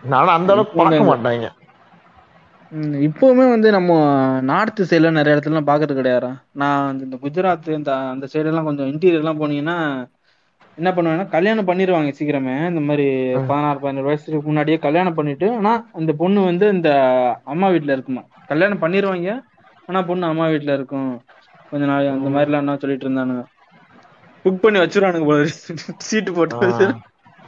[0.04, 1.46] நானும் அந்த அளவுக்கு பார்க்க மாட்டாங்க.
[3.08, 3.92] இப்பவுமே வந்து நம்ம
[4.44, 8.90] நார்த் சைடுல நிறைய இடத்துல எல்லாம் பாக்குறது கிடையாது நான் இந்த குஜராத் இந்த அந்த சைடு எல்லாம் கொஞ்சம்
[8.92, 9.78] இன்டீரியர் எல்லாம் போனீங்கன்னா
[10.78, 12.56] என்ன பண்ணுவாங்கன்னா கல்யாணம் பண்ணிடுவாங்க சீக்கிரமே.
[12.70, 13.06] இந்த மாதிரி.
[13.48, 16.90] பதினாறு பதினேழு வயசுக்கு முன்னாடியே கல்யாணம் பண்ணிட்டு ஆனா அந்த பொண்ணு வந்து இந்த
[17.46, 18.24] அம்மா வீட்ல இருக்குமா.
[18.48, 19.30] கல்யாணம் பண்ணிடுவாங்க
[19.88, 21.10] ஆனா பொண்ணு அம்மா வீட்ல இருக்கும்.
[21.72, 23.44] கொஞ்ச நாள் அந்த மாதிரி எல்லாம் என்ன சொல்லிட்டு இருந்தானுங்க
[24.46, 25.46] புக் பண்ணி வச்சிருவானுங்க போல
[26.08, 26.88] சீட்டு போட்டு.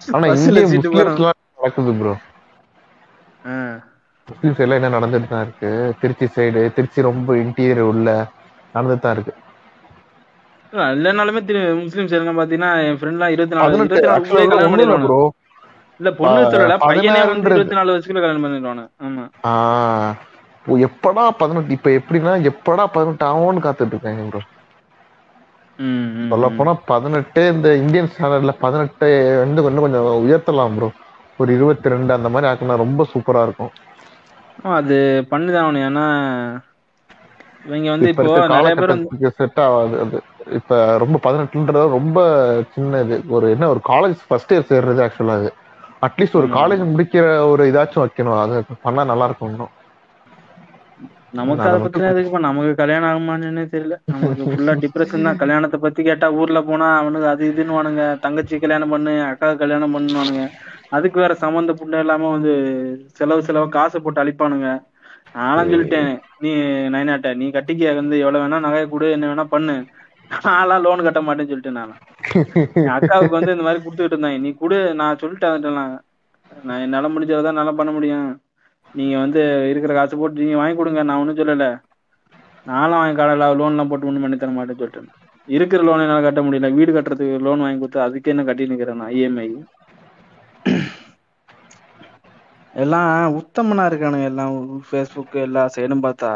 [0.02, 2.14] ஆனா பஸ்ல இங்கே சீட்டு முஸ்லிம்ஸ் எல்லாம் நடக்குது ப்ரோ
[3.46, 3.56] ஆ.
[4.28, 5.70] முஸ்லிம்ஸ் எல்லாம் என்ன நடந்துட்டு தான் இருக்கு.
[6.02, 8.08] திருச்சி சைடு திருச்சி ரொம்ப இன்டீரியர் உள்ள
[8.76, 9.34] நடந்துட்டு தான் இருக்கு.
[10.74, 14.74] இல்ல, இல்லைனாலுமே திரு முஸ்லிம் சேருங்க பாத்தீங்கன்னா என் ஃப்ரெண்ட் எல்லாம் இருபத்தி நாலு இருபத்தி நாலு கல்யாணம் ஒண்ணும்
[14.80, 15.20] இல்ல பண்ணிடுவானு ப்ரோ
[16.00, 17.50] இல்ல பொண்ணு சொல்லல பையனே வந்து.
[17.50, 19.26] இருபத்தி நாலு வயசுக்குள்ள கல்யாணம் பண்ணிடுவானு ஆமா.
[20.84, 24.42] எப்படா பதினெட்டு இப்ப எப்படின்னா எப்படா பதினெட்டு ஆகும்னு காத்துட்டு இருக்காங்க ப்ரோ
[26.30, 26.46] சொல்ல.
[26.52, 29.10] போனா பதினெட்டு இந்த இந்தியன் ஸ்டாண்டர்ட்ல பதினெட்டு
[29.40, 30.90] வந்து இன்னும் கொஞ்சம் உயர்த்தலாம் ப்ரோ
[31.40, 33.72] ஒரு இருபத்தி ரெண்டு அந்த மாதிரி ஆக்குனா ரொம்ப சூப்பரா இருக்கும்.
[34.72, 34.98] அது
[35.32, 36.06] பண்ணிதான் ஏன்னா
[37.66, 38.94] இவங்க வந்து இப்ப நிறைய பேர்
[39.38, 39.96] செட் ஆகாது.
[40.04, 40.18] அது
[40.58, 42.20] இப்ப ரொம்ப பதினெட்டுன்றது ரொம்ப
[42.74, 45.50] சின்னது ஒரு என்ன ஒரு காலேஜ் ஃபர்ஸ்ட் இயர் சேர்றது ஆக்சுவலா அது.
[46.02, 46.48] அட்லீஸ்ட் ஒரு.
[46.54, 48.40] காலேஜ் முடிக்கிற ஒரு இதாச்சும் வைக்கணும்.
[48.44, 49.74] அது பண்ணா நல்லா இருக்கும் இன்னும்.
[51.34, 53.96] நமக்கு அதை அதை பத்தி எதுக்குப்பா நமக்கு கல்யாணம் ஆகுமான்னு தெரியல.
[54.14, 55.40] நமக்கு ஃபுல்லா டிப்ரெஷன் தான்.
[55.42, 60.44] கல்யாணத்தை பத்தி கேட்டா ஊர்ல போனா அவனுக்கு அது இதுன்னு வானுங்க தங்கச்சி கல்யாணம் பண்ணு அக்கா கல்யாணம் பண்ணுவானுங்க.
[60.98, 62.54] அதுக்கு வேற சம்மந்த புண்ணு இல்லாம வந்து
[63.20, 64.70] செலவு செலவு காசு போட்டு அழிப்பானுங்க.
[65.38, 66.12] நானும் சொல்லிட்டேன்
[66.44, 66.52] நீ
[66.94, 69.76] நைனாட்ட நீ கட்டிக்க வந்து எவ்வளவு வேணா நகையை கொடு என்ன வேணா பண்ணு.
[70.46, 71.94] நான்லாம் லோன் கட்ட மாட்டேன்னு சொல்லிட்டேன் நான்.
[72.96, 74.40] அக்காவுக்கு வந்து இந்த மாதிரி கொடுத்துக்கிட்டு இருந்தாங்க.
[74.46, 75.94] நீ கொடு நான் சொல்லிட்டேன் அவன்கிட்டலாம்.
[76.68, 78.28] நான் என்னால முடிஞ்சதான் நல்லா பண்ண முடியும்.
[78.98, 79.42] நீங்க வந்து
[79.72, 81.02] இருக்கிற காசு போட்டு நீங்க வாங்கி கொடுங்க.
[81.08, 81.68] நான் ஒண்ணும் சொல்லல.
[82.66, 85.10] நானும் வாங்கி கடல லோன் எல்லாம் போட்டு ஒண்ணும் பண்ணி தர மாட்டேன்னு சொல்லிட்டேன்
[85.48, 86.70] இருக்கிற லோன் என்னால கட்ட முடியல.
[86.78, 89.16] வீடு கட்டுறதுக்கு லோன் வாங்கி கொடுத்து அதுக்கே என்ன கட்டி நிக்கிறேன் நான்?
[89.18, 89.48] இஎம்ஐ
[92.74, 94.56] எல்லாம் உத்தமனா இருக்கானுங்க எல்லாம்.
[94.88, 96.32] ஃபேஸ்புக் எல்லா சைடும் பார்த்தா.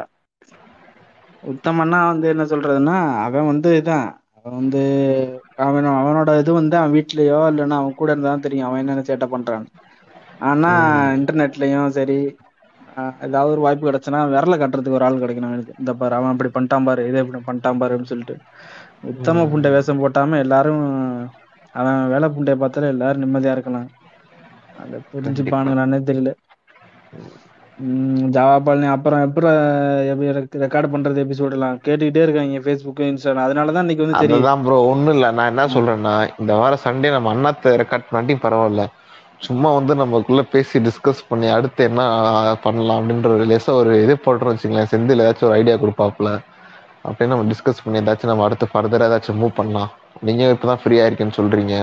[1.44, 4.08] உத்தமன்னா வந்து என்ன சொல்றதுன்னா அவன் வந்து இதான்.
[4.38, 4.82] அவன் வந்து
[5.60, 8.68] அவன் அவனோட இது வந்து அவன் வீட்லயோ இல்லைன்னா அவன் கூட இருந்தா தான் தெரியும்.
[8.68, 9.70] அவன் என்னென்ன சேட்டை பண்றான்னு.
[10.42, 10.72] ஆனா
[11.18, 12.20] இன்டர்நெட்லயும் சரி
[13.28, 15.74] ஏதாவது ஒரு வாய்ப்பு கிடைச்சுன்னா விரல கட்டுறதுக்கு ஒரு ஆள் கிடைக்கணும் எனக்கு.
[15.82, 18.36] இந்த பாரு அவன் அப்படி பண்ணிட்டான் பாரு இதை இப்படி பண்ணிட்டான் பாரு அப்படின்னு சொல்லிட்டு.
[19.12, 20.84] உத்தம புண்டை வேஷம் போட்டாம எல்லாரும்
[21.80, 23.90] அவன் வேலை புண்டைய பார்த்தாலே எல்லாரும் நிம்மதியா இருக்கலாம்.
[24.84, 26.32] அதை புரிஞ்சுப்பானுங்களானே தெரியல.
[27.80, 30.26] உம் ஜாவா பாலினி அப்புறம் எப்படி
[30.64, 31.78] ரெக்கார்ட் பண்றது எபிசோட் எல்லாம்?
[31.86, 35.28] கேட்டுக்கிட்டே இருக்காங்க ஃபேஸ்புக் இன்ஸ்டா அதனாலதான் இன்னைக்கு வந்து தெரியும் ப்ரோ ஒண்ணும் இல்ல.
[35.38, 38.84] நான் என்ன சொல்றேன்னா இந்த வாரம் சண்டே நம்ம அண்ணாத்த ரெக்கார்ட் பண்ணாட்டி பரவாயில்ல.
[39.46, 42.02] சும்மா வந்து நமக்குள்ள பேசி டிஸ்கஸ் பண்ணி அடுத்து என்ன
[42.64, 46.30] பண்ணலாம் அப்படின்ற ஒரு லேசா ஒரு இது போட்டுறோம் வச்சுங்களேன் செந்தில் ஏதாச்சும் ஒரு ஐடியா கொடுப்பாப்புல.
[47.08, 49.92] அப்படின்னு நம்ம டிஸ்கஸ் பண்ணி ஏதாச்சும் நம்ம அடுத்து ஃபர்தரா ஏதாச்சும் மூவ் பண்ணலாம்.
[50.22, 51.76] நீங்க இப்பதான் ஃப்ரீயா இருக்கேன்னு சொல்றீங்க.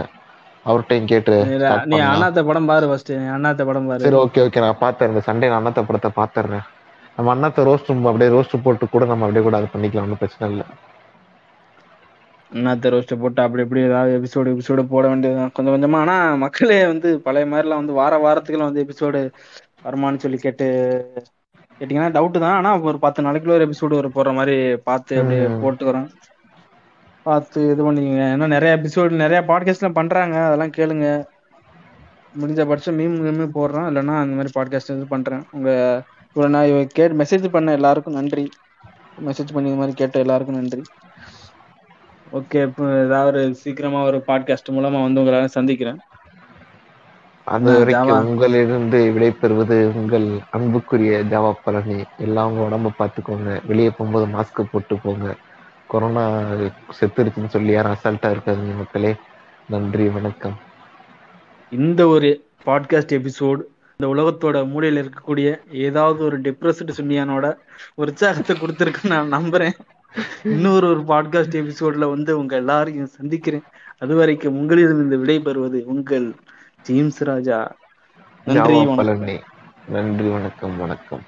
[0.67, 1.35] அவர்கிட்டையும் கேட்டு
[1.91, 2.01] நீ-.
[2.01, 4.01] அண்ணாத்த படம் பாரு ஃபர்ஸ்ட் அண்ணாத்த படம் பாரு.
[4.01, 6.65] சரி ஓகே ஓகே நான் பாத்துறேன் இந்த சண்டே நான் அண்ணாத்த படத்தை பாத்துறேன்.
[7.17, 10.07] நம்ம அண்ணாத்த ரோஸ்ட் அப்படியே ரோஸ்ட் போட்டு கூட நம்ம அப்படியே கூட அதை பண்ணிக்கலாம்.
[10.07, 10.69] ஒன்றும் பிரச்சனை இல்லை.
[12.55, 15.53] அண்ணாத்த ரோஸ்ட் போட்டு அப்படி இப்படி ஏதாவது எபிசோடு எபிசோடு போட வேண்டியதுதான்.
[15.53, 19.31] கொஞ்சம் கொஞ்சமா ஆனா மக்களே வந்து பழைய மாதிரிலாம் வந்து வார வாரத்துக்குலாம் வந்து எபிசோடு
[19.85, 20.67] வருமான்னு சொல்லி கேட்டு
[21.81, 22.57] கேட்டீங்கன்னா டவுட் தான்.
[22.57, 25.43] ஆனா ஒரு பத்து நாளைக்குள்ள ஒரு எபிசோடு ஒரு போடுற மாதிரி பார்த்து அப்படியே.
[25.43, 26.09] போட்டுக்கிறோம்.
[27.23, 28.25] பார்த்து இது பண்ணிக்கங்க.
[28.35, 30.45] ஏன்னா நிறைய எபிசோடு நிறைய பாட்காஸ்ட்லாம் பண்றாங்க.
[30.45, 31.25] அதெல்லாம் கேளுங்க.
[32.41, 33.89] முடிஞ்ச பட்சம் மீம் மீம் போடுறோம்.
[33.91, 35.43] இல்லைன்னா அந்த மாதிரி பாட்காஸ்ட் இது பண்றேன்.
[35.53, 35.71] உங்க
[36.35, 38.49] இவ்வளோ நான் கேட்டு மெசேஜ் பண்ண எல்லாருக்கும் நன்றி.
[39.27, 40.83] மெசேஜ் பண்ணி இந்த மாதிரி கேட்ட எல்லாருக்கும் நன்றி.
[42.33, 45.99] ஓகே இப்போ ஏதாவது ஒரு சீக்கிரமா ஒரு பாட்காஸ்ட் மூலமா வந்து உங்களை சந்திக்கிறேன்.
[47.45, 48.29] அது நான் வரைக்கும் ஜாவா.
[48.31, 52.05] உங்களிலிருந்து விடைபெறுவது உங்கள் அன்புக்குரிய ஜாவா பழனி.
[52.19, 53.61] எல்லாம் உங்க உடம்ப பார்த்துக்கோங்க.
[53.67, 55.35] வெளியே போகும்போது மாஸ்க் போட்டு போங்க.
[55.87, 56.41] கொரோனா
[57.01, 59.15] செத்துருச்சுன்னு சொல்லி யாரும் அசால்ட்டா இருக்காதீங்க மக்களே.
[59.69, 60.59] நன்றி வணக்கம்.
[61.71, 63.61] இந்த ஒரு பாட்காஸ்ட் எபிசோடு
[63.97, 67.57] இந்த உலகத்தோட மூலையில இருக்கக்கூடிய ஏதாவது ஒரு டிப்ரெஸ்டு சுன்னியானோட
[67.95, 69.73] உற்சாகத்தை கொடுத்துருக்குன்னு நான் நம்புறேன்.
[70.45, 73.63] இன்னொரு ஒரு பாட்காஸ்ட் எபிசோட்ல வந்து உங்க எல்லாரையும் சந்திக்கிறேன்.
[73.99, 76.35] அது வரைக்கும் உங்களிடம் விடை பெறுவது உங்கள்
[76.83, 77.77] ஜேம்ஸ் ராஜா.
[78.45, 78.85] நன்றி
[79.89, 81.23] நன்றி வணக்கம் வணக்கம்.